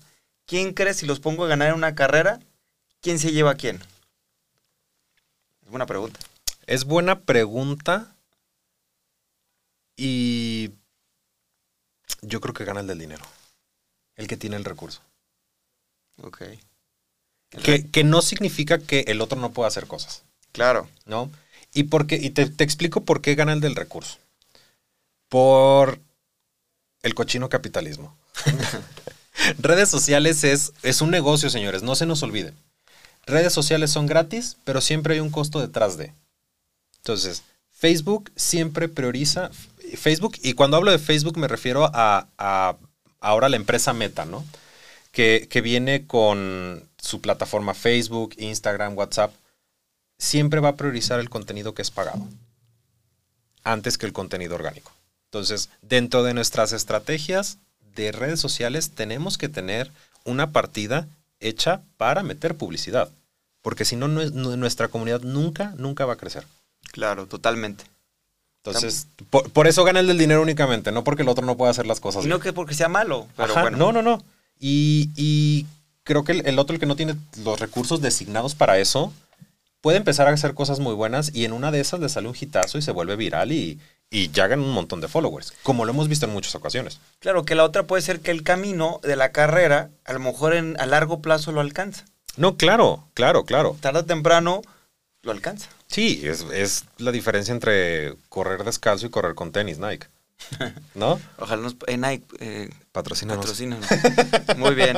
¿Quién 0.46 0.74
cree 0.74 0.94
si 0.94 1.06
los 1.06 1.20
pongo 1.20 1.44
a 1.44 1.48
ganar 1.48 1.68
en 1.68 1.74
una 1.76 1.94
carrera? 1.94 2.40
¿Quién 3.00 3.20
se 3.20 3.30
lleva 3.30 3.52
a 3.52 3.56
quién? 3.56 3.80
Es 5.62 5.70
buena 5.70 5.86
pregunta. 5.86 6.18
Es 6.66 6.84
buena 6.84 7.20
pregunta. 7.20 8.14
Y 9.96 10.70
yo 12.22 12.40
creo 12.40 12.54
que 12.54 12.64
gana 12.64 12.80
el 12.80 12.86
del 12.86 12.98
dinero. 12.98 13.24
El 14.16 14.26
que 14.28 14.36
tiene 14.36 14.56
el 14.56 14.64
recurso. 14.64 15.00
Ok. 16.22 16.42
Que, 17.62 17.86
que 17.90 18.04
no 18.04 18.22
significa 18.22 18.78
que 18.78 19.00
el 19.08 19.20
otro 19.20 19.38
no 19.40 19.52
pueda 19.52 19.68
hacer 19.68 19.86
cosas, 19.86 20.22
Claro. 20.52 20.88
¿no? 21.06 21.30
Y, 21.72 21.84
por 21.84 22.06
qué- 22.06 22.16
y 22.16 22.30
te, 22.30 22.46
te 22.46 22.64
explico 22.64 23.02
por 23.04 23.20
qué 23.22 23.34
gana 23.34 23.52
el 23.52 23.60
del 23.60 23.76
recurso. 23.76 24.18
Por 25.28 26.00
el 27.02 27.14
cochino 27.14 27.48
capitalismo. 27.48 28.16
Redes 29.58 29.88
sociales 29.90 30.44
es, 30.44 30.72
es 30.82 31.00
un 31.02 31.10
negocio, 31.10 31.50
señores, 31.50 31.82
no 31.82 31.94
se 31.94 32.06
nos 32.06 32.22
olviden. 32.22 32.54
Redes 33.26 33.52
sociales 33.52 33.90
son 33.90 34.06
gratis, 34.06 34.56
pero 34.64 34.80
siempre 34.80 35.14
hay 35.14 35.20
un 35.20 35.30
costo 35.30 35.60
detrás 35.60 35.96
de. 35.96 36.12
Entonces, 37.06 37.44
Facebook 37.70 38.32
siempre 38.34 38.88
prioriza 38.88 39.50
Facebook, 39.96 40.38
y 40.42 40.54
cuando 40.54 40.76
hablo 40.76 40.90
de 40.90 40.98
Facebook 40.98 41.38
me 41.38 41.46
refiero 41.46 41.88
a, 41.92 42.76
ahora 43.20 43.48
la 43.48 43.54
empresa 43.54 43.92
Meta, 43.92 44.24
¿no? 44.24 44.44
Que, 45.12 45.48
viene 45.62 46.04
con 46.08 46.82
su 46.98 47.20
plataforma 47.20 47.74
Facebook, 47.74 48.34
Instagram, 48.38 48.98
WhatsApp. 48.98 49.32
Siempre 50.18 50.58
va 50.58 50.70
a 50.70 50.76
priorizar 50.76 51.20
el 51.20 51.30
contenido 51.30 51.74
que 51.74 51.82
es 51.82 51.92
pagado 51.92 52.26
antes 53.62 53.98
que 53.98 54.06
el 54.06 54.12
contenido 54.12 54.56
orgánico. 54.56 54.92
Entonces, 55.26 55.70
dentro 55.82 56.24
de 56.24 56.34
nuestras 56.34 56.72
estrategias 56.72 57.58
de 57.94 58.10
redes 58.10 58.40
sociales 58.40 58.90
tenemos 58.90 59.38
que 59.38 59.48
tener 59.48 59.92
una 60.24 60.50
partida 60.50 61.06
hecha 61.38 61.82
para 61.98 62.24
meter 62.24 62.56
publicidad. 62.56 63.10
Porque 63.62 63.84
si 63.84 63.94
no, 63.96 64.08
nu- 64.08 64.56
nuestra 64.56 64.88
comunidad 64.88 65.20
nunca, 65.22 65.74
nunca 65.76 66.04
va 66.04 66.14
a 66.14 66.18
crecer. 66.18 66.44
Claro, 66.92 67.26
totalmente. 67.26 67.84
Entonces, 68.64 69.06
por, 69.30 69.48
por 69.50 69.66
eso 69.68 69.84
gana 69.84 70.00
el 70.00 70.08
del 70.08 70.18
dinero 70.18 70.42
únicamente, 70.42 70.90
no 70.90 71.04
porque 71.04 71.22
el 71.22 71.28
otro 71.28 71.46
no 71.46 71.56
pueda 71.56 71.70
hacer 71.70 71.86
las 71.86 72.00
cosas 72.00 72.22
Y 72.24 72.26
bien. 72.26 72.36
no 72.38 72.42
que 72.42 72.52
porque 72.52 72.74
sea 72.74 72.88
malo, 72.88 73.28
pero 73.36 73.52
Ajá, 73.52 73.62
bueno. 73.62 73.76
No, 73.78 73.92
no, 73.92 74.02
no. 74.02 74.24
Y, 74.58 75.10
y 75.14 75.66
creo 76.02 76.24
que 76.24 76.32
el, 76.32 76.46
el 76.46 76.58
otro, 76.58 76.74
el 76.74 76.80
que 76.80 76.86
no 76.86 76.96
tiene 76.96 77.14
los 77.44 77.60
recursos 77.60 78.00
designados 78.00 78.54
para 78.56 78.78
eso, 78.78 79.12
puede 79.80 79.98
empezar 79.98 80.26
a 80.26 80.32
hacer 80.32 80.54
cosas 80.54 80.80
muy 80.80 80.94
buenas 80.94 81.30
y 81.32 81.44
en 81.44 81.52
una 81.52 81.70
de 81.70 81.78
esas 81.80 82.00
le 82.00 82.08
sale 82.08 82.28
un 82.28 82.34
hitazo 82.38 82.76
y 82.78 82.82
se 82.82 82.90
vuelve 82.90 83.14
viral 83.14 83.52
y, 83.52 83.78
y 84.10 84.30
ya 84.32 84.48
gana 84.48 84.62
un 84.62 84.72
montón 84.72 85.00
de 85.00 85.06
followers, 85.06 85.52
como 85.62 85.84
lo 85.84 85.92
hemos 85.92 86.08
visto 86.08 86.26
en 86.26 86.32
muchas 86.32 86.56
ocasiones. 86.56 86.98
Claro, 87.20 87.44
que 87.44 87.54
la 87.54 87.62
otra 87.62 87.84
puede 87.86 88.02
ser 88.02 88.18
que 88.18 88.32
el 88.32 88.42
camino 88.42 88.98
de 89.04 89.14
la 89.14 89.30
carrera, 89.30 89.90
a 90.04 90.12
lo 90.12 90.18
mejor 90.18 90.54
en, 90.54 90.74
a 90.80 90.86
largo 90.86 91.22
plazo 91.22 91.52
lo 91.52 91.60
alcanza. 91.60 92.04
No, 92.36 92.56
claro, 92.56 93.04
claro, 93.14 93.44
claro. 93.44 93.76
Tarde 93.80 94.00
o 94.00 94.04
temprano 94.04 94.62
lo 95.22 95.30
alcanza. 95.30 95.68
Sí, 95.88 96.22
es, 96.24 96.44
es 96.52 96.84
la 96.98 97.12
diferencia 97.12 97.52
entre 97.52 98.14
correr 98.28 98.64
descalzo 98.64 99.06
y 99.06 99.10
correr 99.10 99.34
con 99.34 99.52
tenis, 99.52 99.78
Nike. 99.78 100.06
¿No? 100.94 101.20
Ojalá 101.38 101.62
nos... 101.62 101.76
Eh, 101.86 101.96
Nike, 101.96 102.24
eh, 102.40 102.70
Patrocínanos. 102.92 103.44
patrocínanos. 103.44 103.86
Muy 104.56 104.74
bien. 104.74 104.96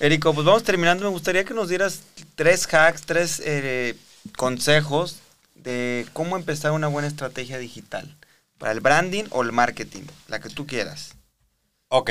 Érico, 0.00 0.34
pues 0.34 0.44
vamos 0.46 0.62
terminando. 0.64 1.04
Me 1.04 1.10
gustaría 1.10 1.44
que 1.44 1.54
nos 1.54 1.68
dieras 1.68 2.00
tres 2.34 2.66
hacks, 2.72 3.02
tres 3.02 3.40
eh, 3.44 3.96
consejos 4.36 5.16
de 5.54 6.06
cómo 6.12 6.36
empezar 6.36 6.72
una 6.72 6.88
buena 6.88 7.08
estrategia 7.08 7.58
digital. 7.58 8.14
Para 8.58 8.72
el 8.72 8.80
branding 8.80 9.24
o 9.30 9.42
el 9.42 9.52
marketing, 9.52 10.02
la 10.26 10.40
que 10.40 10.48
tú 10.48 10.66
quieras. 10.66 11.14
Ok. 11.88 12.10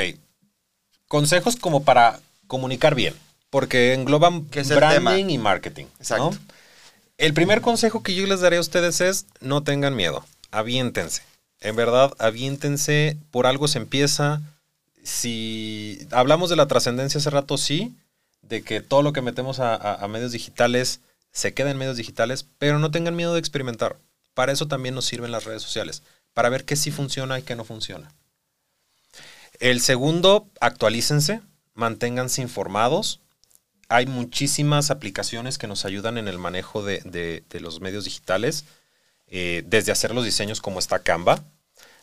Consejos 1.07 1.55
como 1.57 1.83
para 1.83 2.19
comunicar 2.47 2.95
bien, 2.95 3.13
porque 3.49 3.93
engloban 3.93 4.45
¿Qué 4.45 4.61
es 4.61 4.69
el 4.69 4.77
branding 4.77 4.97
tema? 4.99 5.19
y 5.31 5.37
marketing. 5.37 5.85
¿no? 6.17 6.31
El 7.17 7.33
primer 7.33 7.61
consejo 7.61 8.03
que 8.03 8.13
yo 8.13 8.25
les 8.27 8.41
daré 8.41 8.57
a 8.57 8.61
ustedes 8.61 9.01
es 9.01 9.25
no 9.41 9.63
tengan 9.63 9.95
miedo, 9.95 10.23
aviéntense. 10.51 11.23
En 11.59 11.75
verdad, 11.75 12.13
aviéntense, 12.19 13.17
por 13.31 13.47
algo 13.47 13.67
se 13.67 13.79
empieza. 13.79 14.41
Si 15.03 16.07
hablamos 16.11 16.49
de 16.49 16.55
la 16.55 16.67
trascendencia 16.67 17.17
hace 17.19 17.29
rato, 17.31 17.57
sí, 17.57 17.95
de 18.43 18.61
que 18.61 18.81
todo 18.81 19.01
lo 19.01 19.13
que 19.13 19.21
metemos 19.21 19.59
a, 19.59 19.73
a- 19.73 19.95
a 19.95 20.07
medios 20.07 20.31
digitales 20.31 20.99
se 21.31 21.53
queda 21.53 21.71
en 21.71 21.77
medios 21.77 21.97
digitales, 21.97 22.45
pero 22.59 22.77
no 22.79 22.91
tengan 22.91 23.15
miedo 23.15 23.33
de 23.33 23.39
experimentar. 23.39 23.97
Para 24.35 24.51
eso 24.51 24.67
también 24.67 24.93
nos 24.93 25.05
sirven 25.05 25.31
las 25.31 25.45
redes 25.45 25.63
sociales, 25.63 26.03
para 26.33 26.49
ver 26.49 26.65
qué 26.65 26.75
sí 26.75 26.91
funciona 26.91 27.39
y 27.39 27.43
qué 27.43 27.55
no 27.55 27.63
funciona. 27.63 28.11
El 29.59 29.81
segundo, 29.81 30.47
actualícense, 30.61 31.41
manténganse 31.73 32.43
informados. 32.43 33.21
Hay 33.89 34.05
muchísimas 34.05 34.91
aplicaciones 34.91 35.57
que 35.57 35.67
nos 35.67 35.85
ayudan 35.85 36.17
en 36.17 36.27
el 36.27 36.37
manejo 36.39 36.83
de, 36.83 37.01
de- 37.05 37.43
de 37.49 37.59
los 37.59 37.79
medios 37.81 38.03
digitales, 38.05 38.65
eh, 39.29 39.63
desde 39.65 39.91
hacer 39.91 40.13
los 40.13 40.25
diseños 40.25 40.61
como 40.61 40.79
está 40.79 40.99
Canva, 40.99 41.43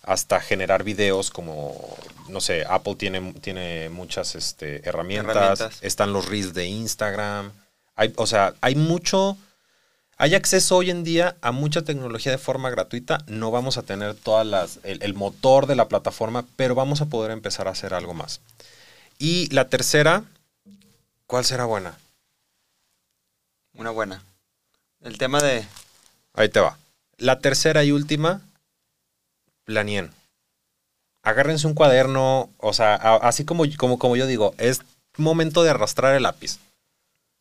hasta 0.03 0.41
generar 0.41 0.85
videos 0.85 1.31
como, 1.31 1.97
no 2.29 2.41
sé, 2.41 2.65
Apple 2.69 2.95
tiene, 2.97 3.33
tiene 3.41 3.89
muchas 3.89 4.35
este, 4.35 4.87
herramientas, 4.89 5.35
Herramientas. 5.37 5.79
están 5.83 6.13
los 6.13 6.27
reels 6.27 6.53
de 6.55 6.67
Instagram, 6.67 7.53
hay, 7.97 8.13
o 8.17 8.27
sea, 8.27 8.55
hay 8.61 8.75
mucho, 8.75 9.39
hay 10.19 10.35
acceso 10.35 10.77
hoy 10.77 10.91
en 10.91 11.05
día 11.05 11.37
a 11.43 11.53
mucha 11.53 11.83
tecnología 11.83 12.33
de 12.33 12.39
forma 12.39 12.71
gratuita. 12.71 13.19
No 13.27 13.51
vamos 13.51 13.79
a 13.79 13.83
tener 13.83 14.15
todas 14.15 14.47
las, 14.47 14.79
el, 14.85 15.03
el 15.03 15.15
motor 15.15 15.67
de 15.67 15.77
la 15.77 15.89
plataforma, 15.89 16.45
pero 16.57 16.75
vamos 16.75 17.01
a 17.01 17.07
poder 17.07 17.31
empezar 17.31 17.67
a 17.69 17.73
hacer 17.73 17.95
algo 17.95 18.15
más. 18.15 18.41
Y 19.19 19.49
la 19.55 19.69
tercera, 19.69 20.25
¿cuál 21.27 21.45
será 21.45 21.65
buena? 21.65 21.99
Una 23.75 23.91
buena. 23.91 24.23
El 25.01 25.19
tema 25.19 25.41
de... 25.43 25.67
Ahí 26.33 26.49
te 26.49 26.61
va. 26.61 26.79
La 27.19 27.39
tercera 27.39 27.85
y 27.85 27.93
última, 27.93 28.41
planeen. 29.65 30.11
Agárrense 31.23 31.67
un 31.67 31.75
cuaderno, 31.75 32.51
o 32.59 32.73
sea, 32.73 32.95
a- 32.95 33.17
así 33.17 33.45
como, 33.45 33.65
como, 33.77 33.99
como 33.99 34.17
yo 34.17 34.27
digo, 34.27 34.55
es 34.59 34.81
momento 35.17 35.63
de 35.63 35.71
arrastrar 35.71 36.15
el 36.15 36.25
lápiz. 36.25 36.59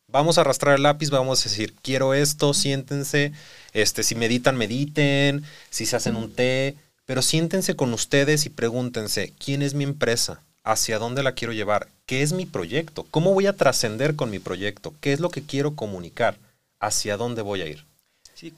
Vamos 0.06 0.38
a 0.38 0.42
arrastrar 0.42 0.76
el 0.76 0.82
lápiz, 0.84 1.10
vamos 1.10 1.40
a 1.40 1.48
decir, 1.48 1.74
quiero 1.82 2.14
esto, 2.14 2.54
siéntense, 2.54 3.32
este, 3.72 4.02
si 4.02 4.14
meditan, 4.14 4.56
mediten, 4.56 5.44
si 5.70 5.86
se 5.86 5.96
hacen 5.96 6.14
un 6.16 6.32
té, 6.32 6.76
pero 7.04 7.20
siéntense 7.20 7.74
con 7.74 7.92
ustedes 7.92 8.46
y 8.46 8.50
pregúntense, 8.50 9.32
¿quién 9.38 9.60
es 9.62 9.74
mi 9.74 9.84
empresa? 9.84 10.40
¿Hacia 10.64 10.98
dónde 10.98 11.22
la 11.22 11.32
quiero 11.32 11.52
llevar? 11.52 11.88
¿Qué 12.06 12.22
es 12.22 12.32
mi 12.32 12.46
proyecto? 12.46 13.06
¿Cómo 13.10 13.34
voy 13.34 13.46
a 13.46 13.52
trascender 13.52 14.16
con 14.16 14.30
mi 14.30 14.38
proyecto? 14.38 14.94
¿Qué 15.02 15.12
es 15.12 15.20
lo 15.20 15.28
que 15.28 15.44
quiero 15.44 15.76
comunicar? 15.76 16.38
¿Hacia 16.80 17.18
dónde 17.18 17.42
voy 17.42 17.60
a 17.60 17.66
ir? 17.66 17.84
Sí, 18.32 18.54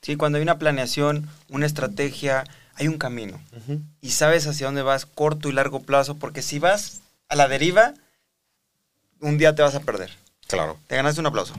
sí, 0.00 0.14
cuando 0.14 0.38
hay 0.38 0.42
una 0.42 0.58
planeación, 0.58 1.28
una 1.48 1.66
estrategia, 1.66 2.44
hay 2.74 2.86
un 2.86 2.96
camino. 2.96 3.40
Y 4.00 4.10
sabes 4.10 4.46
hacia 4.46 4.66
dónde 4.66 4.82
vas, 4.82 5.04
corto 5.04 5.48
y 5.48 5.52
largo 5.52 5.80
plazo, 5.80 6.14
porque 6.14 6.42
si 6.42 6.60
vas 6.60 7.00
a 7.28 7.34
la 7.34 7.48
deriva, 7.48 7.94
un 9.20 9.36
día 9.36 9.56
te 9.56 9.62
vas 9.62 9.74
a 9.74 9.80
perder. 9.80 10.12
Claro. 10.46 10.78
Te 10.86 10.94
ganaste 10.94 11.20
un 11.20 11.26
aplauso. 11.26 11.54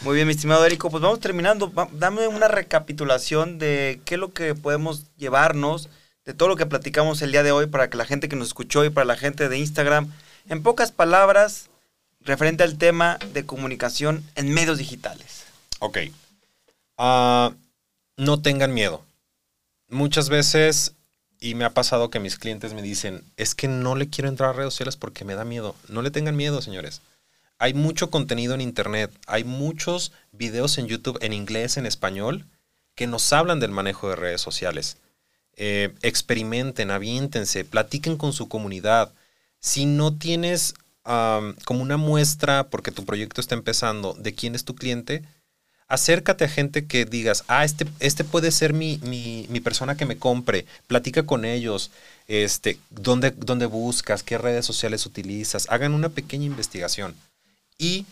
Muy 0.00 0.14
bien, 0.14 0.26
mi 0.26 0.32
estimado 0.32 0.64
Érico, 0.64 0.90
pues 0.90 1.02
vamos 1.02 1.20
terminando. 1.20 1.70
Dame 1.92 2.28
una 2.28 2.48
recapitulación 2.48 3.58
de 3.58 4.00
qué 4.06 4.14
es 4.14 4.20
lo 4.20 4.32
que 4.32 4.54
podemos 4.54 5.04
llevarnos 5.18 5.90
de 6.28 6.34
todo 6.34 6.50
lo 6.50 6.56
que 6.56 6.66
platicamos 6.66 7.22
el 7.22 7.32
día 7.32 7.42
de 7.42 7.52
hoy 7.52 7.64
para 7.68 7.88
que 7.88 7.96
la 7.96 8.04
gente 8.04 8.28
que 8.28 8.36
nos 8.36 8.48
escuchó 8.48 8.84
y 8.84 8.90
para 8.90 9.06
la 9.06 9.16
gente 9.16 9.48
de 9.48 9.56
Instagram, 9.56 10.12
en 10.50 10.62
pocas 10.62 10.92
palabras, 10.92 11.70
referente 12.20 12.62
al 12.62 12.76
tema 12.76 13.18
de 13.32 13.46
comunicación 13.46 14.22
en 14.34 14.52
medios 14.52 14.76
digitales. 14.76 15.46
Ok. 15.78 16.00
Ah, 16.98 17.52
no 18.18 18.42
tengan 18.42 18.74
miedo. 18.74 19.02
Muchas 19.88 20.28
veces, 20.28 20.92
y 21.40 21.54
me 21.54 21.64
ha 21.64 21.70
pasado 21.70 22.10
que 22.10 22.20
mis 22.20 22.36
clientes 22.36 22.74
me 22.74 22.82
dicen, 22.82 23.24
es 23.38 23.54
que 23.54 23.66
no 23.66 23.96
le 23.96 24.10
quiero 24.10 24.28
entrar 24.28 24.50
a 24.50 24.52
redes 24.52 24.74
sociales 24.74 24.98
porque 24.98 25.24
me 25.24 25.34
da 25.34 25.46
miedo. 25.46 25.76
No 25.88 26.02
le 26.02 26.10
tengan 26.10 26.36
miedo, 26.36 26.60
señores. 26.60 27.00
Hay 27.58 27.72
mucho 27.72 28.10
contenido 28.10 28.52
en 28.52 28.60
Internet, 28.60 29.10
hay 29.26 29.44
muchos 29.44 30.12
videos 30.32 30.76
en 30.76 30.88
YouTube 30.88 31.16
en 31.22 31.32
inglés, 31.32 31.78
en 31.78 31.86
español, 31.86 32.44
que 32.94 33.06
nos 33.06 33.32
hablan 33.32 33.60
del 33.60 33.70
manejo 33.70 34.10
de 34.10 34.16
redes 34.16 34.42
sociales. 34.42 34.98
Eh, 35.60 35.92
experimenten, 36.02 36.92
aviéntense, 36.92 37.64
platiquen 37.64 38.16
con 38.16 38.32
su 38.32 38.48
comunidad. 38.48 39.12
Si 39.58 39.86
no 39.86 40.16
tienes 40.16 40.74
como 41.64 41.82
una 41.82 41.96
muestra, 41.96 42.68
porque 42.68 42.92
tu 42.92 43.04
proyecto 43.04 43.40
está 43.40 43.54
empezando, 43.54 44.14
de 44.14 44.34
quién 44.34 44.54
es 44.54 44.64
tu 44.64 44.74
cliente, 44.74 45.22
acércate 45.88 46.44
a 46.44 46.48
gente 46.48 46.86
que 46.86 47.06
digas, 47.06 47.44
ah, 47.48 47.64
este, 47.64 47.86
este 47.98 48.24
puede 48.24 48.52
ser 48.52 48.74
mi, 48.74 48.98
mi- 49.02 49.60
persona 49.60 49.96
que 49.96 50.04
me 50.06 50.18
compre, 50.18 50.66
platica 50.86 51.24
con 51.24 51.44
ellos, 51.46 51.90
este, 52.26 52.78
dónde, 52.90 53.30
dónde 53.30 53.66
buscas, 53.66 54.22
qué 54.22 54.36
redes 54.38 54.66
sociales 54.66 55.06
utilizas, 55.06 55.66
hagan 55.70 55.94
una 55.94 56.10
pequeña 56.10 56.44
investigación. 56.44 57.14
Y 57.78 58.04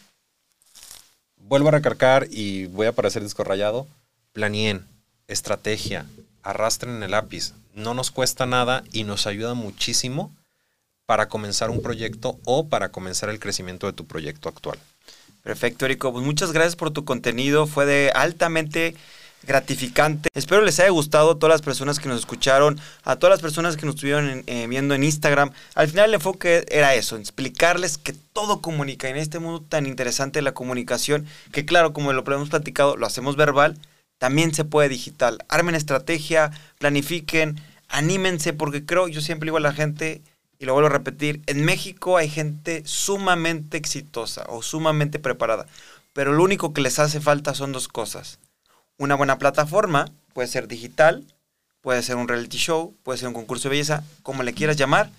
vuelvo 1.37 1.69
a 1.69 1.73
recargar 1.73 2.27
y 2.31 2.65
voy 2.67 2.87
a 2.87 2.93
parecer 2.93 3.23
descorrayado, 3.23 3.87
planeen, 4.33 4.85
estrategia, 5.29 6.07
arrastren 6.47 7.03
el 7.03 7.11
lápiz. 7.11 7.53
No 7.75 7.93
nos 7.93 8.11
cuesta 8.11 8.47
nada 8.47 8.85
y 8.93 9.05
nos 9.05 9.27
ayuda 9.27 9.55
muchísimo 9.55 10.35
para 11.05 11.29
comenzar 11.29 11.71
un 11.71 11.83
proyecto 11.83 12.39
o 12.45 12.69
para 12.69 12.91
comenzar 12.91 13.29
el 13.29 13.41
crecimiento 13.41 13.87
de 13.87 13.93
tu 13.93 14.07
proyecto 14.07 14.49
actual. 14.49 14.79
Perfecto, 15.43 15.85
Erico. 15.85 16.13
Pues 16.13 16.25
muchas 16.25 16.53
gracias 16.53 16.77
por 16.77 16.91
tu 16.91 17.05
contenido. 17.05 17.67
Fue 17.67 17.85
de 17.85 18.11
altamente 18.15 18.97
gratificante. 19.47 20.29
Espero 20.35 20.63
les 20.63 20.81
haya 20.81 20.91
gustado 20.91 21.33
a 21.33 21.39
todas 21.39 21.55
las 21.55 21.63
personas 21.63 22.01
que 22.01 22.09
nos 22.09 22.21
escucharon, 22.21 22.81
a 23.05 23.17
todas 23.17 23.35
las 23.35 23.41
personas 23.41 23.77
que 23.77 23.87
nos 23.87 23.95
estuvieron 23.95 24.43
eh, 24.47 24.67
viendo 24.69 24.95
en 24.95 25.05
Instagram. 25.05 25.53
Al 25.75 25.89
final 25.89 26.09
el 26.09 26.15
enfoque 26.15 26.65
era 26.69 26.95
eso, 26.95 27.17
explicarles 27.17 27.99
que 27.99 28.13
todo 28.33 28.61
comunica 28.61 29.09
en 29.09 29.17
este 29.17 29.39
mundo 29.39 29.65
tan 29.69 29.87
interesante 29.87 30.43
la 30.43 30.53
comunicación, 30.53 31.27
que 31.53 31.65
claro, 31.65 31.93
como 31.93 32.13
lo 32.13 32.25
hemos 32.27 32.49
platicado, 32.49 32.97
lo 32.97 33.07
hacemos 33.07 33.37
verbal, 33.37 33.79
también 34.19 34.55
se 34.55 34.65
puede 34.65 34.89
digital. 34.89 35.39
Armen 35.49 35.75
estrategia, 35.75 36.51
planifiquen, 36.79 37.61
anímense, 37.89 38.53
porque 38.53 38.85
creo, 38.85 39.09
yo 39.09 39.21
siempre 39.21 39.47
digo 39.47 39.59
a 39.59 39.61
la 39.61 39.73
gente, 39.73 40.23
y 40.59 40.65
lo 40.65 40.73
vuelvo 40.73 40.89
a 40.89 40.93
repetir, 40.93 41.43
en 41.47 41.65
México 41.65 42.17
hay 42.17 42.29
gente 42.29 42.83
sumamente 42.87 43.77
exitosa 43.77 44.45
o 44.49 44.63
sumamente 44.63 45.19
preparada, 45.19 45.67
pero 46.13 46.33
lo 46.33 46.43
único 46.43 46.73
que 46.73 46.81
les 46.81 46.99
hace 46.99 47.21
falta 47.21 47.55
son 47.55 47.73
dos 47.73 47.89
cosas. 47.89 48.39
Una 48.99 49.15
buena 49.15 49.39
plataforma, 49.39 50.11
puede 50.33 50.49
ser 50.49 50.69
digital, 50.69 51.27
puede 51.83 52.03
ser 52.03 52.17
un 52.17 52.29
reality 52.29 52.59
show, 52.59 52.95
puede 53.03 53.19
ser 53.19 53.29
un 53.29 53.35
concurso 53.35 53.69
de 53.69 53.75
belleza, 53.75 54.03
como 54.23 54.43
le 54.43 54.55
quieras 54.55 54.77
llamar, 54.77 55.11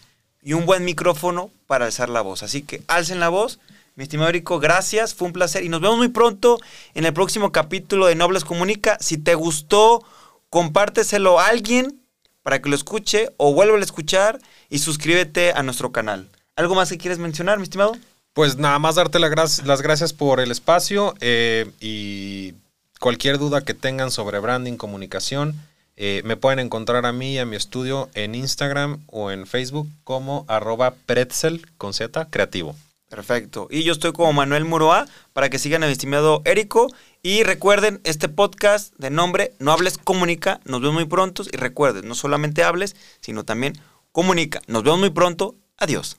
y 0.42 0.54
un 0.54 0.66
buen 0.66 0.86
micrófono 0.86 1.52
para 1.68 1.86
alzar 1.86 2.10
la 2.10 2.22
voz. 2.22 2.42
Así 2.42 2.62
que 2.62 2.82
alcen 2.88 3.20
la 3.20 3.30
voz. 3.30 3.60
Mi 3.98 4.04
estimado 4.04 4.30
Erico, 4.30 4.60
gracias, 4.60 5.16
fue 5.16 5.26
un 5.26 5.34
placer 5.34 5.64
y 5.64 5.70
nos 5.70 5.82
vemos 5.82 5.98
muy 5.98 6.10
pronto 6.10 6.60
en 6.94 7.06
el 7.06 7.14
próximo 7.14 7.52
capítulo 7.52 8.06
de 8.06 8.14
Nobles 8.14 8.46
Comunica. 8.46 8.96
Si 9.02 9.18
te 9.18 9.34
gustó, 9.34 10.06
compárteselo 10.52 11.40
a 11.40 11.48
alguien 11.48 12.00
para 12.44 12.62
que 12.62 12.70
lo 12.70 12.76
escuche 12.76 13.30
o 13.38 13.56
vuelva 13.56 13.76
a 13.76 13.82
escuchar 13.82 14.40
y 14.70 14.78
suscríbete 14.78 15.52
a 15.54 15.64
nuestro 15.64 15.92
canal. 15.92 16.30
¿Algo 16.56 16.76
más 16.76 16.90
que 16.90 17.00
quieres 17.00 17.18
mencionar, 17.18 17.58
mi 17.58 17.64
estimado? 17.64 17.94
Pues 18.34 18.58
nada 18.58 18.78
más 18.78 18.94
darte 18.94 19.18
las 19.18 19.82
gracias 19.82 20.14
por 20.14 20.42
el 20.42 20.52
espacio 20.52 21.16
eh, 21.20 21.72
y 21.80 22.54
cualquier 23.00 23.40
duda 23.40 23.62
que 23.62 23.74
tengan 23.74 24.12
sobre 24.12 24.38
branding, 24.38 24.78
comunicación, 24.78 25.56
eh, 25.96 26.22
me 26.24 26.38
pueden 26.38 26.60
encontrar 26.60 27.08
a 27.08 27.14
mí 27.14 27.34
y 27.34 27.40
a 27.40 27.48
mi 27.48 27.56
estudio 27.56 28.12
en 28.14 28.36
Instagram 28.36 29.02
o 29.08 29.32
en 29.32 29.48
Facebook 29.48 29.90
como 30.04 30.46
arroba 30.48 30.94
pretzel 31.08 31.66
con 31.80 31.96
Z 31.96 32.28
creativo. 32.30 32.76
Perfecto. 33.10 33.68
Y 33.72 33.84
yo 33.84 33.94
estoy 33.94 34.12
como 34.12 34.34
Manuel 34.34 34.66
Muroa 34.66 35.06
para 35.34 35.50
que 35.50 35.60
sigan 35.60 35.84
a 35.84 35.86
mi 35.86 35.94
estimado 35.94 36.42
Érico. 36.46 36.88
Y 37.24 37.44
recuerden, 37.44 38.02
este 38.04 38.28
podcast 38.30 38.94
de 38.98 39.10
nombre 39.10 39.54
No 39.60 39.72
Hables 39.72 39.98
Comunica. 39.98 40.60
Nos 40.66 40.82
vemos 40.82 40.96
muy 40.96 41.06
pronto. 41.06 41.44
Y 41.52 41.58
recuerden, 41.58 42.08
no 42.08 42.16
solamente 42.16 42.64
hables, 42.64 42.96
sino 43.22 43.46
también 43.46 43.74
comunica. 44.12 44.62
Nos 44.68 44.84
vemos 44.84 45.00
muy 45.00 45.12
pronto. 45.12 45.56
Adiós. 45.78 46.18